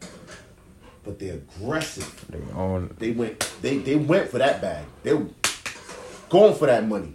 but 1.05 1.19
they're 1.19 1.35
aggressive. 1.35 2.25
They 2.29 2.41
own. 2.55 2.95
They 2.99 3.13
went 3.13 3.39
they 3.63 3.79
they 3.79 3.97
went 3.97 4.29
for 4.29 4.39
that 4.39 4.61
bag. 4.61 4.87
They 5.05 5.13
going 6.31 6.55
for 6.55 6.67
that 6.67 6.89
money 6.89 7.13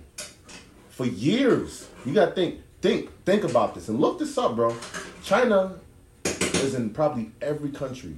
for 0.90 1.06
years. 1.06 1.88
You 2.06 2.14
gotta 2.14 2.32
think 2.32 2.62
think 2.82 3.10
think 3.26 3.44
about 3.44 3.74
this 3.74 3.90
and 3.90 4.00
look 4.00 4.20
this 4.20 4.38
up, 4.38 4.56
bro. 4.56 4.76
China 5.24 5.80
is 6.24 6.76
in 6.76 6.92
probably 6.92 7.32
every 7.42 7.72
country 7.72 8.16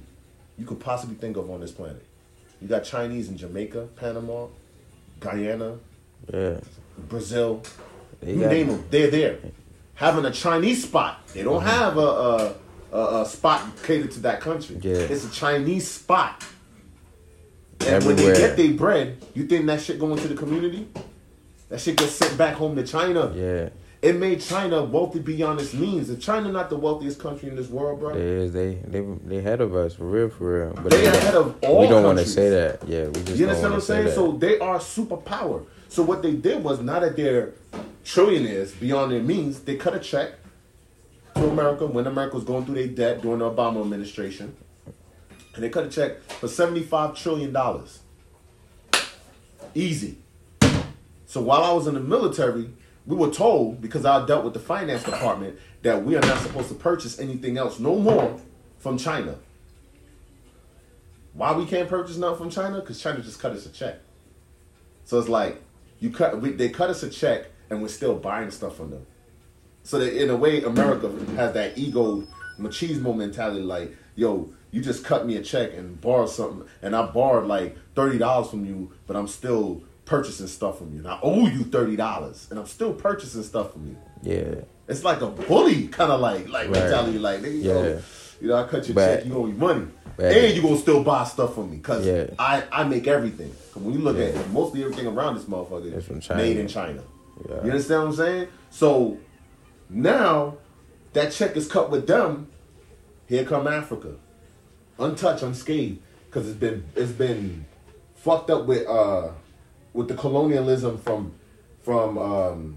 you 0.58 0.66
could 0.66 0.80
possibly 0.80 1.14
think 1.14 1.38
of 1.38 1.50
on 1.50 1.60
this 1.60 1.72
planet. 1.72 2.04
You 2.60 2.68
got 2.68 2.84
Chinese 2.84 3.28
in 3.28 3.36
Jamaica, 3.36 3.88
Panama, 3.96 4.48
Guyana, 5.20 5.78
Yeah. 6.32 6.60
Brazil. 7.08 7.62
They 8.20 8.32
you 8.32 8.46
name 8.46 8.66
them, 8.66 8.84
they're 8.90 9.10
there. 9.10 9.38
Having 9.94 10.24
a 10.24 10.32
Chinese 10.32 10.82
spot. 10.82 11.26
They 11.28 11.44
don't 11.44 11.60
mm-hmm. 11.60 11.68
have 11.68 11.96
a, 11.96 12.00
a, 12.00 12.54
a, 12.92 13.22
a 13.22 13.26
spot 13.26 13.62
catered 13.84 14.10
to 14.12 14.20
that 14.20 14.40
country. 14.40 14.78
Yeah. 14.82 14.96
It's 14.96 15.24
a 15.24 15.30
Chinese 15.30 15.88
spot. 15.88 16.44
And 17.86 18.04
when 18.04 18.16
they 18.16 18.32
get 18.36 18.56
their 18.56 18.72
bread, 18.72 19.18
you 19.34 19.46
think 19.46 19.66
that 19.66 19.80
shit 19.80 19.98
going 19.98 20.18
to 20.18 20.28
the 20.28 20.34
community? 20.34 20.88
That 21.68 21.80
shit 21.80 21.96
gets 21.96 22.12
sent 22.12 22.36
back 22.38 22.54
home 22.54 22.76
to 22.76 22.82
China. 22.86 23.32
Yeah. 23.34 23.68
It 24.00 24.14
made 24.16 24.40
China 24.40 24.84
wealthy 24.84 25.18
beyond 25.18 25.60
its 25.60 25.74
means. 25.74 26.08
If 26.08 26.20
China 26.20 26.52
not 26.52 26.70
the 26.70 26.76
wealthiest 26.76 27.18
country 27.18 27.48
in 27.48 27.56
this 27.56 27.68
world, 27.68 27.98
bro, 27.98 28.14
They 28.14 28.20
is 28.20 28.52
they 28.52 28.74
they 28.86 29.00
they 29.26 29.38
ahead 29.38 29.60
of 29.60 29.74
us 29.74 29.94
for 29.94 30.04
real 30.04 30.28
for 30.28 30.60
real. 30.66 30.72
But 30.74 30.92
They 30.92 31.02
don't- 31.02 31.16
ahead 31.16 31.34
of 31.34 31.56
all 31.64 31.80
We 31.80 31.88
don't 31.88 32.04
want 32.04 32.18
to 32.18 32.24
say 32.24 32.48
that. 32.50 32.86
Yeah, 32.88 33.06
we 33.06 33.12
just 33.22 33.36
You 33.38 33.46
don't 33.46 33.56
understand 33.56 33.62
what 33.62 33.64
I'm 33.64 33.70
want 33.72 33.80
to 33.82 33.86
say 33.86 33.94
saying? 33.94 34.06
that. 34.06 34.14
So 34.14 34.32
they 34.32 34.58
are 34.60 34.78
superpower. 34.78 35.64
So 35.88 36.02
what 36.04 36.22
they 36.22 36.32
did 36.32 36.62
was 36.62 36.80
not 36.80 37.00
that 37.00 37.16
they're 37.16 37.54
trillionaires 38.04 38.78
beyond 38.78 39.10
their 39.12 39.22
means. 39.22 39.60
They 39.60 39.74
cut 39.76 39.94
a 39.94 39.98
check 39.98 40.32
to 41.34 41.48
America 41.48 41.86
when 41.86 42.06
America 42.06 42.36
was 42.36 42.44
going 42.44 42.66
through 42.66 42.76
their 42.76 42.86
debt 42.88 43.22
during 43.22 43.40
the 43.40 43.50
Obama 43.50 43.80
administration, 43.80 44.54
and 45.58 45.64
they 45.64 45.70
cut 45.70 45.84
a 45.84 45.88
check 45.88 46.22
for 46.22 46.46
seventy-five 46.46 47.16
trillion 47.16 47.52
dollars. 47.52 47.98
Easy. 49.74 50.18
So 51.26 51.42
while 51.42 51.64
I 51.64 51.72
was 51.72 51.88
in 51.88 51.94
the 51.94 52.00
military, 52.00 52.70
we 53.06 53.16
were 53.16 53.30
told 53.30 53.80
because 53.80 54.04
I 54.04 54.24
dealt 54.24 54.44
with 54.44 54.54
the 54.54 54.60
finance 54.60 55.02
department 55.02 55.58
that 55.82 56.04
we 56.04 56.14
are 56.14 56.20
not 56.20 56.40
supposed 56.40 56.68
to 56.68 56.74
purchase 56.76 57.18
anything 57.18 57.58
else 57.58 57.80
no 57.80 57.98
more 57.98 58.38
from 58.78 58.98
China. 58.98 59.34
Why 61.32 61.52
we 61.56 61.66
can't 61.66 61.88
purchase 61.88 62.16
nothing 62.16 62.38
from 62.38 62.50
China? 62.50 62.78
Because 62.78 63.02
China 63.02 63.20
just 63.20 63.40
cut 63.40 63.50
us 63.50 63.66
a 63.66 63.70
check. 63.70 63.98
So 65.06 65.18
it's 65.18 65.28
like 65.28 65.60
you 65.98 66.10
cut 66.10 66.40
we, 66.40 66.52
they 66.52 66.68
cut 66.68 66.88
us 66.88 67.02
a 67.02 67.10
check 67.10 67.46
and 67.68 67.82
we're 67.82 67.88
still 67.88 68.14
buying 68.14 68.52
stuff 68.52 68.76
from 68.76 68.90
them. 68.90 69.04
So 69.82 69.98
that 69.98 70.22
in 70.22 70.30
a 70.30 70.36
way, 70.36 70.62
America 70.62 71.12
has 71.34 71.52
that 71.54 71.76
ego 71.76 72.22
machismo 72.60 73.16
mentality. 73.16 73.62
Like, 73.62 73.96
yo, 74.14 74.52
you 74.70 74.80
just 74.82 75.04
cut 75.04 75.26
me 75.26 75.36
a 75.36 75.42
check 75.42 75.72
and 75.74 76.00
borrowed 76.00 76.30
something, 76.30 76.66
and 76.82 76.94
I 76.94 77.06
borrowed 77.06 77.46
like 77.46 77.76
thirty 77.94 78.18
dollars 78.18 78.50
from 78.50 78.64
you, 78.66 78.92
but 79.06 79.16
I'm 79.16 79.28
still 79.28 79.82
purchasing 80.04 80.46
stuff 80.46 80.78
from 80.78 80.92
you, 80.92 80.98
and 80.98 81.08
I 81.08 81.18
owe 81.22 81.46
you 81.46 81.64
thirty 81.64 81.96
dollars, 81.96 82.46
and 82.50 82.58
I'm 82.58 82.66
still 82.66 82.92
purchasing 82.92 83.42
stuff 83.42 83.72
from 83.72 83.86
you. 83.88 83.96
yeah, 84.22 84.54
It's 84.88 85.04
like 85.04 85.20
a 85.20 85.26
bully 85.28 85.88
kind 85.88 86.10
of 86.10 86.20
like 86.20 86.48
like 86.48 86.64
Right. 86.70 86.80
mentality. 86.80 87.18
Like, 87.18 87.40
nigga, 87.40 87.62
yo, 87.62 87.82
Yeah. 87.82 87.98
you 88.40 88.48
know, 88.48 88.56
I 88.56 88.64
cut 88.66 88.86
your 88.88 88.94
But- 88.94 89.16
check, 89.18 89.26
you 89.26 89.34
owe 89.36 89.44
me 89.46 89.52
money, 89.52 89.86
but- 90.16 90.26
and 90.32 90.56
you 90.56 90.62
gonna 90.62 90.76
still 90.78 91.02
buy 91.02 91.24
stuff 91.24 91.54
from 91.54 91.70
me 91.70 91.76
because 91.76 92.06
Yeah. 92.06 92.26
I 92.38 92.64
I 92.72 92.84
make 92.84 93.06
everything. 93.06 93.52
'Cause 93.72 93.82
when 93.82 93.94
you 93.94 94.00
look 94.00 94.16
Yeah. 94.16 94.24
at 94.40 94.50
mostly 94.50 94.82
everything 94.82 95.06
around 95.06 95.34
this 95.36 95.44
motherfucker, 95.44 96.02
from 96.02 96.36
made 96.36 96.56
in 96.56 96.68
China. 96.68 97.02
Yeah. 97.48 97.54
You 97.64 97.70
understand 97.70 98.00
what 98.02 98.08
I'm 98.10 98.16
saying? 98.16 98.48
So 98.70 99.18
now 99.90 100.54
that 101.12 101.32
check 101.32 101.56
is 101.56 101.68
cut 101.68 101.90
with 101.90 102.06
them. 102.06 102.48
Here 103.26 103.44
come 103.44 103.66
Africa, 103.68 104.12
untouched, 104.98 105.42
unscathed, 105.42 106.00
because 106.26 106.48
it's 106.48 106.58
been 106.58 106.84
it's 106.96 107.12
been 107.12 107.64
fucked 108.16 108.50
up 108.50 108.66
with 108.66 108.86
uh 108.86 109.28
with 109.92 110.08
the 110.08 110.14
colonialism 110.14 110.98
from 110.98 111.32
from 111.82 112.18
um 112.18 112.76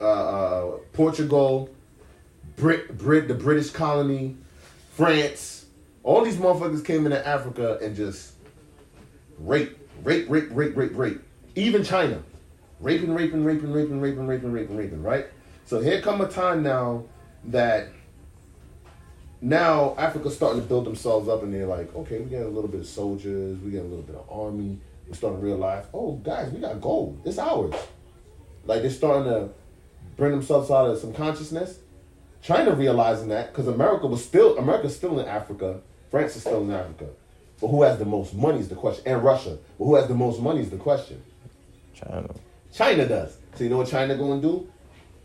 uh, 0.00 0.04
uh 0.04 0.70
Portugal, 0.92 1.70
Brit 2.56 2.96
Brit 2.96 3.28
the 3.28 3.34
British 3.34 3.70
colony, 3.70 4.36
France. 4.92 5.66
All 6.02 6.24
these 6.24 6.36
motherfuckers 6.36 6.84
came 6.84 7.04
into 7.04 7.26
Africa 7.26 7.78
and 7.82 7.94
just 7.94 8.32
rape, 9.38 9.78
rape, 10.02 10.26
rape, 10.30 10.48
rape, 10.50 10.74
rape, 10.74 10.92
rape. 10.94 11.20
Even 11.56 11.84
China, 11.84 12.22
raping, 12.80 13.14
raping, 13.14 13.44
raping, 13.44 13.72
raping, 13.72 14.00
raping, 14.00 14.26
raping, 14.26 14.52
raping, 14.52 14.76
raping. 14.76 15.02
Right. 15.02 15.26
So 15.66 15.80
here 15.80 16.00
come 16.00 16.20
a 16.20 16.28
time 16.28 16.62
now 16.62 17.04
that 17.44 17.88
now 19.40 19.94
Africa's 19.96 20.36
starting 20.36 20.60
to 20.60 20.66
build 20.66 20.84
themselves 20.86 21.28
up, 21.28 21.42
and 21.42 21.52
they're 21.52 21.66
like, 21.66 21.94
okay, 21.94 22.18
we 22.18 22.30
got 22.30 22.42
a 22.42 22.48
little 22.48 22.68
bit 22.68 22.80
of 22.80 22.86
soldiers, 22.86 23.58
we 23.60 23.70
got 23.70 23.80
a 23.80 23.90
little 23.90 24.02
bit 24.02 24.16
of 24.16 24.26
army. 24.30 24.78
We're 25.08 25.14
starting 25.14 25.40
to 25.40 25.44
realize, 25.44 25.86
oh, 25.92 26.12
guys, 26.16 26.52
we 26.52 26.60
got 26.60 26.80
gold. 26.80 27.20
It's 27.24 27.38
ours. 27.38 27.74
Like 28.64 28.82
they're 28.82 28.90
starting 28.90 29.24
to 29.24 29.48
bring 30.16 30.32
themselves 30.32 30.70
out 30.70 30.88
of 30.88 30.98
some 30.98 31.12
consciousness. 31.12 31.78
China 32.42 32.72
realizing 32.72 33.28
that 33.28 33.52
because 33.52 33.66
America 33.66 34.06
was 34.06 34.24
still 34.24 34.56
America's 34.58 34.96
still 34.96 35.18
in 35.18 35.26
Africa, 35.26 35.80
France 36.10 36.36
is 36.36 36.42
still 36.42 36.62
in 36.62 36.70
Africa, 36.70 37.06
but 37.60 37.68
who 37.68 37.82
has 37.82 37.98
the 37.98 38.04
most 38.04 38.34
money 38.34 38.60
is 38.60 38.68
the 38.68 38.74
question, 38.74 39.02
and 39.06 39.22
Russia. 39.22 39.58
But 39.78 39.84
who 39.84 39.94
has 39.96 40.06
the 40.06 40.14
most 40.14 40.40
money 40.40 40.60
is 40.60 40.70
the 40.70 40.76
question. 40.76 41.22
China. 41.94 42.34
China 42.72 43.06
does. 43.06 43.36
So 43.56 43.64
you 43.64 43.70
know 43.70 43.78
what 43.78 43.88
China 43.88 44.14
going 44.16 44.40
to 44.40 44.48
do? 44.48 44.72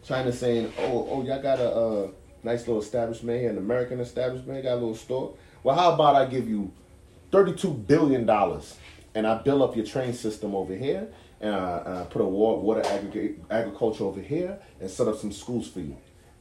China 0.04 0.32
saying, 0.32 0.74
"Oh, 0.80 1.08
oh, 1.10 1.24
y'all 1.24 1.42
got 1.42 1.60
a 1.60 1.72
uh, 1.72 2.08
nice 2.46 2.68
little 2.68 2.82
establishment 2.82 3.42
here, 3.42 3.50
an 3.50 3.58
American 3.58 4.00
establishment, 4.00 4.64
got 4.64 4.74
a 4.74 4.76
little 4.76 4.96
store. 4.96 5.34
Well, 5.64 5.76
how 5.76 5.94
about 5.94 6.16
I 6.16 6.26
give 6.26 6.48
you 6.48 6.72
thirty-two 7.32 7.74
billion 7.74 8.26
dollars, 8.26 8.78
and 9.16 9.26
I 9.26 9.42
build 9.42 9.64
up 9.64 9.76
your 9.76 9.86
train 9.86 10.14
system 10.14 10.56
over 10.56 10.76
here, 10.76 11.08
and 11.42 11.54
I, 11.54 11.78
and 11.86 11.98
I 11.98 12.04
put 12.04 12.22
a 12.22 12.26
wa- 12.26 12.56
water 12.56 12.86
aggregate, 12.86 13.40
agriculture 13.50 14.04
over 14.04 14.22
here, 14.22 14.60
and 14.80 14.90
set 14.90 15.08
up 15.08 15.18
some 15.18 15.32
schools 15.32 15.68
for 15.68 15.80
you, 15.80 15.98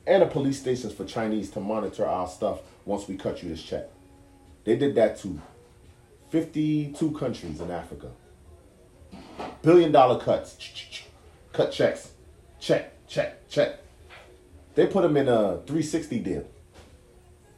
and 0.06 0.22
a 0.22 0.26
police 0.26 0.60
stations 0.60 0.92
for 0.92 1.04
Chinese 1.06 1.50
to 1.52 1.60
monitor 1.60 2.06
our 2.06 2.28
stuff 2.28 2.60
once 2.84 3.08
we 3.08 3.16
cut 3.16 3.42
you 3.42 3.48
this 3.48 3.62
check. 3.62 3.88
They 4.64 4.76
did 4.76 4.94
that 4.96 5.18
to 5.20 5.40
fifty-two 6.30 7.12
countries 7.12 7.60
in 7.60 7.70
Africa. 7.70 8.10
Billion 9.62 9.90
dollar 9.90 10.20
cuts, 10.20 10.58
cut 11.52 11.72
checks, 11.72 12.12
check, 12.60 12.92
check, 13.08 13.48
check. 13.48 13.80
They 14.74 14.86
put 14.86 15.02
them 15.02 15.16
in 15.16 15.28
a 15.28 15.58
360 15.66 16.18
deal. 16.20 16.44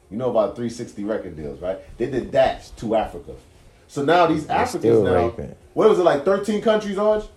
You 0.09 0.17
know 0.17 0.29
about 0.29 0.55
360 0.55 1.03
record 1.03 1.35
deals, 1.35 1.59
right? 1.61 1.79
They 1.97 2.05
did 2.09 2.31
that 2.31 2.71
to 2.77 2.95
Africa. 2.95 3.33
So 3.87 4.03
now 4.03 4.27
these 4.27 4.47
Africans 4.47 5.03
now, 5.03 5.27
raping. 5.27 5.55
what 5.73 5.89
was 5.89 5.99
it 5.99 6.03
like 6.03 6.23
13 6.23 6.61
countries, 6.61 6.97
Arj? 6.97 7.27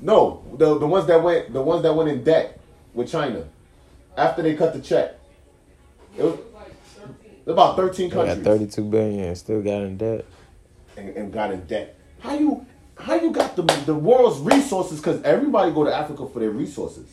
No, 0.00 0.42
the 0.58 0.78
the 0.78 0.86
ones 0.86 1.06
that 1.06 1.22
went 1.22 1.52
the 1.52 1.62
ones 1.62 1.82
that 1.82 1.94
went 1.94 2.08
in 2.10 2.24
debt 2.24 2.60
with 2.92 3.08
China 3.10 3.44
after 4.16 4.42
they 4.42 4.54
cut 4.54 4.72
the 4.72 4.80
check. 4.80 5.14
It 6.18 6.24
was 6.24 6.38
about 7.46 7.76
13 7.76 8.08
They 8.10 8.14
got 8.16 8.26
countries 8.26 8.44
thirty 8.44 8.66
two 8.66 8.84
billion 8.84 9.24
and 9.24 9.38
still 9.38 9.62
got 9.62 9.82
in 9.82 9.96
debt. 9.96 10.24
and, 10.96 11.08
and 11.10 11.32
got 11.32 11.52
in 11.52 11.64
debt. 11.66 11.96
How 12.18 12.34
you 12.34 12.66
how 12.96 13.14
you 13.14 13.30
got 13.30 13.54
the 13.54 13.62
the 13.86 13.94
world's 13.94 14.40
resources? 14.40 14.98
Because 14.98 15.22
everybody 15.22 15.70
go 15.72 15.84
to 15.84 15.94
Africa 15.94 16.26
for 16.26 16.40
their 16.40 16.50
resources. 16.50 17.06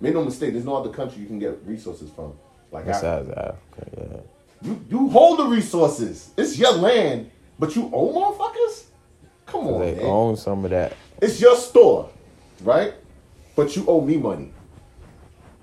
Make 0.00 0.14
no 0.14 0.24
mistake, 0.24 0.52
there's 0.52 0.64
no 0.64 0.76
other 0.76 0.90
country 0.90 1.20
you 1.20 1.26
can 1.26 1.38
get 1.38 1.58
resources 1.64 2.10
from 2.10 2.32
like 2.72 2.86
Africa. 2.86 3.24
Besides 3.26 3.38
Africa, 3.38 3.90
yeah. 3.98 4.20
You 4.62 4.84
you 4.88 5.08
hold 5.08 5.38
the 5.38 5.46
resources. 5.46 6.30
It's 6.36 6.58
your 6.58 6.72
land, 6.72 7.30
but 7.58 7.74
you 7.76 7.90
own 7.92 8.14
motherfuckers. 8.14 8.84
Come 9.46 9.66
on, 9.66 9.80
they 9.80 9.94
man. 9.96 10.06
own 10.06 10.36
some 10.36 10.64
of 10.64 10.70
that. 10.70 10.96
It's 11.20 11.40
your 11.40 11.56
store, 11.56 12.10
right? 12.62 12.94
But 13.56 13.76
you 13.76 13.84
owe 13.86 14.00
me 14.00 14.16
money. 14.16 14.52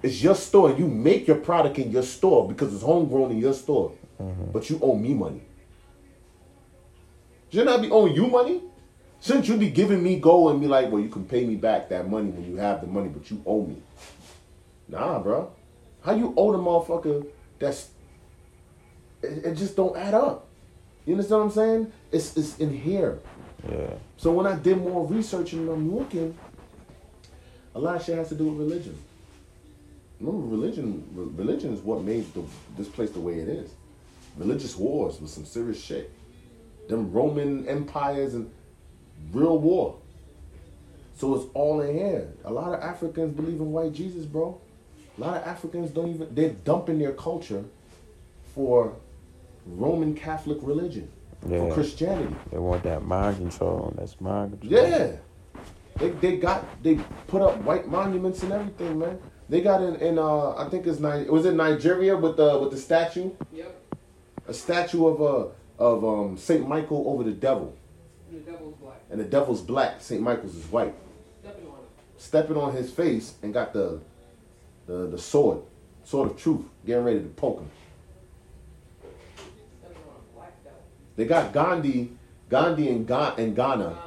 It's 0.04 0.22
your 0.22 0.36
store. 0.36 0.72
You 0.72 0.88
make 0.88 1.28
your 1.28 1.38
product 1.38 1.80
in 1.80 1.92
your 1.92 2.04
store 2.04 2.48
because 2.48 2.74
it's 2.74 2.84
homegrown 2.84 3.32
in 3.32 3.38
your 3.40 3.54
store. 3.54 3.94
Mm-hmm. 4.22 4.52
But 4.52 4.70
you 4.70 4.80
owe 4.82 4.96
me 4.96 5.14
money. 5.14 5.42
Shouldn't 7.52 7.70
I 7.70 7.82
be 7.82 7.90
owing 7.90 8.14
you 8.14 8.28
money? 8.28 8.62
Shouldn't 9.22 9.48
you 9.48 9.58
be 9.58 9.70
giving 9.70 10.04
me 10.04 10.20
gold 10.20 10.52
and 10.52 10.62
be 10.62 10.68
like, 10.68 10.92
well, 10.92 11.02
you 11.02 11.10
can 11.10 11.26
pay 11.26 11.46
me 11.46 11.56
back 11.56 11.90
that 11.90 12.10
money 12.10 12.30
when 12.30 12.46
you 12.46 12.58
have 12.58 12.82
the 12.82 12.88
money, 12.88 13.10
but 13.10 13.30
you 13.32 13.42
owe 13.46 13.66
me? 13.66 13.82
Nah, 14.88 15.20
bro. 15.20 15.52
How 16.02 16.14
you 16.14 16.34
owe 16.38 16.52
the 16.52 16.58
motherfucker 16.58 17.28
that's 17.60 17.90
it, 19.22 19.46
it 19.46 19.56
just 19.56 19.76
don't 19.76 19.98
add 19.98 20.14
up. 20.14 20.48
You 21.06 21.14
understand 21.14 21.40
what 21.40 21.46
I'm 21.46 21.52
saying? 21.52 21.92
It's 22.12 22.38
it's 22.38 22.58
in 22.58 22.76
here. 22.76 23.20
Yeah. 23.70 23.94
So 24.18 24.32
when 24.32 24.46
I 24.46 24.56
did 24.56 24.78
more 24.78 25.06
research 25.06 25.54
and 25.54 25.70
I'm 25.70 25.94
looking, 25.94 26.38
a 27.76 27.80
lot 27.80 27.96
of 27.96 28.04
shit 28.04 28.18
has 28.18 28.30
to 28.30 28.36
do 28.36 28.48
with 28.48 28.60
religion. 28.60 28.98
Remember, 30.20 30.48
religion 30.48 31.04
religion 31.36 31.74
is 31.74 31.82
what 31.82 32.02
made 32.02 32.32
the, 32.34 32.44
this 32.78 32.88
place 32.88 33.12
the 33.12 33.20
way 33.20 33.36
it 33.36 33.48
is. 33.48 33.72
Religious 34.38 34.76
wars 34.76 35.20
was 35.20 35.34
some 35.34 35.46
serious 35.46 35.82
shit. 35.82 36.12
Them 36.88 37.12
Roman 37.12 37.68
empires 37.68 38.34
and 38.34 38.52
real 39.32 39.58
war. 39.58 39.98
So 41.18 41.36
it's 41.36 41.46
all 41.54 41.82
in 41.82 41.98
here. 41.98 42.30
A 42.46 42.52
lot 42.52 42.74
of 42.74 42.82
Africans 42.82 43.36
believe 43.36 43.60
in 43.60 43.72
white 43.72 43.94
Jesus, 43.94 44.26
bro. 44.26 44.62
A 45.18 45.22
lot 45.22 45.38
of 45.38 45.43
Africans 45.47 45.89
don't 45.91 46.09
even 46.13 46.34
they're 46.34 46.51
dumping 46.51 46.99
their 46.99 47.13
culture 47.13 47.63
for 48.53 48.93
Roman 49.65 50.13
Catholic 50.15 50.59
religion, 50.61 51.09
Yeah. 51.47 51.59
for 51.68 51.74
Christianity. 51.74 52.36
They 52.51 52.57
want 52.57 52.84
that 52.84 53.03
mind 53.03 53.38
control. 53.38 53.93
That's 53.97 54.20
mind 54.22 54.59
control. 54.59 54.84
Yeah. 54.88 55.11
They, 55.97 56.09
they 56.09 56.38
got 56.38 56.65
they 56.84 56.95
put 57.28 57.41
up 57.41 57.57
white 57.63 57.88
monuments 57.88 58.43
and 58.43 58.51
everything, 58.53 58.99
man. 58.99 59.20
They 59.49 59.61
got 59.61 59.82
in, 59.82 59.95
in 59.95 60.20
uh 60.20 60.55
I 60.55 60.70
think 60.70 60.86
it's 60.86 60.99
Ni- 60.99 61.28
was 61.30 61.45
it 61.45 61.55
Nigeria 61.55 62.15
with 62.15 62.38
the 62.38 62.59
with 62.59 62.72
the 62.72 62.78
statue? 62.78 63.32
Yep. 63.51 63.95
A 64.47 64.53
statue 64.53 65.07
of 65.07 65.22
uh 65.22 65.47
of 65.84 66.05
um 66.05 66.38
Saint 66.38 66.68
Michael 66.68 67.03
over 67.07 67.24
the 67.24 67.32
devil. 67.32 67.76
And 68.30 68.45
The 68.45 68.51
devil's 68.51 68.76
black. 68.76 69.01
And 69.09 69.20
the 69.20 69.24
devil's 69.26 69.61
black, 69.61 70.01
Saint 70.01 70.22
Michael's 70.22 70.55
is 70.55 70.65
white. 70.72 70.93
Stepping 71.41 71.65
on 71.68 71.74
him. 71.74 71.86
Stepping 72.18 72.57
on 72.57 72.74
his 72.76 72.91
face 72.91 73.34
and 73.41 73.51
got 73.53 73.74
the 73.74 73.99
the 74.88 75.08
the 75.08 75.18
sword, 75.18 75.60
sword 76.04 76.32
of 76.32 76.38
truth, 76.38 76.66
getting 76.86 77.04
ready 77.04 77.20
to 77.20 77.26
poke 77.28 77.60
him. 77.60 77.70
They 81.16 81.26
got 81.26 81.52
Gandhi, 81.52 82.12
Gandhi 82.50 82.90
in, 82.90 83.06
Ga- 83.06 83.36
in 83.38 83.54
Ghana. 83.56 83.98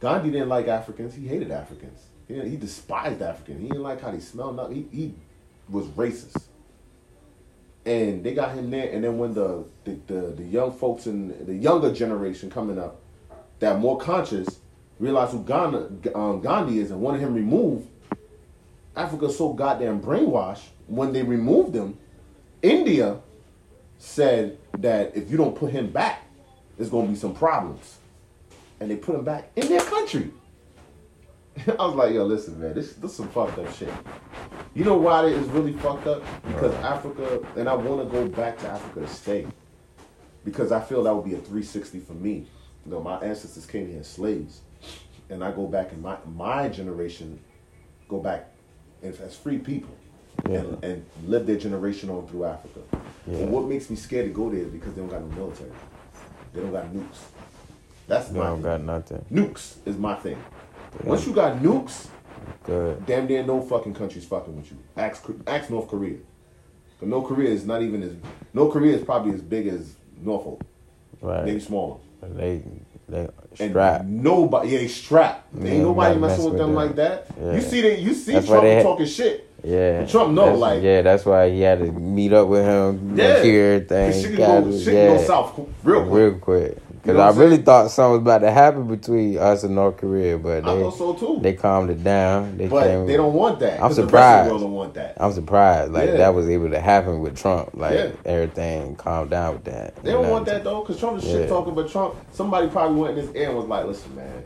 Gandhi 0.00 0.30
didn't 0.30 0.48
like 0.48 0.66
Africans. 0.66 1.14
He 1.14 1.26
hated 1.26 1.50
Africans. 1.50 2.00
He, 2.28 2.34
he 2.40 2.56
despised 2.56 3.22
Africans. 3.22 3.62
He 3.62 3.68
didn't 3.68 3.84
like 3.84 4.00
how 4.00 4.10
they 4.10 4.18
smelled. 4.18 4.72
He, 4.72 4.86
he 4.92 5.14
was 5.68 5.86
racist. 5.86 6.42
And 7.84 8.24
they 8.24 8.34
got 8.34 8.54
him 8.54 8.70
there. 8.70 8.90
And 8.90 9.04
then 9.04 9.16
when 9.18 9.34
the, 9.34 9.64
the, 9.84 9.98
the, 10.08 10.20
the 10.32 10.42
young 10.42 10.72
folks 10.72 11.06
and 11.06 11.46
the 11.46 11.54
younger 11.54 11.92
generation 11.92 12.50
coming 12.50 12.78
up 12.78 13.00
that 13.60 13.78
more 13.78 13.96
conscious 13.96 14.58
realize 14.98 15.30
who 15.30 15.44
Ghana, 15.44 15.88
um, 16.14 16.40
Gandhi 16.40 16.80
is 16.80 16.90
and 16.90 17.00
wanted 17.00 17.20
him 17.20 17.34
removed, 17.34 17.88
Africa's 18.96 19.36
so 19.36 19.52
goddamn 19.52 20.00
brainwashed. 20.00 20.64
When 20.86 21.12
they 21.12 21.22
removed 21.22 21.74
him, 21.74 21.98
India 22.62 23.18
said 23.98 24.58
that 24.78 25.16
if 25.16 25.30
you 25.30 25.36
don't 25.36 25.56
put 25.56 25.72
him 25.72 25.90
back, 25.90 26.22
there's 26.76 26.90
going 26.90 27.06
to 27.06 27.12
be 27.12 27.18
some 27.18 27.34
problems 27.34 27.98
and 28.80 28.90
they 28.90 28.96
put 28.96 29.14
him 29.14 29.24
back 29.24 29.50
in 29.56 29.68
their 29.68 29.80
country. 29.80 30.30
I 31.66 31.86
was 31.86 31.94
like, 31.94 32.12
yo, 32.12 32.24
listen, 32.24 32.60
man, 32.60 32.74
this 32.74 32.94
this 32.94 33.16
some 33.16 33.28
fucked 33.28 33.58
up 33.58 33.72
shit. 33.74 33.92
You 34.74 34.84
know 34.84 34.96
why 34.96 35.26
it 35.26 35.32
is 35.32 35.48
really 35.48 35.72
fucked 35.72 36.06
up? 36.06 36.22
Because 36.46 36.74
Africa, 36.76 37.40
and 37.56 37.68
I 37.68 37.74
want 37.74 38.06
to 38.06 38.12
go 38.12 38.28
back 38.28 38.58
to 38.58 38.68
Africa 38.68 39.00
to 39.00 39.08
stay. 39.08 39.46
Because 40.44 40.70
I 40.70 40.80
feel 40.80 41.02
that 41.04 41.14
would 41.14 41.24
be 41.24 41.32
a 41.34 41.38
360 41.38 42.00
for 42.00 42.12
me. 42.12 42.46
You 42.84 42.92
know, 42.92 43.00
my 43.00 43.18
ancestors 43.20 43.66
came 43.66 43.88
here 43.88 44.00
as 44.00 44.06
slaves, 44.06 44.60
and 45.30 45.42
I 45.42 45.50
go 45.50 45.66
back 45.66 45.92
in 45.92 46.02
my 46.02 46.18
my 46.26 46.68
generation, 46.68 47.40
go 48.08 48.20
back 48.20 48.52
as 49.02 49.20
as 49.20 49.36
free 49.36 49.58
people, 49.58 49.94
Yeah. 50.48 50.58
and, 50.60 50.84
and 50.84 51.04
live 51.26 51.46
their 51.46 51.56
generation 51.58 52.10
on 52.10 52.26
through 52.26 52.44
Africa. 52.44 52.80
Yeah. 53.26 53.38
And 53.38 53.50
what 53.52 53.64
makes 53.66 53.90
me 53.90 53.96
scared 53.96 54.26
to 54.26 54.32
go 54.32 54.50
there 54.50 54.60
is 54.60 54.68
because 54.68 54.94
they 54.94 55.00
don't 55.00 55.10
got 55.10 55.20
no 55.22 55.34
military. 55.36 55.70
They 56.52 56.60
don't 56.60 56.72
got 56.72 56.86
nukes. 56.92 57.18
That's 58.06 58.28
They 58.28 58.38
my 58.38 58.46
don't 58.46 58.54
thing. 58.56 58.62
got 58.62 58.80
nothing. 58.82 59.24
Nukes 59.32 59.76
is 59.84 59.96
my 59.96 60.14
thing. 60.14 60.38
Once 61.04 61.26
you 61.26 61.32
got 61.32 61.58
nukes, 61.58 62.06
Good. 62.64 63.04
damn 63.06 63.26
near 63.26 63.42
no 63.44 63.60
fucking 63.60 63.94
country's 63.94 64.24
fucking 64.24 64.56
with 64.56 64.70
you. 64.70 64.78
Ask, 64.96 65.24
ask 65.46 65.68
North 65.70 65.88
Korea. 65.88 66.18
But 67.00 67.08
North 67.08 67.26
Korea 67.26 67.50
is 67.50 67.66
not 67.66 67.82
even 67.82 68.02
as 68.02 68.12
North 68.54 68.72
Korea 68.72 68.96
is 68.96 69.04
probably 69.04 69.32
as 69.34 69.42
big 69.42 69.66
as 69.66 69.94
Norfolk, 70.22 70.62
Right. 71.20 71.44
maybe 71.44 71.60
smaller. 71.60 71.98
They 72.22 72.62
they 73.08 73.28
And 73.60 73.70
strap. 73.70 74.04
nobody, 74.04 74.68
yeah, 74.70 74.78
they 74.78 74.88
strapped. 74.88 75.54
Ain't 75.56 75.66
Yeah, 75.66 75.82
nobody 75.82 76.18
messing 76.18 76.20
mess 76.20 76.38
with 76.38 76.48
with 76.52 76.58
them 76.58 76.66
them. 76.68 76.74
like 76.74 76.96
that. 76.96 77.26
Yeah. 77.40 77.54
You 77.54 77.60
see 77.60 77.80
that? 77.82 77.98
You 78.00 78.14
see 78.14 78.32
That's 78.32 78.46
Trump 78.46 78.64
had- 78.64 78.82
talking 78.82 79.06
shit. 79.06 79.42
Yeah. 79.64 80.06
Trump 80.06 80.32
know, 80.34 80.42
That's- 80.44 80.60
like- 80.60 80.82
Yeah, 80.82 81.02
that's 81.02 81.24
why 81.26 81.50
he 81.50 81.60
had 81.60 81.78
to 81.80 81.90
meet 81.92 82.32
up 82.32 82.48
with 82.48 82.64
him. 82.64 83.14
Yeah, 83.16 83.42
Hear 83.42 83.80
Shit 84.12 84.36
can 84.36 84.36
go, 84.70 84.78
shit 84.78 84.94
yeah. 84.94 85.06
go 85.16 85.22
south 85.22 85.58
real 85.82 86.02
quick. 86.02 86.12
Real 86.14 86.32
quick. 86.34 86.78
Because 87.06 87.16
know 87.34 87.40
I 87.42 87.44
really 87.44 87.62
thought 87.62 87.90
something 87.90 88.12
was 88.12 88.20
about 88.20 88.38
to 88.46 88.50
happen 88.50 88.86
between 88.88 89.38
us 89.38 89.62
and 89.62 89.74
North 89.74 89.96
Korea, 89.98 90.38
but 90.38 90.64
I 90.66 90.74
they 90.74 90.82
thought 90.82 90.98
so 90.98 91.12
too. 91.14 91.38
they 91.40 91.52
calmed 91.52 91.90
it 91.90 92.02
down. 92.02 92.56
They 92.58 92.66
but 92.68 92.84
came, 92.84 93.06
they 93.06 93.16
don't 93.16 93.32
want 93.34 93.60
that. 93.60 93.74
I'm 93.74 93.80
'cause 93.88 93.96
the 93.96 94.02
rest 94.02 94.06
of 94.06 94.10
surprised. 94.10 94.54
The 94.54 94.58
don't 94.58 94.72
want 94.72 94.94
that. 94.94 95.16
I'm 95.18 95.32
surprised 95.32 95.92
like 95.92 96.08
Yeah. 96.10 96.16
that 96.16 96.34
was 96.34 96.48
able 96.48 96.70
to 96.70 96.80
happen 96.80 97.20
with 97.20 97.36
Trump. 97.36 97.70
Like 97.74 97.94
Yeah. 97.94 98.08
everything 98.24 98.96
calmed 98.96 99.30
down 99.30 99.54
with 99.54 99.64
that. 99.64 99.94
They 100.02 100.12
don't 100.12 100.28
want 100.28 100.46
that 100.46 100.64
though, 100.64 100.80
because 100.80 100.98
Trump 100.98 101.18
is 101.18 101.24
shit 101.24 101.48
talking. 101.48 101.74
But 101.74 101.88
Trump, 101.90 102.14
somebody 102.32 102.68
probably 102.68 103.00
went 103.00 103.18
in 103.18 103.26
his 103.26 103.34
ear 103.36 103.48
and 103.50 103.56
was 103.58 103.66
like, 103.66 103.86
"Listen, 103.86 104.14
man, 104.16 104.42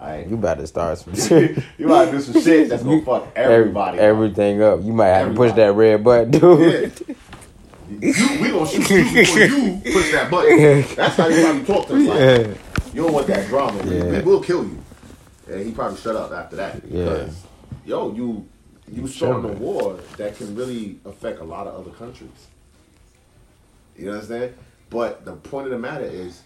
I 0.00 0.24
You 0.28 0.34
about 0.34 0.58
to 0.58 0.66
start 0.66 0.98
some 0.98 1.14
shit. 1.28 1.58
you 1.78 1.86
gotta 1.86 2.10
do 2.10 2.20
some 2.20 2.40
shit 2.42 2.68
that's 2.70 2.82
gonna 2.82 3.02
fuck 3.04 3.28
everybody. 3.36 3.98
up. 3.98 4.02
everything 4.02 4.62
up. 4.62 4.80
You 4.82 4.92
might 4.92 5.08
have 5.08 5.28
to 5.28 5.34
push 5.34 5.52
that 5.52 5.74
red 5.74 6.02
button, 6.02 6.30
dude. 6.40 6.92
Yeah. 8.00 8.32
You, 8.34 8.40
we 8.42 8.48
gonna 8.50 8.66
shoot 8.68 8.90
you 8.90 9.12
before 9.12 9.38
you 9.40 9.80
push 9.92 10.12
that 10.12 10.30
button. 10.30 10.84
That's 10.96 11.16
how 11.16 11.28
he 11.28 11.42
probably 11.42 11.64
talked 11.64 11.88
to 11.88 11.94
us. 11.96 12.06
Like, 12.08 12.18
Yeah. 12.18 12.54
you 12.94 13.02
don't 13.02 13.12
want 13.12 13.26
that 13.28 13.48
drama. 13.48 13.82
We- 13.82 14.02
We, 14.02 14.20
will 14.22 14.40
kill 14.42 14.64
you. 14.64 14.78
And 15.48 15.66
he 15.66 15.72
probably 15.72 15.98
shut 15.98 16.14
up 16.16 16.30
after 16.32 16.56
that. 16.56 16.82
Yeah. 16.88 17.28
Yo, 17.84 18.12
you 18.14 18.46
you 18.92 19.06
starting 19.06 19.50
a 19.50 19.52
war 19.54 19.98
that 20.16 20.36
can 20.36 20.54
really 20.54 20.98
affect 21.04 21.40
a 21.40 21.44
lot 21.44 21.66
of 21.66 21.74
other 21.74 21.90
countries. 21.96 22.30
You 23.96 24.10
understand? 24.10 24.54
But 24.88 25.24
the 25.24 25.32
point 25.34 25.66
of 25.66 25.70
the 25.72 25.78
matter 25.78 26.04
is, 26.04 26.42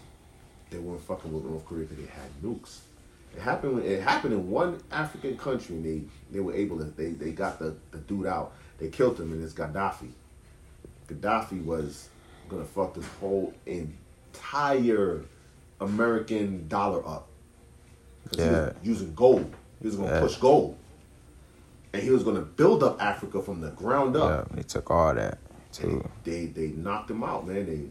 they 0.69 0.77
weren't 0.77 1.01
fucking 1.01 1.31
with 1.33 1.43
North 1.43 1.65
Korea 1.65 1.85
because 1.85 1.97
they 2.03 2.11
had 2.11 2.29
nukes. 2.43 2.79
It 3.35 3.41
happened. 3.41 3.83
It 3.83 4.01
happened 4.01 4.33
in 4.33 4.49
one 4.49 4.79
African 4.91 5.37
country. 5.37 5.75
And 5.75 5.85
they 5.85 6.01
they 6.31 6.39
were 6.39 6.53
able 6.53 6.77
to. 6.77 6.85
They 6.85 7.11
they 7.11 7.31
got 7.31 7.59
the 7.59 7.75
the 7.91 7.97
dude 7.99 8.25
out. 8.27 8.53
They 8.77 8.89
killed 8.89 9.19
him, 9.19 9.31
and 9.33 9.43
it's 9.43 9.53
Gaddafi. 9.53 10.09
Gaddafi 11.07 11.63
was 11.63 12.09
gonna 12.49 12.65
fuck 12.65 12.93
this 12.93 13.07
whole 13.19 13.53
entire 13.65 15.21
American 15.81 16.67
dollar 16.67 17.05
up. 17.07 17.27
'Cause 18.29 18.39
he 18.39 18.49
was 18.49 18.51
Yeah. 18.51 18.71
using 18.83 19.13
gold. 19.13 19.53
He 19.81 19.87
was 19.87 19.95
gonna 19.95 20.11
Yeah. 20.11 20.19
push 20.21 20.37
gold. 20.37 20.77
And 21.93 22.01
he 22.03 22.09
was 22.09 22.23
gonna 22.23 22.41
build 22.41 22.83
up 22.83 23.01
Africa 23.01 23.41
from 23.41 23.61
the 23.61 23.71
ground 23.71 24.15
Yeah, 24.15 24.21
up. 24.21 24.55
they 24.55 24.63
took 24.63 24.89
all 24.91 25.13
that 25.13 25.37
too. 25.71 26.07
They 26.23 26.47
they 26.47 26.67
knocked 26.69 27.09
him 27.11 27.23
out, 27.23 27.47
man. 27.47 27.65
They 27.65 27.89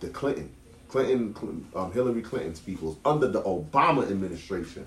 the 0.00 0.08
Clinton, 0.08 0.50
Clinton, 0.88 1.34
Cl- 1.36 1.84
um, 1.84 1.92
Hillary 1.92 2.22
Clinton's 2.22 2.60
people 2.60 2.98
under 3.04 3.28
the 3.28 3.42
Obama 3.42 4.10
administration 4.10 4.86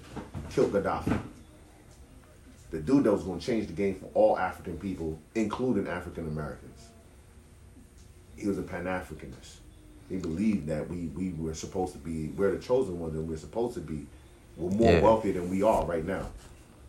killed 0.50 0.72
Gaddafi. 0.74 1.20
The 2.72 2.80
dude 2.82 3.04
that 3.04 3.12
was 3.14 3.22
going 3.24 3.38
to 3.40 3.46
change 3.46 3.68
the 3.68 3.74
game 3.74 3.94
for 4.00 4.08
all 4.16 4.36
African 4.40 4.80
people, 4.80 5.20
including 5.36 5.88
African 5.88 6.28
Americans. 6.28 6.90
He 8.36 8.48
was 8.48 8.58
a 8.58 8.64
Pan 8.64 8.86
Africanist. 8.86 9.58
He 10.10 10.18
believed 10.18 10.68
that 10.68 10.90
we 10.90 11.08
we 11.16 11.34
were 11.34 11.54
supposed 11.54 11.94
to 11.94 12.00
be 12.00 12.28
we're 12.30 12.52
the 12.52 12.60
chosen 12.60 13.00
ones 13.00 13.16
and 13.16 13.28
we're 13.28 13.38
supposed 13.38 13.74
to 13.76 13.80
be 13.82 14.06
we're 14.58 14.70
more 14.72 14.92
Yeah. 14.92 15.02
wealthy 15.02 15.32
than 15.32 15.50
we 15.50 15.64
are 15.64 15.86
right 15.86 16.06
now. 16.06 16.28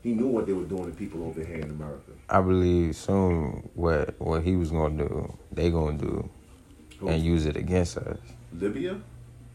He 0.03 0.13
knew 0.13 0.27
what 0.27 0.47
they 0.47 0.53
were 0.53 0.65
doing 0.65 0.85
to 0.91 0.91
people 0.97 1.25
over 1.25 1.43
here 1.43 1.57
in 1.61 1.71
America. 1.71 2.11
I 2.29 2.41
believe 2.43 2.97
soon 2.97 3.69
what 3.75 4.15
what 4.21 4.43
he 4.43 4.57
was 4.57 4.71
gonna 4.71 4.99
do, 5.09 5.33
they 5.53 5.71
gonna 5.71 5.97
do, 5.97 6.29
Who? 6.99 7.09
and 7.09 7.23
use 7.23 7.47
it 7.47 7.57
against 7.57 7.97
us. 7.99 8.19
Libya? 8.53 9.01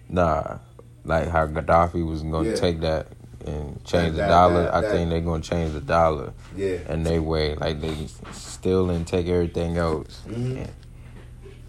Nah, 0.07 0.57
like 1.03 1.27
how 1.27 1.45
Gaddafi 1.47 2.05
was 2.05 2.23
gonna 2.23 2.49
Yeah. 2.49 2.55
take 2.55 2.79
that 2.81 3.07
and 3.45 3.83
change 3.83 4.15
That- 4.15 4.23
the 4.23 4.27
dollar. 4.27 4.63
that- 4.63 4.73
I 4.73 4.81
that- 4.81 4.91
think 4.91 5.09
they're 5.09 5.21
gonna 5.21 5.43
change 5.43 5.73
the 5.73 5.81
dollar 5.81 6.33
Yeah. 6.55 6.77
and 6.87 7.05
they 7.05 7.19
way 7.19 7.55
like 7.55 7.79
they 7.81 8.07
still 8.31 8.89
and 8.89 9.05
take 9.05 9.27
everything 9.27 9.77
else. 9.77 10.21
Mhm. 10.27 10.35
And 10.35 10.59
I 10.59 10.69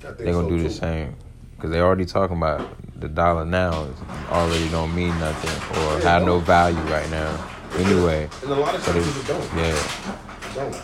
they're 0.01 0.12
gonna 0.32 0.32
so, 0.32 0.48
do 0.48 0.62
the 0.62 0.70
same 0.70 1.14
because 1.57 1.70
they 1.70 1.80
already 1.80 2.07
talking 2.07 2.36
about 2.36 2.66
the 3.01 3.09
dollar 3.09 3.44
now 3.44 3.84
is 3.84 3.96
already 4.30 4.68
don't 4.70 4.94
mean 4.94 5.18
nothing 5.18 5.78
or 5.82 5.98
Yeah, 5.98 6.11
have 6.18 6.24
no 6.24 6.38
value 6.38 6.78
right 6.92 7.09
now. 7.11 7.46
Anyway, 7.76 8.28
And 8.42 8.51
a 8.51 8.55
lot 8.55 8.74
of 8.74 8.84
but 8.84 8.96
it, 8.96 9.03
countries 9.05 9.26
don't. 9.28 9.57
yeah, 9.57 10.16
don't. 10.55 10.82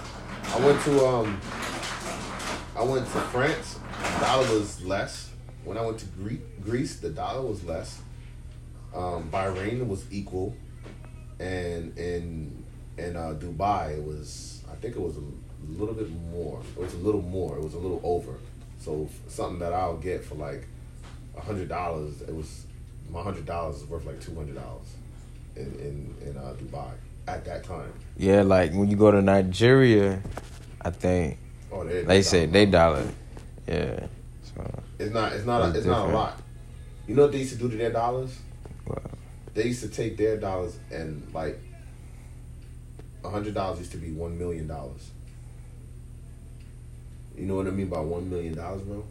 I 0.55 0.61
went 0.65 0.81
to 0.83 1.07
um, 1.07 1.41
I 2.77 2.83
went 2.83 3.05
to 3.07 3.21
France. 3.33 3.79
The 4.15 4.21
dollar 4.25 4.49
was 4.59 4.83
less. 4.85 5.31
When 5.65 5.77
I 5.77 5.81
went 5.85 5.99
to 5.99 6.07
Gre- 6.07 6.45
Greece, 6.63 6.97
the 7.01 7.11
dollar 7.11 7.43
was 7.43 7.65
less. 7.65 8.01
Um, 8.95 9.29
Bahrain 9.33 9.87
was 9.89 10.05
equal, 10.13 10.57
and 11.41 11.97
in 11.99 12.65
in 12.97 13.17
uh, 13.17 13.35
Dubai 13.39 13.99
it 13.99 14.05
was 14.05 14.63
I 14.71 14.75
think 14.77 14.95
it 14.97 15.01
was 15.03 15.17
a 15.17 15.23
little 15.69 15.95
bit 15.95 16.11
more. 16.31 16.61
It 16.77 16.83
was 16.83 16.95
a 16.95 16.99
little 16.99 17.23
more. 17.23 17.57
It 17.57 17.65
was 17.65 17.75
a 17.75 17.79
little 17.79 18.01
over. 18.05 18.35
So 18.87 19.09
something 19.27 19.59
that 19.59 19.73
I'll 19.73 19.97
get 19.97 20.25
for 20.25 20.37
like 20.37 20.65
a 21.37 21.41
hundred 21.41 21.69
dollars, 21.69 22.23
it 22.23 22.33
was 22.33 22.67
my 23.11 23.21
hundred 23.21 23.45
dollars 23.45 23.79
is 23.79 23.85
worth 23.87 24.07
like 24.07 24.21
two 24.21 24.33
hundred 24.37 24.55
dollars 24.55 24.87
in 25.57 25.65
in 25.81 26.29
in 26.29 26.37
uh, 26.37 26.55
Dubai 26.57 26.93
at 27.27 27.45
that 27.47 27.65
time. 27.65 27.93
Yeah, 28.17 28.43
like 28.43 28.73
when 28.75 28.89
you 28.89 28.97
go 28.97 29.11
to 29.11 29.21
Nigeria, 29.21 30.23
I 30.81 30.91
think 30.91 31.37
Oh, 31.73 31.83
they 31.83 32.05
they 32.05 32.23
say 32.23 32.47
they 32.47 32.65
dollar. 32.65 33.09
Yeah. 33.67 34.07
So 34.55 34.83
It's 35.01 35.13
not. 35.13 35.33
It's 35.33 35.45
not. 35.45 35.63
A, 35.63 35.69
It's 35.71 35.79
it's 35.79 35.87
not 35.87 36.09
a 36.09 36.13
lot. 36.13 36.41
You 37.09 37.17
know 37.17 37.23
what 37.23 37.33
they 37.33 37.39
used 37.39 37.55
to 37.55 37.59
do 37.59 37.69
to 37.69 37.77
their 37.77 37.91
dollars? 37.91 38.39
They 39.55 39.65
used 39.65 39.83
to 39.83 39.89
take 39.89 40.17
their 40.17 40.37
dollars 40.37 40.79
and 40.93 41.27
like 41.35 41.59
a 43.25 43.31
hundred 43.31 43.55
dollars 43.55 43.81
used 43.81 43.91
to 43.93 43.99
be 43.99 44.13
one 44.13 44.39
million 44.39 44.69
dollars. 44.69 45.11
You 47.37 47.45
know 47.47 47.57
what 47.57 47.67
I 47.67 47.71
mean 47.71 47.89
by 47.89 48.01
one 48.01 48.31
million 48.31 48.55
dollars, 48.55 48.83
bro? 48.83 49.05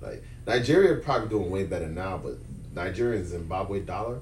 Like 0.00 0.22
Nigeria 0.46 0.96
probably 0.96 1.28
doing 1.28 1.50
way 1.50 1.64
better 1.64 1.88
now, 1.88 2.18
but 2.18 2.34
Nigerian 2.74 3.26
Zimbabwe 3.26 3.80
dollar, 3.80 4.20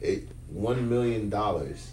it 0.00 0.28
one 0.50 0.88
million 0.88 1.30
dollars 1.30 1.92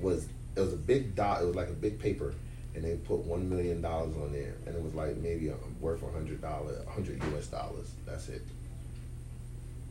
was 0.00 0.28
it 0.56 0.60
was 0.60 0.72
a 0.72 0.76
big 0.76 1.14
dot. 1.14 1.42
It 1.42 1.46
was 1.46 1.56
like 1.56 1.68
a 1.68 1.72
big 1.72 1.98
paper, 1.98 2.34
and 2.74 2.84
they 2.84 2.96
put 2.96 3.18
one 3.20 3.48
million 3.48 3.80
dollars 3.80 4.14
on 4.16 4.32
there, 4.32 4.54
and 4.66 4.74
it 4.76 4.82
was 4.82 4.94
like 4.94 5.16
maybe 5.16 5.48
a, 5.48 5.54
worth 5.80 6.02
a 6.02 6.10
hundred 6.12 6.42
dollar, 6.42 6.74
a 6.86 6.90
hundred 6.90 7.22
U.S. 7.32 7.46
dollars. 7.46 7.90
That's 8.06 8.28
it. 8.28 8.42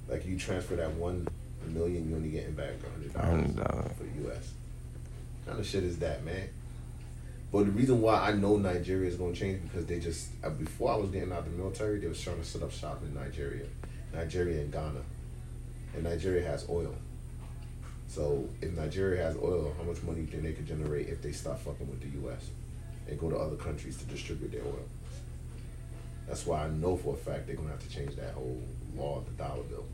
Like 0.08 0.26
you 0.26 0.38
transfer 0.38 0.76
that 0.76 0.92
one 0.94 1.28
million, 1.68 2.10
you 2.10 2.16
only 2.16 2.30
getting 2.30 2.54
back 2.54 2.72
a 2.86 3.20
hundred 3.22 3.56
$100. 3.56 3.56
dollars 3.56 3.92
for 3.98 4.04
the 4.04 4.24
U.S. 4.28 4.52
What 5.46 5.54
kind 5.54 5.60
of 5.60 5.66
shit 5.66 5.84
is 5.84 6.00
that, 6.00 6.24
man? 6.24 6.50
But 7.52 7.66
the 7.66 7.72
reason 7.72 8.02
why 8.02 8.20
I 8.30 8.34
know 8.34 8.58
Nigeria 8.58 9.10
is 9.10 9.16
going 9.16 9.34
to 9.34 9.40
change 9.40 9.64
because 9.64 9.86
they 9.88 10.00
just 10.00 10.30
uh, 10.44 10.50
before 10.52 10.92
I 10.92 10.96
was 10.98 11.10
getting 11.10 11.32
out 11.32 11.40
of 11.40 11.52
the 11.52 11.58
military, 11.58 12.00
they 12.00 12.08
was 12.08 12.22
trying 12.22 12.38
to 12.38 12.46
set 12.46 12.62
up 12.62 12.72
shop 12.72 13.02
in 13.04 13.14
Nigeria, 13.16 13.66
Nigeria 14.14 14.62
and 14.62 14.72
Ghana, 14.72 15.02
and 15.96 16.04
Nigeria 16.04 16.46
has 16.48 16.68
oil. 16.70 16.94
So 18.08 18.48
if 18.62 18.72
Nigeria 18.76 19.24
has 19.24 19.36
oil, 19.38 19.74
how 19.78 19.84
much 19.84 20.02
money 20.04 20.22
do 20.22 20.22
you 20.22 20.28
think 20.28 20.44
they 20.44 20.54
could 20.54 20.68
generate 20.68 21.10
if 21.10 21.22
they 21.22 21.32
stop 21.32 21.60
fucking 21.62 21.88
with 21.90 22.02
the 22.02 22.20
U.S. 22.22 22.50
and 23.08 23.20
go 23.20 23.30
to 23.30 23.38
other 23.38 23.56
countries 23.56 23.98
to 23.98 24.06
distribute 24.06 24.52
their 24.52 24.64
oil? 24.64 24.86
That's 26.28 26.46
why 26.46 26.66
I 26.66 26.70
know 26.70 26.98
for 26.98 27.16
a 27.16 27.18
fact 27.18 27.48
they're 27.48 27.56
gonna 27.56 27.70
have 27.70 27.80
to 27.88 27.90
change 27.90 28.16
that 28.16 28.34
whole 28.34 28.62
law 28.96 29.18
of 29.18 29.26
the 29.26 29.32
dollar 29.44 29.64
bill. 29.64 29.86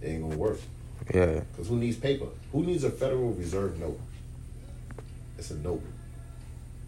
It 0.00 0.08
ain't 0.08 0.22
gonna 0.22 0.36
work. 0.36 0.58
yeah. 1.12 1.40
Because 1.52 1.68
who 1.68 1.76
needs 1.76 1.96
paper? 1.96 2.26
Who 2.52 2.62
needs 2.64 2.84
a 2.84 2.90
Federal 2.90 3.32
Reserve 3.32 3.78
note? 3.80 3.98
It's 5.36 5.50
a 5.50 5.56
note. 5.56 5.82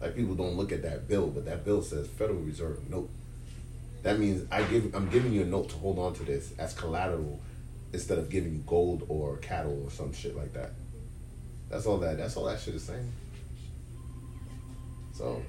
Like 0.01 0.17
people 0.17 0.35
don't 0.35 0.57
look 0.57 0.73
at 0.73 0.83
that 0.83 1.09
bill, 1.09 1.29
but 1.29 1.45
that 1.45 1.65
bill 1.65 1.83
says 1.83 2.09
Federal 2.09 2.41
Reserve 2.41 2.89
note. 2.89 3.11
That 4.03 4.19
means 4.19 4.47
I 4.51 4.63
give 4.65 4.95
I'm 4.95 5.11
giving 5.11 5.33
you 5.33 5.43
a 5.43 5.47
note 5.47 5.69
to 5.71 5.77
hold 5.77 5.99
on 5.99 6.15
to 6.15 6.25
this 6.25 6.53
as 6.59 6.73
collateral 6.73 7.41
instead 7.93 8.19
of 8.19 8.31
giving 8.31 8.53
you 8.53 8.63
gold 8.67 9.05
or 9.09 9.37
cattle 9.39 9.83
or 9.85 9.91
some 9.91 10.13
shit 10.13 10.37
like 10.37 10.53
that. 10.55 10.71
That's 11.69 11.87
all 11.87 11.99
that 11.99 12.17
that's 12.17 12.37
all 12.37 12.47
that 12.47 12.61
shit 12.61 12.75
is 12.75 12.85
saying. 12.85 13.13
So, 15.13 15.43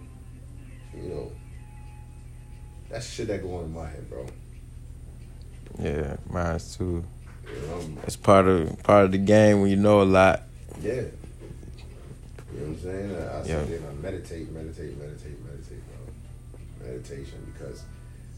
you 0.94 1.04
know, 1.04 1.32
that's 2.90 3.10
shit 3.10 3.28
that 3.30 3.42
go 3.42 3.56
on 3.56 3.66
in 3.66 3.74
my 3.74 3.88
head, 3.88 4.10
bro. 4.10 4.26
Yeah, 5.80 6.18
mine's 6.30 6.76
too. 6.76 7.06
Know, 7.46 7.82
It's 8.04 8.18
part 8.18 8.48
of 8.48 8.84
part 8.84 9.06
of 9.06 9.12
the 9.14 9.18
game 9.18 9.62
when 9.62 9.70
you 9.70 9.78
know 9.78 10.02
a 10.02 10.04
lot. 10.04 10.44
Yeah. 10.82 11.04
You 12.54 12.60
know 12.60 12.68
what 12.68 12.78
I'm 12.78 12.82
saying? 12.82 13.16
I, 13.16 13.20
I 13.20 13.38
Yeah. 13.38 13.44
sit 13.44 13.68
there 13.70 13.78
and 13.78 13.88
I 13.88 13.94
meditate, 14.02 14.52
meditate, 14.52 14.98
meditate, 14.98 15.46
meditate, 15.46 15.84
bro. 15.88 16.88
Meditation 16.88 17.54
because 17.54 17.84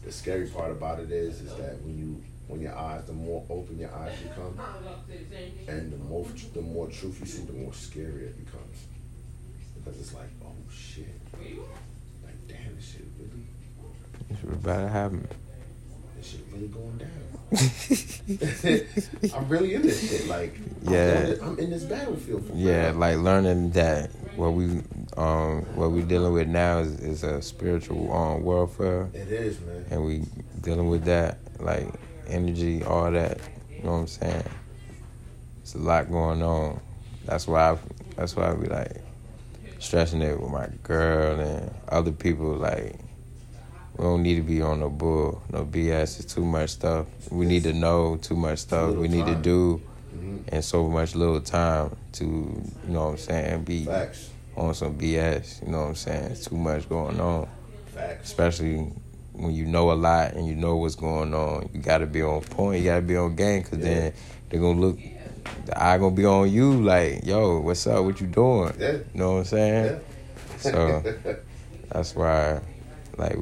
the 0.04 0.12
scary 0.12 0.46
part 0.46 0.70
about 0.70 1.00
it 1.00 1.10
is 1.10 1.40
is 1.40 1.54
that 1.54 1.80
when 1.82 1.98
you 1.98 2.22
when 2.46 2.60
your 2.60 2.76
eyes 2.76 3.04
the 3.06 3.12
more 3.12 3.42
open 3.48 3.78
your 3.78 3.92
eyes 3.94 4.12
become 4.20 4.54
and 5.68 5.90
the 5.92 5.96
more 5.96 6.26
the 6.52 6.60
more 6.60 6.88
truth 6.88 7.18
you 7.20 7.26
see, 7.26 7.42
the 7.42 7.52
more 7.54 7.72
scary 7.72 8.24
it 8.26 8.44
becomes. 8.44 8.84
Because 9.76 9.98
it's 10.00 10.14
like, 10.14 10.28
oh 10.44 10.52
shit. 10.70 11.08
Like 12.22 12.34
damn 12.48 12.76
this 12.76 12.92
shit 12.92 13.04
really 13.18 13.46
It's 14.30 14.42
about 14.42 14.82
to 14.82 14.88
happen. 14.88 15.26
This 16.24 16.32
shit 16.32 16.46
really 16.52 16.68
going 16.68 16.98
down. 16.98 17.10
I'm 19.34 19.48
really 19.48 19.74
in 19.74 19.82
this 19.82 20.08
shit. 20.10 20.26
Like 20.28 20.56
I'm 20.86 20.92
Yeah. 20.92 21.20
in- 21.26 21.42
I'm 21.42 21.58
in 21.58 21.70
this 21.70 21.84
battlefield 21.84 22.46
for 22.46 22.54
Yeah, 22.54 22.86
real. 22.90 22.94
like 22.98 23.18
learning 23.18 23.70
that 23.72 24.10
what 24.36 24.50
we 24.54 24.82
um 25.16 25.62
what 25.76 25.92
we 25.92 26.02
dealing 26.02 26.32
with 26.32 26.48
now 26.48 26.78
is, 26.78 26.98
is 27.00 27.22
a 27.22 27.40
spiritual 27.42 28.12
um 28.12 28.42
warfare, 28.42 29.08
It 29.14 29.28
is, 29.28 29.60
man. 29.60 29.86
and 29.90 30.04
we 30.04 30.24
dealing 30.60 30.88
with 30.88 31.04
that 31.04 31.38
like 31.60 31.88
energy, 32.26 32.82
all 32.82 33.10
that. 33.12 33.38
You 33.70 33.84
know 33.84 33.92
what 33.92 33.98
I'm 33.98 34.06
saying? 34.08 34.44
It's 35.62 35.74
a 35.74 35.78
lot 35.78 36.10
going 36.10 36.42
on. 36.42 36.80
That's 37.26 37.46
why 37.46 37.72
I, 37.72 37.78
that's 38.16 38.34
why 38.36 38.50
I 38.50 38.54
be 38.54 38.66
like 38.68 38.96
stressing 39.78 40.22
it 40.22 40.40
with 40.40 40.50
my 40.50 40.68
girl 40.82 41.38
and 41.40 41.74
other 41.88 42.12
people. 42.12 42.54
Like 42.54 42.96
we 43.96 44.04
don't 44.04 44.22
need 44.22 44.36
to 44.36 44.42
be 44.42 44.60
on 44.62 44.80
no 44.80 44.90
bull, 44.90 45.42
no 45.52 45.64
BS. 45.64 46.20
It's 46.20 46.34
too 46.34 46.44
much 46.44 46.70
stuff. 46.70 47.06
We 47.30 47.46
need 47.46 47.62
to 47.64 47.72
know 47.72 48.16
too 48.16 48.36
much 48.36 48.58
stuff. 48.60 48.94
We 48.94 49.08
need 49.08 49.26
to 49.26 49.34
do 49.36 49.80
Mhm. 50.16 50.48
in 50.52 50.62
so 50.62 50.88
much 50.88 51.14
little 51.14 51.40
time 51.40 51.94
to 52.12 52.24
you 52.24 52.62
know 52.92 53.04
what 53.06 53.10
I'm 53.12 53.16
saying 53.18 53.62
be 53.64 53.84
Facts. 53.84 54.30
on 54.56 54.74
some 54.74 54.94
BS. 54.94 55.60
You 55.64 55.72
know 55.72 55.80
what 55.82 55.88
I'm 55.88 55.94
saying? 55.94 56.24
It's 56.32 56.46
too 56.46 56.56
much 56.56 56.88
going 56.88 57.20
on, 57.20 57.46
Facts. 57.94 58.28
especially 58.28 58.90
when 59.32 59.52
you 59.52 59.66
know 59.66 59.90
a 59.90 59.94
lot 59.94 60.34
and 60.34 60.46
you 60.46 60.54
know 60.54 60.76
what's 60.76 60.94
going 60.94 61.34
on. 61.34 61.68
You 61.72 61.80
got 61.80 61.98
to 61.98 62.06
be 62.06 62.22
on 62.22 62.40
point. 62.42 62.78
You 62.80 62.84
got 62.90 62.96
to 62.96 63.02
be 63.02 63.16
on 63.16 63.34
game 63.34 63.62
because 63.62 63.78
Yeah. 63.78 63.84
then 63.84 64.12
they're 64.50 64.60
gonna 64.60 64.80
look. 64.80 64.98
The 65.66 65.82
eye 65.82 65.98
gonna 65.98 66.14
be 66.14 66.24
on 66.24 66.50
you. 66.50 66.82
Like, 66.82 67.24
yo, 67.26 67.58
what's 67.60 67.86
up? 67.86 68.04
What 68.04 68.20
you 68.20 68.26
doing? 68.28 68.72
Yeah. 68.78 68.92
You 68.92 69.04
know 69.14 69.32
what 69.32 69.38
I'm 69.38 69.44
saying? 69.44 69.84
Yeah. 69.84 70.70
So 70.70 71.02
that's 71.92 72.14
why, 72.14 72.60
like, 73.18 73.36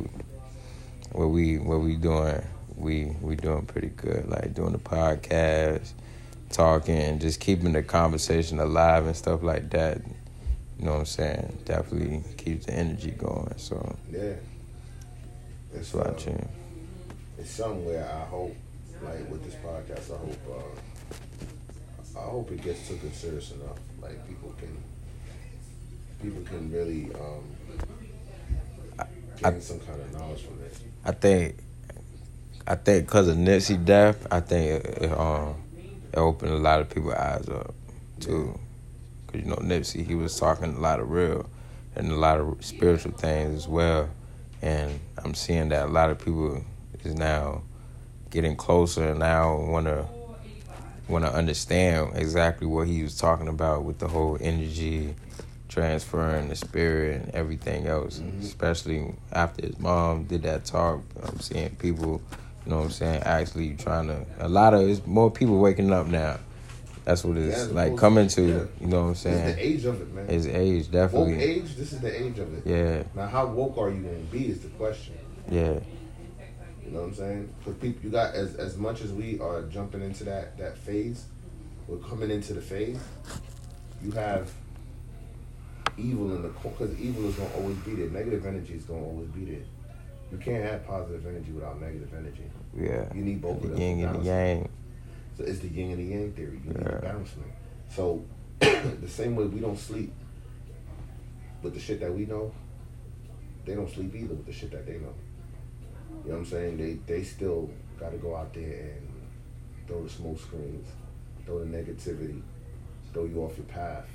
what 1.12 1.26
we 1.26 1.58
what 1.58 1.80
we 1.80 1.96
doing, 1.96 2.42
we 2.76 3.16
we 3.20 3.36
doing 3.36 3.66
pretty 3.66 3.88
good. 3.88 4.28
Like 4.28 4.54
doing 4.54 4.72
the 4.72 4.78
podcast, 4.78 5.92
talking, 6.50 7.18
just 7.18 7.40
keeping 7.40 7.72
the 7.72 7.82
conversation 7.82 8.58
alive 8.58 9.06
and 9.06 9.16
stuff 9.16 9.42
like 9.42 9.70
that. 9.70 10.00
You 10.78 10.86
know 10.86 10.92
what 10.92 11.00
I'm 11.00 11.06
saying? 11.06 11.58
Definitely 11.64 12.24
keeps 12.36 12.66
the 12.66 12.74
energy 12.74 13.10
going. 13.12 13.54
So 13.56 13.96
yeah. 14.10 14.34
It's, 15.74 15.92
that's 15.92 15.94
what 15.94 16.28
I 16.28 16.32
uh, 16.32 16.44
it's 17.38 17.50
somewhere 17.50 18.04
I 18.04 18.24
hope, 18.28 18.54
like 19.02 19.30
with 19.30 19.44
this 19.44 19.54
podcast, 19.54 20.14
I 20.14 20.18
hope, 20.18 20.38
uh, 22.14 22.18
I 22.18 22.22
hope 22.24 22.50
it 22.50 22.62
gets 22.62 22.88
taken 22.88 23.12
serious 23.12 23.52
enough. 23.52 23.78
Like 24.00 24.26
people 24.28 24.54
can, 24.58 24.76
people 26.22 26.42
can 26.42 26.70
really 26.70 27.10
um, 27.14 29.06
gain 29.42 29.60
some 29.60 29.80
kind 29.80 30.00
of 30.00 30.12
knowledge 30.12 30.42
from 30.42 30.60
it. 30.62 30.76
I 31.05 31.12
think, 31.12 31.57
I 32.66 32.76
think 32.76 33.07
because 33.07 33.28
of 33.28 33.36
Nipsey 33.36 33.84
death, 33.84 34.26
I 34.30 34.40
think 34.40 34.84
it, 34.84 35.03
it, 35.03 35.12
um 35.12 35.57
it 36.12 36.18
opened 36.18 36.53
a 36.53 36.59
lot 36.59 36.80
of 36.80 36.90
people's 36.90 37.14
eyes 37.14 37.48
up 37.48 37.74
too. 38.20 38.59
Cause 39.26 39.40
you 39.40 39.46
know 39.46 39.57
Nipsey, 39.57 40.07
he 40.07 40.14
was 40.14 40.38
talking 40.38 40.76
a 40.76 40.80
lot 40.80 41.00
of 41.00 41.11
real 41.11 41.48
and 41.96 42.11
a 42.11 42.14
lot 42.14 42.38
of 42.38 42.64
spiritual 42.64 43.12
things 43.12 43.57
as 43.57 43.68
well, 43.68 44.09
and 44.61 45.00
I'm 45.22 45.34
seeing 45.34 45.70
that 45.70 45.86
a 45.86 45.90
lot 45.90 46.11
of 46.11 46.18
people 46.18 46.64
is 47.05 47.14
now 47.14 47.62
getting 48.30 48.57
closer 48.57 49.11
and 49.11 49.18
now 49.18 49.57
want 49.57 49.86
to 49.86 50.07
want 51.09 51.24
to 51.24 51.32
understand 51.32 52.12
exactly 52.14 52.66
what 52.66 52.86
he 52.86 53.03
was 53.03 53.16
talking 53.16 53.48
about 53.48 53.84
with 53.84 53.98
the 53.98 54.09
whole 54.09 54.38
energy 54.40 55.14
transferring 55.77 56.49
the 56.49 56.57
spirit 56.57 57.23
and 57.23 57.35
everything 57.35 57.87
else. 57.87 58.18
Mhm. 58.18 58.43
Especially 58.43 59.14
after 59.33 59.66
his 59.66 59.79
mom 59.79 60.25
did 60.25 60.43
that 60.43 60.64
talk, 60.66 61.01
I'm 61.23 61.41
seeing 61.41 61.70
people, 61.77 62.20
you 62.64 62.70
know 62.70 62.79
what 62.79 62.85
I'm 62.87 62.91
saying, 62.91 63.23
actually 63.23 63.75
trying 63.75 64.09
to. 64.09 64.25
A 64.39 64.49
lot 64.49 64.75
of 64.75 64.83
it's 64.87 65.05
more 65.07 65.31
people 65.31 65.59
waking 65.59 65.91
up 65.93 66.07
now. 66.07 66.39
That's 67.05 67.25
what 67.25 67.37
it's 67.39 67.66
Yeah, 67.68 67.75
like 67.75 67.97
coming 67.97 68.29
to- 68.29 68.43
yeah. 68.43 68.64
You 68.81 68.87
know 68.87 69.01
what 69.01 69.07
I'm 69.07 69.09
This 69.14 69.18
is 69.18 69.25
the 69.25 69.31
saying? 69.39 69.57
age 69.59 69.85
of 69.87 70.01
it, 70.03 70.14
man. 70.14 70.29
His 70.29 70.47
age, 70.47 70.85
woke 70.85 70.93
definitely. 70.93 71.43
age. 71.43 71.77
This 71.77 71.93
is 71.95 72.01
the 72.01 72.23
age 72.23 72.39
of 72.39 72.55
it. 72.55 72.62
Yeah, 72.66 73.03
Now, 73.16 73.27
how 73.27 73.47
woke 73.47 73.77
are 73.79 73.91
you 73.91 74.03
going 74.03 74.25
to 74.27 74.33
be 74.33 74.49
is 74.49 74.61
the 74.61 74.68
question. 74.68 75.14
yeah, 75.51 75.79
You 76.85 76.93
know 76.93 77.01
what 77.01 77.09
I'm 77.09 77.14
saying? 77.14 77.49
Because 77.59 77.81
people, 77.81 78.05
you 78.05 78.11
got 78.11 78.35
as 78.35 78.55
as 78.57 78.77
much 78.77 79.01
as 79.01 79.12
we 79.12 79.41
are 79.41 79.62
jumping 79.62 80.03
into 80.03 80.25
that 80.25 80.59
that 80.59 80.77
phase, 80.77 81.25
we're 81.89 81.97
coming 81.97 82.31
into 82.31 82.53
the 82.53 82.61
phase. 82.61 82.99
You 84.05 84.11
have 84.12 84.51
evil 85.99 86.34
in 86.34 86.43
the 86.43 86.49
core 86.51 86.72
because 86.78 86.99
evil 86.99 87.28
is 87.28 87.34
gonna 87.36 87.55
always 87.57 87.76
be 87.78 87.95
there. 87.95 88.09
Negative 88.11 88.45
energy 88.47 88.74
is 88.74 88.84
gonna 88.84 89.03
always 89.05 89.28
be 89.28 89.45
there. 89.45 89.62
You 90.30 90.38
can't 90.38 90.64
have 90.64 90.86
positive 90.86 91.26
energy 91.26 91.53
without 91.53 91.80
negative 91.80 92.12
energy. 92.14 92.45
yeah. 92.74 93.12
You 93.14 93.22
need 93.22 93.43
both 93.43 93.57
of 93.57 93.62
The 93.62 93.68
them. 93.68 93.78
yin 93.78 94.01
and 94.09 94.20
the 94.20 94.24
yang. 94.24 94.68
So 95.36 95.45
it's 95.45 95.59
the 95.61 95.68
yin 95.68 95.90
and 95.90 95.99
the 95.99 96.05
yang 96.14 96.32
theory. 96.32 96.61
You 96.64 96.70
need 96.72 96.82
Yeah. 96.82 96.97
a 96.99 97.03
balancement. 97.03 97.53
So 97.90 98.24
the 98.61 99.09
same 99.09 99.36
way 99.36 99.45
we 99.47 99.61
don't 99.61 99.78
sleep 99.78 100.12
with 101.62 101.74
the 101.74 101.80
shit 101.80 102.01
that 102.01 102.12
we 102.14 102.26
know, 102.26 102.53
they 103.64 103.74
don't 103.74 103.90
sleep 103.90 104.14
either 104.14 104.34
with 104.34 104.47
the 104.47 104.53
shit 104.53 104.70
that 104.72 104.86
they 104.86 104.95
know. 104.95 105.14
You 106.24 106.30
know 106.32 106.34
what 106.34 106.36
I'm 106.38 106.47
saying? 106.47 106.76
They 106.78 106.95
they 107.07 107.22
still 107.24 107.70
got 108.01 108.11
to 108.12 108.18
go 108.18 108.34
out 108.36 108.53
there 108.55 108.64
and 108.97 109.09
throw 109.86 110.03
the 110.03 110.09
smoke 110.11 110.38
screens, 110.40 110.86
throw 111.45 111.59
the 111.61 111.66
negativity, 111.66 112.40
throw 113.12 113.24
you 113.24 113.43
off 113.43 113.57
your 113.57 113.66
path. 113.66 114.07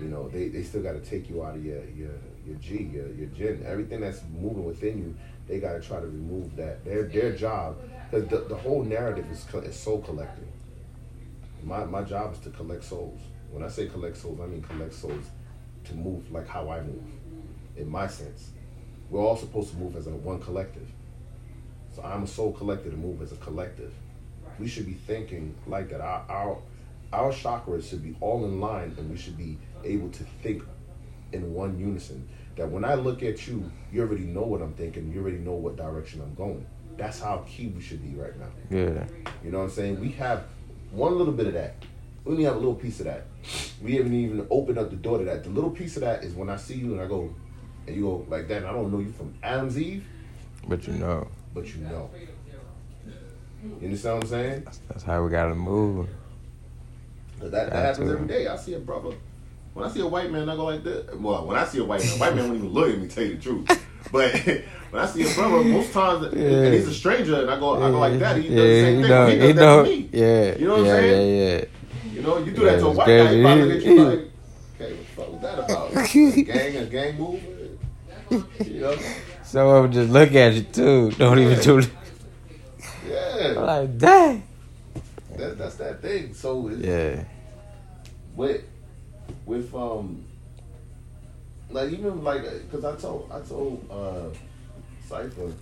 You 0.00 0.08
know, 0.08 0.28
they, 0.28 0.48
they 0.48 0.62
still 0.62 0.82
got 0.82 0.92
to 0.92 1.00
take 1.00 1.28
you 1.30 1.44
out 1.44 1.56
of 1.56 1.64
your 1.64 1.84
your 1.90 2.10
your 2.46 2.56
G, 2.56 2.90
your 2.92 3.08
your 3.12 3.28
gin, 3.28 3.64
everything 3.66 4.00
that's 4.00 4.20
moving 4.32 4.64
within 4.64 4.98
you. 4.98 5.16
They 5.46 5.60
got 5.60 5.74
to 5.74 5.80
try 5.80 6.00
to 6.00 6.06
remove 6.06 6.56
that. 6.56 6.84
Their 6.84 7.04
their 7.04 7.32
job, 7.34 7.76
because 8.10 8.28
the, 8.28 8.40
the 8.48 8.56
whole 8.56 8.82
narrative 8.82 9.26
is 9.30 9.46
is 9.64 9.76
soul 9.76 10.00
collecting. 10.02 10.48
My 11.62 11.84
my 11.84 12.02
job 12.02 12.32
is 12.32 12.40
to 12.40 12.50
collect 12.50 12.84
souls. 12.84 13.20
When 13.50 13.62
I 13.62 13.68
say 13.68 13.86
collect 13.86 14.16
souls, 14.16 14.40
I 14.40 14.46
mean 14.46 14.62
collect 14.62 14.94
souls 14.94 15.24
to 15.84 15.94
move 15.94 16.30
like 16.32 16.48
how 16.48 16.70
I 16.70 16.80
move, 16.80 17.04
in 17.76 17.88
my 17.88 18.08
sense. 18.08 18.50
We're 19.10 19.20
all 19.20 19.36
supposed 19.36 19.70
to 19.70 19.76
move 19.76 19.96
as 19.96 20.06
a 20.06 20.10
one 20.10 20.40
collective. 20.40 20.88
So 21.94 22.02
I'm 22.02 22.24
a 22.24 22.26
soul 22.26 22.52
collector 22.52 22.90
to 22.90 22.96
move 22.96 23.22
as 23.22 23.30
a 23.30 23.36
collective. 23.36 23.92
We 24.58 24.66
should 24.66 24.86
be 24.86 24.94
thinking 24.94 25.54
like 25.66 25.90
that. 25.90 26.00
Our 26.00 26.24
our 26.28 26.58
our 27.12 27.32
chakras 27.32 27.88
should 27.88 28.02
be 28.02 28.16
all 28.20 28.44
in 28.44 28.60
line, 28.60 28.94
and 28.98 29.08
we 29.08 29.16
should 29.16 29.36
be 29.36 29.56
able 29.84 30.08
to 30.10 30.24
think 30.42 30.62
in 31.32 31.52
one 31.54 31.78
unison. 31.78 32.28
That 32.56 32.70
when 32.70 32.84
I 32.84 32.94
look 32.94 33.22
at 33.22 33.46
you, 33.48 33.70
you 33.92 34.02
already 34.02 34.24
know 34.24 34.42
what 34.42 34.62
I'm 34.62 34.74
thinking. 34.74 35.12
You 35.12 35.20
already 35.20 35.38
know 35.38 35.54
what 35.54 35.76
direction 35.76 36.20
I'm 36.20 36.34
going. 36.34 36.64
That's 36.96 37.20
how 37.20 37.44
key 37.48 37.66
we 37.68 37.82
should 37.82 38.02
be 38.02 38.18
right 38.20 38.38
now. 38.38 38.46
Yeah. 38.70 39.06
You 39.42 39.50
know 39.50 39.58
what 39.58 39.64
I'm 39.64 39.70
saying? 39.70 40.00
We 40.00 40.10
have 40.10 40.44
one 40.92 41.18
little 41.18 41.32
bit 41.32 41.48
of 41.48 41.54
that. 41.54 41.74
We 42.24 42.32
only 42.32 42.44
have 42.44 42.54
a 42.54 42.58
little 42.58 42.76
piece 42.76 43.00
of 43.00 43.06
that. 43.06 43.26
We 43.82 43.96
haven't 43.96 44.14
even 44.14 44.46
opened 44.50 44.78
up 44.78 44.90
the 44.90 44.96
door 44.96 45.18
to 45.18 45.24
that. 45.24 45.42
The 45.42 45.50
little 45.50 45.70
piece 45.70 45.96
of 45.96 46.02
that 46.02 46.22
is 46.22 46.34
when 46.34 46.48
I 46.48 46.56
see 46.56 46.74
you 46.74 46.92
and 46.92 47.00
I 47.00 47.06
go, 47.06 47.34
and 47.86 47.96
you 47.96 48.02
go 48.02 48.26
like 48.28 48.48
that. 48.48 48.58
And 48.58 48.66
I 48.66 48.72
don't 48.72 48.92
know 48.92 49.00
you 49.00 49.12
from 49.12 49.34
Adam's 49.42 49.76
Eve, 49.78 50.06
But 50.68 50.86
you 50.86 50.94
know, 50.94 51.28
but 51.52 51.66
you 51.74 51.82
know. 51.82 52.08
You 53.80 53.86
understand 53.86 54.16
what 54.16 54.24
I'm 54.24 54.30
saying? 54.30 54.62
that's, 54.64 54.78
that's 54.88 55.02
how 55.02 55.24
we 55.24 55.30
gotta 55.30 55.54
move. 55.54 56.08
that, 57.40 57.50
that 57.50 57.72
happens 57.72 58.10
every 58.10 58.28
day. 58.28 58.46
I 58.46 58.56
see 58.56 58.74
a 58.74 58.78
brother. 58.78 59.14
When 59.74 59.84
I 59.84 59.88
see 59.90 60.00
a 60.00 60.06
white 60.06 60.30
man, 60.30 60.48
I 60.48 60.54
go 60.56 60.64
like 60.66 60.84
this. 60.84 61.04
Well, 61.14 61.46
when 61.46 61.56
I 61.58 61.64
see 61.64 61.78
a 61.78 61.84
white 61.84 62.00
man, 62.04 62.18
white 62.18 62.34
man 62.36 62.44
won't 62.46 62.56
even 62.58 62.68
look 62.72 62.90
at 62.90 62.98
me. 62.98 63.08
Tell 63.08 63.24
you 63.24 63.36
the 63.36 63.42
truth. 63.42 63.80
But 64.12 64.32
when 64.90 65.02
I 65.02 65.06
see 65.06 65.22
a 65.28 65.34
brother, 65.34 65.64
most 65.64 65.92
times, 65.92 66.32
Yeah. 66.34 66.40
and 66.42 66.74
he's 66.74 66.86
a 66.86 66.94
stranger, 66.94 67.40
and 67.40 67.50
I 67.50 67.58
go, 67.58 67.82
I 67.82 67.90
go 67.90 67.98
like 67.98 68.18
that. 68.20 68.36
He 68.36 68.42
does 68.48 68.56
the 68.56 68.80
same 68.82 69.00
thing. 69.00 69.08
know, 69.10 69.26
he 69.26 69.32
he 69.32 69.38
does 69.38 69.54
that 69.54 69.60
know, 69.60 69.82
to 69.82 69.88
me. 69.90 70.08
yeah, 70.12 70.56
You 70.58 70.66
know 70.68 70.72
what 70.74 70.80
I'm 70.80 70.86
saying? 70.86 71.38
yeah, 71.38 71.54
yeah. 71.56 71.64
You 72.12 72.22
know, 72.22 72.38
you 72.38 72.52
do 72.52 72.60
Yeah, 72.62 72.70
that 72.72 72.78
to 72.80 72.86
a 72.86 72.90
white 72.92 73.06
guy, 73.06 73.12
he 73.16 73.24
crazy. 73.24 73.42
probably 73.42 73.64
look 73.64 73.76
at 73.78 73.84
you 73.84 74.04
like, 74.04 74.30
okay, 74.78 74.92
what 74.94 74.98
the 74.98 75.12
fuck 75.16 75.32
was 75.32 75.42
that 75.42 75.58
about? 75.58 75.90
a 76.14 76.42
gang, 76.42 76.76
a 76.76 76.84
gang 76.86 77.18
move? 77.18 77.42
You 78.68 78.80
know? 78.80 78.98
Some 79.42 79.66
of 79.68 79.82
them 79.84 79.92
just 79.92 80.10
look 80.12 80.32
at 80.34 80.52
you 80.54 80.62
too. 80.62 81.10
Don't 81.12 81.38
even 81.40 81.58
do. 81.60 81.78
it. 81.78 81.90
I'm 82.78 83.10
Yeah, 83.10 83.60
like, 83.60 83.98
dang. 83.98 84.42
that, 85.36 85.58
that's 85.58 85.74
that 85.76 86.02
thing. 86.02 86.34
So 86.34 86.68
Yeah, 86.68 87.24
with 88.36 88.62
with 89.46 89.74
um 89.74 90.24
like 91.70 91.90
even 91.92 92.22
like 92.22 92.42
because 92.70 92.84
I 92.84 92.96
told 92.96 93.30
I 93.32 93.40
told 93.40 93.84
uh 93.90 94.36
Cipher 95.08 95.52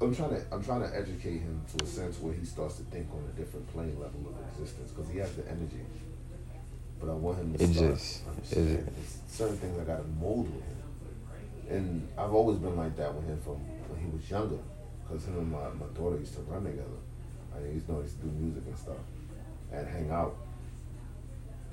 I'm 0.00 0.14
trying 0.14 0.30
to 0.30 0.42
I'm 0.52 0.62
trying 0.62 0.82
to 0.82 0.96
educate 0.96 1.38
him 1.38 1.60
to 1.76 1.84
a 1.84 1.86
sense 1.86 2.18
where 2.20 2.34
he 2.34 2.44
starts 2.44 2.76
to 2.76 2.82
think 2.84 3.08
on 3.12 3.24
a 3.32 3.38
different 3.38 3.66
plane 3.72 3.96
level 4.00 4.20
of 4.28 4.34
existence 4.52 4.90
because 4.90 5.10
he 5.10 5.18
has 5.18 5.32
the 5.34 5.48
energy. 5.48 5.80
But 7.00 7.10
I 7.10 7.14
want 7.14 7.38
him 7.38 7.54
to 7.54 7.64
It 7.64 7.74
start 7.74 7.90
just- 7.94 8.26
understanding 8.28 8.74
there's 8.84 9.18
certain 9.28 9.56
things 9.56 9.78
I 9.80 9.84
gotta 9.84 10.04
mold 10.20 10.46
with 10.54 10.64
him. 10.64 10.76
And 11.70 12.08
I've 12.18 12.32
always 12.34 12.58
been 12.58 12.76
like 12.76 12.96
that 12.96 13.14
with 13.14 13.26
him 13.26 13.40
from 13.40 13.54
when 13.88 14.00
he 14.00 14.10
was 14.14 14.28
younger. 14.30 14.58
Because 15.02 15.24
him 15.26 15.38
and 15.38 15.50
my, 15.50 15.68
my 15.78 15.86
daughter 15.94 16.18
used 16.18 16.34
to 16.34 16.40
run 16.42 16.64
together. 16.64 17.00
I 17.54 17.66
used 17.72 17.86
to 17.86 17.92
know 17.92 18.00
used 18.00 18.20
to 18.20 18.26
do 18.26 18.32
music 18.32 18.62
and 18.66 18.76
stuff 18.78 18.96
and 19.72 19.86
hang 19.88 20.10
out. 20.10 20.36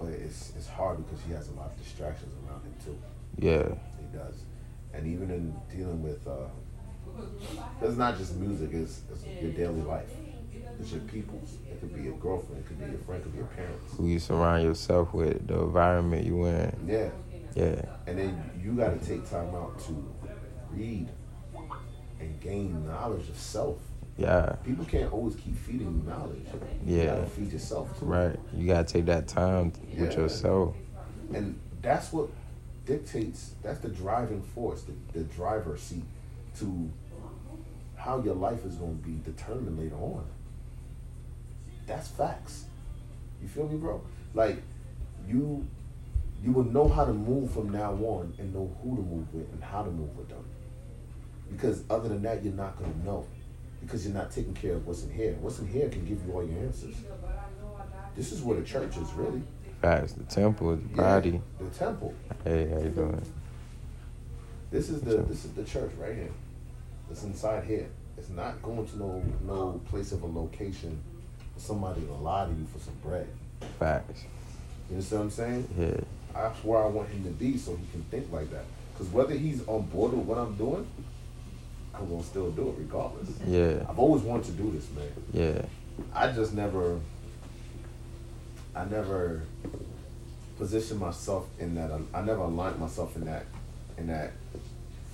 But 0.02 0.14
it's 0.14 0.54
it's 0.58 0.68
hard 0.68 0.98
because 1.06 1.24
he 1.26 1.34
has 1.34 1.50
a 1.50 1.54
lot 1.54 1.68
of 1.72 1.78
distractions 1.84 2.34
around 2.48 2.64
him 2.64 2.74
too. 2.84 2.98
yeah, 3.38 3.76
He 4.00 4.18
does. 4.18 4.44
And 4.94 5.08
even 5.08 5.30
in 5.32 5.56
dealing 5.76 6.02
with, 6.02 6.26
uh, 6.28 6.48
it's 7.82 7.98
not 7.98 8.18
just 8.18 8.36
music, 8.36 8.72
it's, 8.74 9.02
it's 9.12 9.24
your 9.42 9.52
daily 9.52 9.82
life. 9.82 10.10
It's 10.80 10.92
your 10.92 11.02
people. 11.02 11.42
It 11.70 11.80
could 11.80 11.96
be 11.96 12.02
your 12.02 12.18
girlfriend, 12.18 12.64
it 12.64 12.68
could 12.68 12.80
be 12.80 12.90
your 12.90 13.00
friend, 13.00 13.22
it 13.22 13.24
could 13.24 13.32
be 13.34 13.38
your 13.38 13.48
parents. 13.48 13.94
who 13.96 14.08
you 14.08 14.20
surround 14.20 14.64
yourself 14.64 15.14
with, 15.14 15.48
the 15.48 15.60
environment 15.60 16.26
you 16.26 16.46
in. 16.46 16.74
Yeah. 16.88 17.10
Yeah, 17.54 17.82
And 18.08 18.18
then 18.18 18.52
you 18.64 18.72
got 18.72 18.98
to 18.98 19.06
take 19.06 19.30
time 19.30 19.54
out 19.54 19.78
to 19.88 20.14
read 20.72 21.10
and 22.20 22.40
gain 22.40 22.86
knowledge 22.86 23.28
of 23.28 23.38
self. 23.38 23.78
Yeah, 24.18 24.56
People 24.66 24.86
can't 24.86 25.12
always 25.12 25.36
keep 25.36 25.58
feeding 25.58 26.04
you 26.04 26.10
knowledge. 26.10 26.46
Yeah. 26.86 27.00
You 27.02 27.06
gotta 27.06 27.26
feed 27.28 27.54
yourself 27.54 28.00
too. 28.00 28.06
right. 28.06 28.40
You 28.54 28.68
gotta 28.68 28.84
take 28.84 29.06
that 29.06 29.28
time 29.28 29.74
with 29.98 30.16
yourself. 30.16 30.76
And 31.34 31.60
that's 31.82 32.12
what 32.12 32.30
dictates, 32.86 33.54
that's 33.64 33.80
the 33.80 33.90
driving 33.90 34.42
force, 34.42 34.84
the, 34.84 34.94
the 35.14 35.24
driver 35.26 35.78
seat 35.78 36.04
to 36.60 36.92
how 37.96 38.22
your 38.22 38.36
life 38.36 38.66
is 38.66 38.76
going 38.76 38.98
to 38.98 39.08
be 39.08 39.20
determined 39.24 39.78
later 39.80 39.96
on. 39.96 40.26
That's 41.86 42.08
facts. 42.08 42.66
You 43.42 43.48
feel 43.48 43.68
me, 43.68 43.78
bro? 43.78 44.02
Like, 44.34 44.62
you 45.28 45.68
you 46.44 46.52
will 46.52 46.64
know 46.64 46.88
how 46.88 47.06
to 47.06 47.14
move 47.14 47.52
from 47.52 47.70
now 47.70 47.94
on 47.94 48.34
and 48.40 48.52
know 48.54 48.76
who 48.82 48.96
to 48.96 49.02
move 49.04 49.32
with 49.32 49.52
and 49.54 49.64
how 49.64 49.84
to 49.84 49.92
move 49.92 50.18
with 50.18 50.28
them. 50.30 50.44
Because 51.52 51.84
other 51.90 52.10
than 52.10 52.24
that, 52.24 52.44
you're 52.44 52.54
not 52.54 52.80
going 52.80 52.92
to 52.92 53.06
know. 53.06 53.28
Because 53.82 54.06
you're 54.06 54.14
not 54.14 54.32
taking 54.32 54.54
care 54.54 54.74
of 54.74 54.86
what's 54.86 55.04
in 55.04 55.12
here. 55.12 55.36
What's 55.42 55.60
in 55.60 55.68
here 55.68 55.90
can 55.90 56.06
give 56.06 56.24
you 56.26 56.34
all 56.34 56.46
your 56.46 56.60
answers. 56.60 56.96
This 58.16 58.32
is 58.32 58.42
where 58.42 58.60
the 58.60 58.66
church 58.66 58.98
is 58.98 59.12
really. 59.14 59.42
Facts. 59.82 60.14
The 60.14 60.24
temple, 60.26 60.76
the 60.76 60.90
Yeah, 60.90 60.96
body. 60.96 61.42
the 61.60 61.70
temple. 61.70 62.14
Hey, 62.44 62.70
how 62.70 62.80
you 62.80 62.90
doing? 62.90 63.22
This 64.70 64.90
is 64.90 65.02
the 65.02 65.18
this 65.24 65.44
is 65.46 65.52
the 65.54 65.64
church 65.64 65.92
right 66.00 66.14
here. 66.16 66.32
It's 67.10 67.24
inside 67.24 67.64
here. 67.66 67.88
It's 68.18 68.30
not 68.30 68.62
going 68.62 68.86
to 68.88 68.98
no 68.98 69.24
no 69.46 69.82
place 69.90 70.12
of 70.12 70.22
a 70.22 70.28
location 70.28 71.02
for 71.56 71.60
somebody 71.60 72.02
to 72.02 72.14
lie 72.14 72.46
to 72.46 72.52
you 72.52 72.66
for 72.72 72.80
some 72.80 72.94
bread. 73.04 73.28
Facts. 73.80 74.24
You 74.90 74.96
understand 74.96 75.20
what 75.20 75.26
I'm 75.26 75.32
saying? 75.32 75.68
Yeah, 75.78 76.02
That's 76.34 76.64
where 76.64 76.84
I 76.84 76.88
want 76.88 77.10
him 77.10 77.24
to 77.24 77.30
be 77.32 77.58
so 77.58 77.76
he 77.76 77.86
can 77.92 78.04
think 78.12 78.32
like 78.32 78.52
that. 78.52 78.66
Because 78.94 79.12
whether 79.12 79.34
he's 79.34 79.66
on 79.68 79.84
board 79.88 80.14
with 80.14 80.26
what 80.26 80.38
I'm 80.38 80.56
doing, 80.56 80.86
I'm 81.94 82.10
gonna 82.10 82.24
still 82.24 82.52
do 82.52 82.70
it 82.70 82.76
regardless. 82.78 83.30
yeah, 83.48 83.86
I've 83.88 84.00
always 84.00 84.24
wanted 84.24 84.46
to 84.46 84.52
do 84.54 84.72
this, 84.72 84.88
man. 84.92 85.12
yeah, 85.34 85.62
I 86.14 86.32
just 86.32 86.54
never, 86.54 87.00
I 88.76 88.86
never 88.86 89.44
positioned 90.58 91.00
myself 91.00 91.48
in 91.60 91.76
that. 91.76 91.92
I 92.14 92.22
never 92.22 92.42
aligned 92.42 92.80
myself 92.80 93.16
in 93.16 93.26
that, 93.26 93.46
in 93.98 94.08
that 94.08 94.32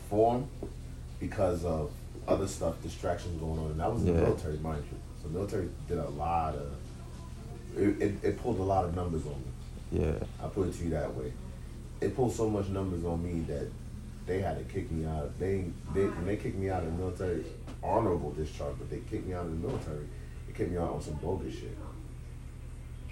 form, 0.10 0.48
because 1.20 1.66
of 1.66 1.92
other 2.28 2.48
stuff, 2.48 2.82
distractions 2.84 3.40
going 3.40 3.60
on, 3.60 3.72
and 3.72 3.80
that 3.80 3.92
was 3.92 4.04
in 4.04 4.14
the 4.16 4.22
military, 4.22 4.58
mind 4.58 4.84
you. 4.92 4.98
So 5.24 5.30
military 5.30 5.70
did 5.88 5.98
a 5.98 6.10
lot 6.10 6.56
of, 6.56 6.72
it, 7.76 8.02
it, 8.02 8.14
it 8.24 8.38
pulled 8.42 8.60
a 8.60 8.64
lot 8.64 8.86
of 8.86 8.96
numbers 8.96 9.24
on 9.26 9.32
me. 9.32 10.06
yeah, 10.06 10.14
I 10.44 10.48
put 10.48 10.68
it 10.68 10.74
to 10.76 10.84
you 10.84 10.90
that 10.92 11.14
way. 11.16 11.32
It 12.02 12.16
pulled 12.16 12.34
so 12.34 12.50
much 12.50 12.68
numbers 12.68 13.04
on 13.04 13.24
me 13.24 13.42
that 13.52 13.68
they 14.28 14.42
had 14.42 14.58
to 14.58 14.74
kick 14.74 14.92
me 14.92 15.06
out. 15.06 15.40
They 15.40 15.66
they 15.94 16.06
when 16.06 16.26
they 16.26 16.36
kicked 16.36 16.58
me 16.58 16.70
out 16.70 16.84
of 16.84 16.92
the 16.92 16.98
military, 17.04 17.46
honorable 17.82 18.32
discharge, 18.32 18.76
but 18.78 18.90
they 18.90 19.00
kicked 19.10 19.26
me 19.26 19.34
out 19.34 19.46
of 19.46 19.52
the 19.52 19.68
military. 19.68 20.06
They 20.46 20.54
kicked 20.54 20.72
me 20.72 20.78
out 20.78 20.92
on 20.92 21.02
some 21.02 21.16
bogus 21.16 21.54
shit. 21.54 21.78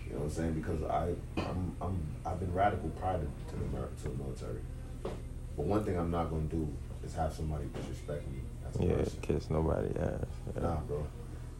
You 0.06 0.14
know 0.14 0.20
what 0.20 0.26
I'm 0.26 0.32
saying? 0.32 0.54
Because 0.54 0.84
I 0.84 1.14
I'm, 1.38 1.76
I'm 1.82 2.00
I've 2.26 2.40
been 2.40 2.54
radical 2.54 2.90
prior 2.90 3.18
to, 3.18 3.26
to 3.26 3.56
the 3.56 4.04
to 4.04 4.10
the 4.10 4.24
military. 4.24 4.60
But 5.04 5.66
one 5.66 5.84
thing 5.84 5.98
I'm 5.98 6.12
not 6.12 6.30
gonna 6.30 6.44
do 6.44 6.68
is 7.04 7.16
have 7.16 7.34
somebody 7.34 7.66
disrespect 7.74 8.28
me 8.28 8.40
as 8.68 8.80
a 8.80 8.84
yeah. 8.84 8.94
person. 8.96 9.20
Kiss 9.22 9.50
nobody 9.50 9.98
ass. 9.98 10.20
Yeah. 10.54 10.62
Nah, 10.62 10.76
bro. 10.82 11.08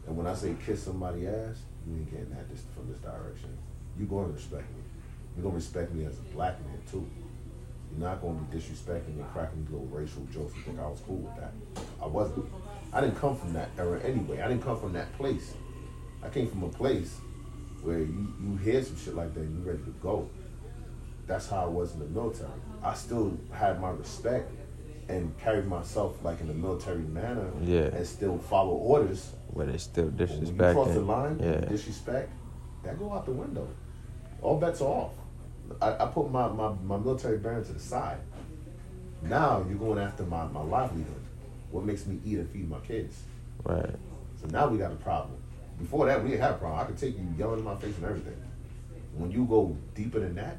And 0.06 0.16
when 0.16 0.26
I 0.26 0.34
say 0.34 0.54
kiss 0.64 0.82
somebody 0.82 1.26
ass, 1.26 1.62
you 1.88 1.96
ain't 1.96 2.10
getting 2.10 2.30
that 2.30 2.48
this, 2.50 2.62
from 2.74 2.88
this 2.92 2.98
direction. 2.98 3.56
You 3.98 4.04
gonna 4.04 4.28
respect 4.28 4.68
me. 4.70 4.82
You 5.36 5.42
gonna 5.42 5.54
respect 5.54 5.92
me 5.92 6.04
as 6.04 6.18
a 6.18 6.34
black 6.34 6.62
man 6.66 6.78
too. 6.90 7.08
You're 7.98 8.08
not 8.08 8.20
gonna 8.20 8.38
be 8.38 8.56
disrespecting 8.58 9.16
and 9.18 9.32
cracking 9.32 9.62
these 9.64 9.70
little 9.72 9.86
racial 9.86 10.22
jokes 10.32 10.52
and 10.54 10.64
think 10.64 10.78
I 10.80 10.86
was 10.86 11.00
cool 11.06 11.16
with 11.16 11.36
that. 11.36 11.52
I 12.02 12.06
wasn't. 12.06 12.44
I 12.92 13.00
didn't 13.00 13.16
come 13.16 13.36
from 13.36 13.52
that 13.54 13.70
era 13.78 14.00
anyway. 14.00 14.40
I 14.40 14.48
didn't 14.48 14.62
come 14.62 14.78
from 14.78 14.92
that 14.92 15.12
place. 15.16 15.54
I 16.22 16.28
came 16.28 16.48
from 16.48 16.64
a 16.64 16.68
place 16.68 17.18
where 17.82 17.98
you, 18.00 18.34
you 18.42 18.56
hear 18.56 18.82
some 18.82 18.96
shit 18.98 19.14
like 19.14 19.32
that 19.34 19.40
and 19.40 19.64
you're 19.64 19.72
ready 19.74 19.84
to 19.84 19.94
go. 20.02 20.28
That's 21.26 21.48
how 21.48 21.64
I 21.64 21.66
was 21.66 21.94
in 21.94 22.00
the 22.00 22.06
military. 22.06 22.50
I 22.82 22.94
still 22.94 23.36
had 23.52 23.80
my 23.80 23.90
respect 23.90 24.50
and 25.08 25.36
carried 25.38 25.66
myself 25.66 26.22
like 26.22 26.40
in 26.40 26.50
a 26.50 26.54
military 26.54 26.98
manner 26.98 27.50
Yeah. 27.62 27.86
and 27.94 28.06
still 28.06 28.38
follow 28.38 28.72
orders 28.74 29.32
Where 29.48 29.66
they 29.66 29.78
still 29.78 30.08
But 30.10 30.28
when 30.28 30.46
you 30.46 30.52
cross 30.54 30.92
the 30.94 31.00
line, 31.00 31.38
Yeah. 31.40 31.60
disrespect, 31.60 32.30
that 32.82 32.98
go 32.98 33.12
out 33.12 33.24
the 33.24 33.32
window. 33.32 33.68
All 34.42 34.58
bets 34.58 34.80
are 34.80 34.88
off. 34.88 35.12
I, 35.80 36.04
I 36.04 36.06
put 36.06 36.30
my, 36.30 36.48
my, 36.48 36.72
my 36.84 36.96
military 36.96 37.38
bearing 37.38 37.64
to 37.64 37.72
the 37.72 37.80
side. 37.80 38.18
Now 39.22 39.64
you're 39.68 39.78
going 39.78 39.98
after 39.98 40.24
my, 40.24 40.46
my 40.46 40.62
livelihood. 40.62 41.22
What 41.70 41.84
makes 41.84 42.06
me 42.06 42.20
eat 42.24 42.38
and 42.38 42.48
feed 42.50 42.68
my 42.68 42.78
kids. 42.80 43.22
Right. 43.64 43.94
So 44.40 44.46
now 44.48 44.68
we 44.68 44.78
got 44.78 44.92
a 44.92 44.96
problem. 44.96 45.36
Before 45.78 46.06
that, 46.06 46.22
we 46.22 46.30
didn't 46.30 46.42
have 46.42 46.54
a 46.56 46.58
problem. 46.58 46.80
I 46.80 46.84
could 46.84 46.98
take 46.98 47.18
you 47.18 47.26
yelling 47.36 47.58
in 47.58 47.64
my 47.64 47.76
face 47.76 47.96
and 47.96 48.04
everything. 48.04 48.40
When 49.14 49.30
you 49.30 49.44
go 49.44 49.76
deeper 49.94 50.20
than 50.20 50.34
that, 50.36 50.56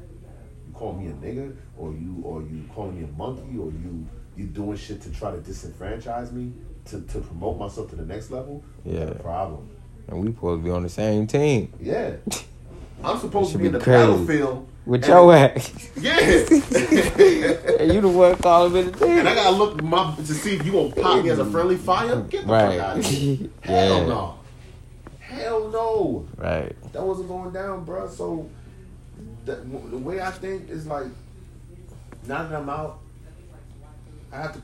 you 0.66 0.72
call 0.74 0.92
me 0.92 1.08
a 1.08 1.12
nigga, 1.12 1.56
or 1.76 1.92
you 1.92 2.20
or 2.22 2.42
you 2.42 2.68
calling 2.74 2.98
me 2.98 3.04
a 3.04 3.12
monkey, 3.12 3.56
or 3.56 3.70
you 3.70 4.06
you 4.36 4.46
doing 4.46 4.76
shit 4.76 5.00
to 5.02 5.10
try 5.10 5.30
to 5.30 5.38
disenfranchise 5.38 6.32
me 6.32 6.52
to, 6.86 7.00
to 7.00 7.20
promote 7.20 7.58
myself 7.58 7.90
to 7.90 7.96
the 7.96 8.04
next 8.04 8.30
level. 8.30 8.64
Yeah. 8.84 9.00
a 9.00 9.14
problem. 9.14 9.68
And 10.06 10.20
we 10.20 10.28
supposed 10.32 10.62
to 10.62 10.64
be 10.64 10.70
on 10.70 10.82
the 10.84 10.88
same 10.88 11.26
team. 11.26 11.72
Yeah. 11.80 12.16
I'm 13.04 13.18
supposed 13.18 13.48
to 13.48 13.52
should 13.52 13.60
be 13.60 13.66
in 13.66 13.72
the 13.72 13.80
crazy. 13.80 13.98
battlefield. 14.10 14.68
With 14.86 15.02
and- 15.04 15.08
your 15.12 15.34
ass. 15.34 15.90
Yeah. 16.00 16.18
and 17.80 17.92
you 17.92 18.00
the 18.00 18.08
one 18.08 18.36
calling 18.36 18.72
me 18.72 18.82
the 18.82 18.92
team. 18.98 19.18
and 19.18 19.28
I 19.28 19.34
gotta 19.34 19.56
look 19.56 19.82
my, 19.82 20.14
to 20.16 20.24
see 20.34 20.54
if 20.56 20.64
you 20.66 20.72
gonna 20.72 20.90
pop 20.94 21.22
me 21.24 21.30
as 21.30 21.38
a 21.38 21.44
friendly 21.44 21.76
fire. 21.76 22.20
Get 22.22 22.46
the 22.46 22.52
Right. 22.52 22.78
fuck 22.78 22.88
out 22.88 22.98
of 22.98 23.04
here. 23.04 23.48
Hell 23.62 23.98
Yeah. 24.00 24.06
no. 24.06 24.34
Hell 25.20 25.68
no. 25.68 26.26
Right. 26.36 26.92
That 26.92 27.02
wasn't 27.02 27.28
going 27.28 27.52
down, 27.52 27.84
bro. 27.84 28.08
So 28.08 28.48
the, 29.44 29.56
the 29.56 29.98
way 29.98 30.20
I 30.20 30.30
think 30.30 30.68
is 30.70 30.86
like, 30.86 31.06
now 32.26 32.44
that 32.44 32.54
I'm 32.58 32.68
out, 32.68 33.00
I 34.32 34.36
have 34.42 34.54
to 34.54 34.60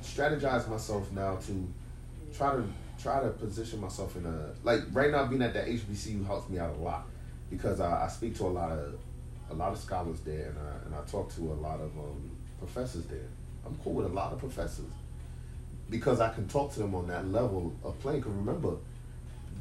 strategize 0.00 0.68
myself 0.68 1.10
now 1.12 1.36
to 1.36 1.68
try 2.36 2.52
to 2.54 2.64
try 3.02 3.20
to 3.22 3.28
position 3.30 3.80
myself 3.80 4.16
in 4.16 4.26
a 4.26 4.50
like 4.64 4.80
right 4.92 5.10
now 5.10 5.24
being 5.26 5.42
at 5.42 5.54
that 5.54 5.66
HBCU 5.66 6.26
helps 6.26 6.48
me 6.48 6.58
out 6.58 6.70
a 6.76 6.80
lot 6.82 7.06
because 7.50 7.80
I, 7.80 8.04
I 8.04 8.08
speak 8.08 8.36
to 8.38 8.44
a 8.44 8.48
lot 8.48 8.70
of 8.72 8.94
a 9.50 9.54
lot 9.54 9.72
of 9.72 9.78
scholars 9.78 10.20
there 10.20 10.48
and 10.50 10.58
I, 10.58 10.86
and 10.86 10.94
I 10.94 11.00
talk 11.10 11.34
to 11.36 11.40
a 11.40 11.54
lot 11.54 11.80
of 11.80 11.90
um, 11.98 12.30
professors 12.58 13.06
there. 13.06 13.28
I'm 13.64 13.76
cool 13.82 13.94
with 13.94 14.06
a 14.06 14.10
lot 14.10 14.32
of 14.32 14.38
professors 14.38 14.84
because 15.88 16.20
I 16.20 16.28
can 16.34 16.46
talk 16.48 16.72
to 16.74 16.80
them 16.80 16.94
on 16.94 17.08
that 17.08 17.26
level 17.32 17.72
of 17.82 17.98
playing. 18.00 18.20
Because 18.20 18.34
remember, 18.34 18.74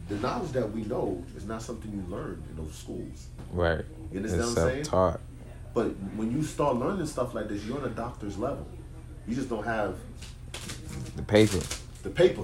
the 0.09 0.15
knowledge 0.15 0.51
that 0.51 0.69
we 0.71 0.83
know 0.83 1.23
is 1.37 1.45
not 1.45 1.61
something 1.61 1.89
you 1.91 2.03
learn 2.13 2.43
in 2.49 2.61
those 2.63 2.73
schools. 2.75 3.27
Right. 3.53 3.83
You 4.11 4.17
understand 4.17 4.41
It's 4.43 4.55
what 4.55 4.63
I'm 4.63 4.69
saying? 4.71 4.83
self-taught. 4.85 5.19
But 5.73 5.85
when 6.17 6.31
you 6.31 6.43
start 6.43 6.75
learning 6.75 7.05
stuff 7.05 7.33
like 7.33 7.47
this, 7.47 7.63
you're 7.65 7.77
on 7.77 7.85
a 7.85 7.89
doctor's 7.89 8.37
level. 8.37 8.67
You 9.27 9.35
just 9.35 9.47
don't 9.49 9.63
have 9.65 9.95
The 11.15 11.21
paper. 11.23 11.59
the 12.03 12.09
paper. 12.09 12.43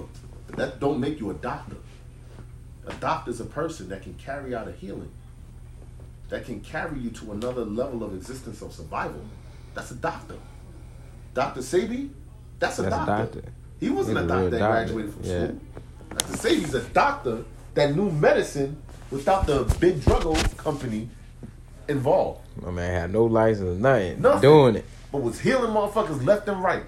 That 0.56 0.80
don't 0.80 1.00
make 1.00 1.20
you 1.20 1.30
a 1.30 1.34
doctor. 1.34 1.76
A 2.86 2.92
doctor's 2.94 3.40
a 3.40 3.44
person 3.44 3.88
that 3.88 4.02
can 4.02 4.14
carry 4.14 4.54
out 4.54 4.68
a 4.68 4.72
healing. 4.72 5.10
That 6.30 6.44
can 6.44 6.60
carry 6.60 6.98
you 6.98 7.10
to 7.10 7.32
another 7.32 7.64
level 7.64 8.02
of 8.02 8.14
existence 8.14 8.62
of 8.62 8.72
survival. 8.72 9.20
That's 9.74 9.90
a 9.90 9.94
doctor. 9.96 10.36
Dr. 11.34 11.60
Sebi, 11.60 12.10
that's 12.58 12.78
a 12.78 12.82
That's 12.82 12.94
a 12.94 12.98
doctor. 13.06 13.40
doctor. 13.40 13.52
He 13.80 13.90
wasn't 13.90 14.18
He's 14.18 14.22
a 14.22 14.24
a 14.24 14.28
doctor 14.28 14.50
that 14.50 14.58
graduated 14.70 15.12
from 15.14 15.22
Yeah. 15.24 15.44
school. 15.46 15.60
Dr. 16.10 16.32
Sebi's 16.34 16.74
a 16.74 16.80
doctor 16.80 17.44
that 17.74 17.94
knew 17.94 18.10
medicine 18.10 18.76
without 19.10 19.46
the 19.46 19.64
big 19.80 20.02
drug 20.02 20.22
company 20.56 21.08
involved. 21.88 22.40
My 22.62 22.70
man 22.70 23.00
had 23.00 23.12
no 23.12 23.24
license, 23.24 23.78
nothing. 23.80 24.22
Nothing. 24.22 24.40
Doing 24.40 24.76
it. 24.76 24.84
but 25.12 25.22
was 25.22 25.38
healing 25.40 25.70
motherfuckers 25.72 26.24
left 26.24 26.48
and 26.48 26.62
right. 26.62 26.84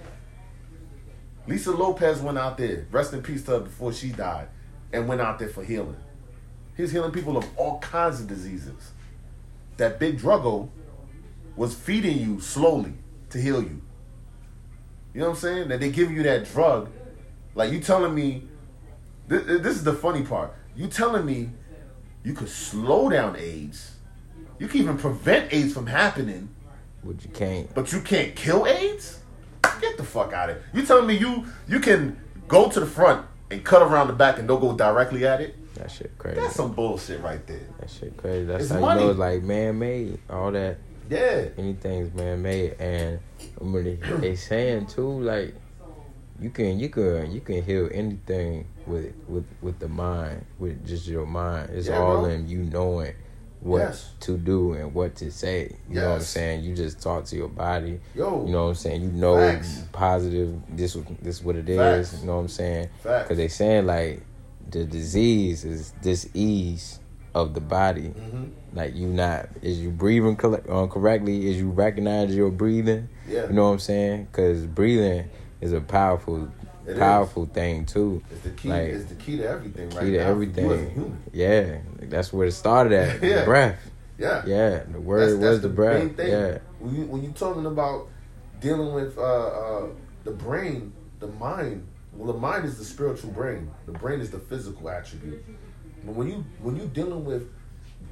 Lisa 1.46 1.70
Lopes 1.70 2.18
went 2.20 2.38
out 2.38 2.58
there, 2.58 2.86
rest 2.90 3.12
in 3.12 3.22
peace 3.22 3.44
to 3.44 3.52
her 3.52 3.60
before 3.60 3.92
she 3.92 4.10
died, 4.10 4.48
and 4.92 5.06
went 5.06 5.20
out 5.20 5.38
there 5.38 5.48
for 5.48 5.62
healing. 5.62 5.96
He's 6.76 6.90
healing 6.90 7.12
people 7.12 7.36
of 7.36 7.46
all 7.56 7.78
kinds 7.78 8.20
of 8.20 8.26
diseases. 8.26 8.92
That 9.76 9.98
big 9.98 10.18
druggo 10.18 10.68
was 11.56 11.74
feeding 11.74 12.18
you 12.18 12.40
slowly 12.40 12.94
to 13.30 13.38
heal 13.38 13.62
you. 13.62 13.82
You 15.14 15.20
know 15.20 15.28
what 15.28 15.36
I'm 15.36 15.40
saying? 15.40 15.68
That 15.68 15.80
they 15.80 15.90
give 15.90 16.10
you 16.10 16.22
that 16.24 16.44
drug. 16.52 16.90
Like 17.54 17.72
you 17.72 17.80
telling 17.80 18.14
me, 18.14 18.42
this, 19.28 19.44
this 19.46 19.76
is 19.76 19.84
the 19.84 19.94
funny 19.94 20.22
part. 20.22 20.52
You 20.76 20.88
telling 20.88 21.24
me 21.24 21.50
you 22.22 22.34
could 22.34 22.48
slow 22.50 23.08
down 23.08 23.36
AIDS. 23.36 23.92
You 24.58 24.68
can 24.68 24.80
even 24.80 24.98
prevent 24.98 25.52
AIDS 25.52 25.72
from 25.72 25.86
happening 25.86 26.48
But 27.04 27.22
you 27.22 27.30
can't. 27.30 27.74
but 27.74 27.92
you 27.92 28.00
can't 28.00 28.34
kill 28.34 28.66
AIDS? 28.66 29.20
Get 29.80 29.98
the 29.98 30.04
fuck 30.04 30.32
out 30.32 30.48
of 30.50 30.56
here. 30.56 30.64
You 30.72 30.86
telling 30.86 31.06
me 31.06 31.16
you 31.18 31.46
you 31.68 31.80
can 31.80 32.18
go 32.48 32.70
to 32.70 32.80
the 32.80 32.86
front 32.86 33.26
and 33.50 33.62
cut 33.64 33.82
around 33.82 34.06
the 34.06 34.12
back 34.14 34.38
and 34.38 34.48
don't 34.48 34.60
go 34.60 34.74
directly 34.74 35.26
at 35.26 35.40
it? 35.40 35.54
That 35.76 35.90
shit 35.90 36.16
crazy. 36.18 36.40
That's 36.40 36.54
some 36.54 36.72
bullshit 36.72 37.20
right 37.22 37.44
there. 37.46 37.60
that 37.80 37.90
shit 37.90 38.16
crazy. 38.16 38.46
That's 38.46 38.64
It's 38.64 38.72
how 38.72 38.80
money. 38.80 39.00
you 39.00 39.06
know 39.06 39.10
it's 39.12 39.18
like 39.20 39.42
man 39.42 39.78
made. 39.78 40.18
All 40.30 40.50
that 40.52 40.78
Yeah. 41.10 41.46
anything's 41.58 42.12
man 42.14 42.42
made 42.42 42.72
and 42.80 43.20
when 43.58 43.84
they, 43.84 43.94
they 44.20 44.36
saying 44.36 44.86
too 44.86 45.20
like 45.20 45.54
you 46.40 46.50
can 46.50 46.78
you 46.78 46.88
can 46.88 47.30
you 47.32 47.40
can 47.40 47.62
heal 47.62 47.88
anything 47.92 48.66
with 48.86 49.14
with 49.28 49.46
with 49.62 49.78
the 49.78 49.88
mind 49.88 50.44
with 50.58 50.86
just 50.86 51.06
your 51.06 51.26
mind 51.26 51.70
it's 51.70 51.88
Yeah, 51.88 51.98
all 51.98 52.22
bro. 52.22 52.26
in 52.30 52.48
you 52.48 52.58
knowing 52.58 53.14
what 53.60 53.78
Yes. 53.78 54.10
to 54.20 54.36
do 54.36 54.74
and 54.74 54.92
what 54.92 55.14
to 55.16 55.30
say 55.30 55.74
you 55.88 55.94
know 55.96 56.10
what 56.10 56.14
i'm 56.16 56.20
saying 56.20 56.62
you 56.62 56.74
just 56.76 57.00
talk 57.00 57.24
to 57.26 57.36
your 57.36 57.48
body 57.48 57.98
Yo. 58.14 58.44
you 58.44 58.52
know 58.52 58.64
what 58.64 58.68
i'm 58.70 58.74
saying 58.74 59.02
you 59.02 59.10
know 59.12 59.36
Facts. 59.36 59.84
positive 59.92 60.60
this 60.68 60.92
this 61.22 61.36
is 61.38 61.42
what 61.42 61.56
it 61.56 61.68
is 61.68 62.10
Facts. 62.10 62.20
you 62.20 62.26
know 62.26 62.34
what 62.36 62.42
i'm 62.42 62.48
saying 62.48 62.88
because 63.02 63.36
they 63.38 63.48
saying 63.48 63.86
like 63.86 64.22
the 64.70 64.84
disease 64.84 65.64
is 65.64 65.92
this 66.02 66.28
ease 66.34 66.98
of 67.34 67.54
the 67.54 67.60
body 67.60 68.12
Mhm. 68.18 68.50
like 68.72 68.94
you 68.96 69.06
not 69.08 69.48
is 69.62 69.78
you 69.78 69.90
breathing 69.90 70.36
col- 70.36 70.54
uh, 70.68 70.86
correctly? 70.86 71.48
Is 71.50 71.58
you 71.58 71.70
recognize 71.70 72.34
your 72.34 72.50
breathing? 72.50 73.08
Yeah. 73.28 73.46
You 73.48 73.52
know 73.52 73.64
what 73.66 73.72
I'm 73.74 73.78
saying? 73.78 74.28
Because 74.30 74.64
breathing 74.66 75.28
is 75.60 75.72
a 75.72 75.80
powerful, 75.80 76.48
It 76.86 76.96
powerful 76.98 77.46
thing 77.46 77.84
too. 77.84 78.22
It's 78.30 78.40
the 78.42 78.50
key. 78.50 78.68
Like, 78.68 78.88
it's 78.88 79.04
the 79.06 79.14
key 79.16 79.36
to 79.38 79.44
everything 79.48 79.90
right 79.90 80.04
Key 80.04 80.12
to 80.12 80.18
now. 80.18 80.34
for 80.34 80.42
You 80.42 80.50
as 80.50 80.58
a 80.58 80.62
everything. 80.62 81.16
Yeah, 81.32 81.78
that's 82.08 82.32
where 82.32 82.46
it 82.46 82.52
started 82.52 82.92
at. 82.92 83.22
Yeah. 83.22 83.40
The 83.40 83.44
breath. 83.44 83.78
Yeah. 84.18 84.42
Yeah, 84.46 84.82
the 84.90 85.00
word 85.00 85.20
That's, 85.20 85.32
was 85.32 85.40
that's 85.40 85.60
the, 85.62 85.68
main 85.68 85.74
breath. 85.76 86.16
thing. 86.16 86.28
Yeah, 86.30 86.58
When 86.80 86.94
you 86.94 87.02
when 87.06 87.22
you 87.22 87.32
talking 87.32 87.66
about 87.66 88.08
dealing 88.60 88.94
with 88.94 89.18
uh, 89.18 89.22
uh, 89.22 89.86
the 90.24 90.30
brain, 90.30 90.92
the 91.20 91.26
mind. 91.26 91.86
Well, 92.16 92.32
the 92.32 92.38
mind 92.38 92.64
is 92.64 92.78
the 92.78 92.84
spiritual 92.84 93.30
brain. 93.30 93.70
The 93.86 93.92
brain 93.92 94.20
is 94.20 94.30
the 94.30 94.38
physical 94.38 94.88
attribute. 94.88 95.44
But 96.04 96.14
when 96.14 96.28
you 96.28 96.44
when 96.60 96.76
you 96.76 96.86
dealing 96.86 97.24
with 97.24 97.48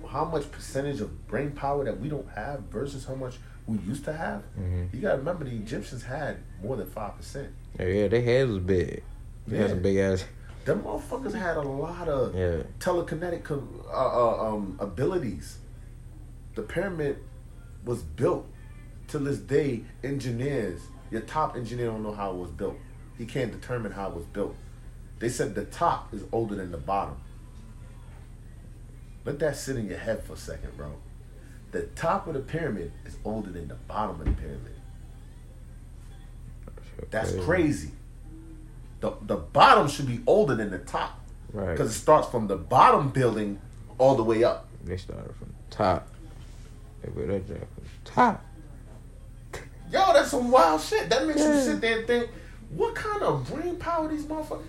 how 0.09 0.25
much 0.25 0.51
percentage 0.51 1.01
of 1.01 1.27
brain 1.27 1.53
power 1.53 1.85
that 1.85 1.99
we 1.99 2.09
don't 2.09 2.29
have 2.31 2.61
versus 2.71 3.05
how 3.07 3.15
much 3.15 3.37
we 3.67 3.79
used 3.79 4.05
to 4.05 4.13
have, 4.13 4.43
Mhm. 4.59 4.93
you 4.93 5.01
gotta 5.01 5.19
remember 5.19 5.45
the 5.45 5.57
Egyptians 5.57 6.03
had 6.03 6.37
more 6.63 6.77
than 6.77 6.87
five 6.87 7.17
percent. 7.17 7.49
yeah, 7.79 7.87
yeah. 7.87 8.09
Their 8.09 8.23
heads 8.23 8.51
was 8.51 8.59
big. 8.61 9.03
They 9.47 9.57
Yeah. 9.57 9.63
had 9.63 9.71
some 9.71 9.83
big 9.83 9.97
ass. 9.97 10.25
Them 10.65 10.83
motherfuckers 10.83 11.33
had 11.35 11.57
a 11.57 11.63
lot 11.63 12.09
of 12.09 12.35
Yeah, 12.35 12.63
telekinetic 12.79 13.51
uh, 13.51 13.57
uh, 13.93 14.49
um, 14.55 14.77
abilities. 14.81 15.59
The 16.55 16.63
pyramid 16.63 17.19
was 17.85 18.03
built 18.03 18.47
to 19.09 19.19
this 19.19 19.39
day. 19.39 19.85
Engineers, 20.03 20.81
your 21.11 21.21
top 21.23 21.57
engineer, 21.57 21.87
don't 21.87 22.03
know 22.03 22.13
how 22.15 22.31
it 22.33 22.37
was 22.37 22.51
built. 22.51 22.77
He 23.19 23.27
can't 23.27 23.53
determine 23.53 23.93
how 23.93 24.09
it 24.09 24.15
was 24.15 24.25
built. 24.27 24.57
They 25.19 25.29
said 25.29 25.55
the 25.55 25.65
top 25.65 26.13
is 26.13 26.23
older 26.33 26.55
than 26.57 26.73
the 26.73 26.79
bottom. 26.79 27.17
Let 29.25 29.39
that 29.39 29.57
sit 29.57 29.77
in 29.77 29.89
your 29.89 29.99
head 29.99 30.23
for 30.25 30.35
a 30.35 30.37
second, 30.37 30.77
bro. 30.77 30.93
The 31.71 31.83
top 31.97 32.27
of 32.27 32.35
the 32.35 32.41
pyramid 32.41 32.93
is 33.07 33.17
older 33.25 33.51
than 33.51 33.69
the 33.69 33.75
bottom 33.75 34.21
of 34.21 34.27
the 34.27 34.33
pyramid. 34.33 34.75
That's 37.11 37.33
crazy. 37.45 37.91
The 39.01 39.13
the 39.23 39.37
bottom 39.37 39.89
should 39.89 40.07
be 40.07 40.21
older 40.27 40.55
than 40.55 40.71
the 40.71 40.79
top 40.79 41.21
Right. 41.53 41.71
because 41.73 41.91
it 41.95 41.99
starts 41.99 42.29
from 42.29 42.47
the 42.49 42.57
bottom 42.57 43.11
building 43.11 43.61
all 43.99 44.15
the 44.17 44.25
way 44.25 44.43
up. 44.45 44.67
They 44.85 44.97
started 44.97 45.35
from 45.37 45.49
the 45.71 45.77
top. 45.77 46.09
They 47.03 47.11
put 47.11 47.29
that 47.29 47.67
top. 48.05 48.45
Yo, 49.91 50.13
that's 50.13 50.31
some 50.31 50.51
wild 50.51 50.81
shit. 50.81 51.09
That 51.11 51.27
makes 51.27 51.41
you 51.41 51.61
sit 51.61 51.81
there 51.81 51.99
and 51.99 52.07
think, 52.07 52.31
what 52.77 52.95
kind 52.95 53.23
of 53.23 53.49
brain 53.53 53.77
power 53.77 54.09
these 54.09 54.25
motherfuckers? 54.25 54.63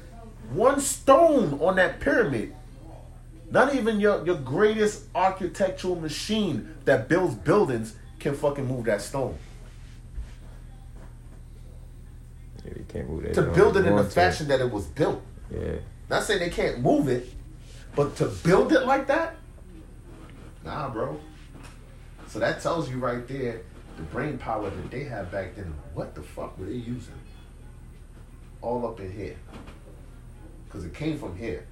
One 0.52 0.80
stone 0.80 1.60
on 1.60 1.76
that 1.78 2.00
pyramid. 2.00 2.56
Not 3.50 3.76
even 3.76 4.00
your, 4.00 4.26
your 4.26 4.36
greatest 4.36 5.06
architectural 5.14 5.96
machine 5.96 6.76
that 6.86 7.08
builds 7.08 7.36
buildings 7.36 7.96
can 8.20 8.36
fucking 8.36 8.68
move 8.68 8.86
that 8.86 9.02
stone. 9.02 9.38
Yeah, 12.64 12.74
you 12.78 12.86
can't 12.88 13.10
move 13.10 13.24
that. 13.24 13.34
To 13.36 13.44
build 13.44 13.78
it 13.78 13.86
in 13.86 13.96
the 13.96 14.04
fashion 14.04 14.48
that 14.48 14.60
it 14.60 14.72
was 14.72 14.86
built. 14.86 15.22
Yeah. 15.52 15.76
Not 16.10 16.24
saying 16.24 16.40
they 16.40 16.50
can't 16.50 16.82
move 16.82 17.08
it, 17.08 17.28
but 17.96 18.16
to 18.18 18.26
build 18.26 18.72
it 18.72 18.86
like 18.86 19.08
that, 19.08 19.36
nah, 20.64 20.90
bro. 20.90 21.20
So 22.28 22.40
that 22.40 22.62
tells 22.62 22.90
you 22.90 22.98
right 22.98 23.28
there 23.28 23.62
the 23.98 24.04
brain 24.04 24.38
power 24.38 24.70
that 24.70 24.92
they 24.92 25.04
had 25.04 25.32
back 25.32 25.56
then. 25.56 25.74
What 25.94 26.16
the 26.16 26.22
fuck 26.22 26.58
were 26.60 26.66
they 26.66 26.74
using? 26.74 27.14
All 28.66 28.84
up 28.88 29.00
in 29.00 29.12
here, 29.14 29.36
because 30.66 30.86
it 30.86 30.94
came 30.96 31.20
from 31.20 31.38
here. 31.38 31.68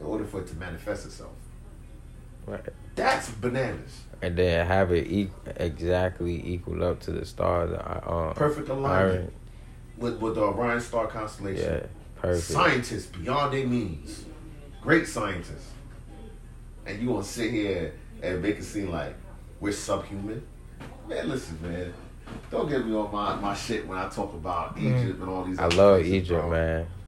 in 0.00 0.06
order 0.06 0.24
for 0.24 0.40
it 0.40 0.46
to 0.46 0.54
manifest 0.56 1.04
itself. 1.04 1.32
Right. 2.46 2.64
That's 2.94 3.28
bananas. 3.32 4.00
And 4.22 4.34
then 4.34 4.66
have 4.66 4.90
it 4.92 5.06
e- 5.08 5.30
exactly 5.56 6.42
equal 6.54 6.82
up 6.82 7.00
to 7.00 7.10
the 7.12 7.26
stars. 7.26 7.70
uh, 7.72 8.00
Um, 8.10 8.34
Perfect 8.34 8.70
alignment 8.70 9.20
Iron. 9.20 9.32
with 9.98 10.18
with 10.22 10.36
the 10.36 10.40
Orion 10.40 10.80
star 10.80 11.06
constellation. 11.08 11.70
Yeah, 11.74 11.86
perfect. 12.16 12.44
Scientists 12.46 13.06
beyond 13.14 13.52
their 13.52 13.66
means, 13.66 14.24
great 14.80 15.06
scientists, 15.06 15.68
and 16.86 16.98
you 17.02 17.08
gonna 17.08 17.22
sit 17.22 17.50
here 17.50 17.92
and 18.22 18.40
make 18.40 18.56
it 18.56 18.64
seem 18.64 18.90
like 18.90 19.14
we're 19.60 19.72
subhuman? 19.72 20.42
Man, 21.06 21.28
listen, 21.28 21.58
man. 21.60 21.92
Don't 22.50 22.68
get 22.68 22.84
me 22.86 22.94
on 22.94 23.12
my, 23.12 23.36
my 23.36 23.54
shit 23.54 23.86
when 23.86 23.98
I 23.98 24.08
talk 24.08 24.34
about 24.34 24.76
Egypt 24.78 25.20
and 25.20 25.28
all 25.28 25.44
these. 25.44 25.58
Mm. 25.58 25.72
I 25.72 25.76
love 25.76 26.04
Egypt, 26.04 26.40
bro. 26.40 26.50
man. 26.50 26.86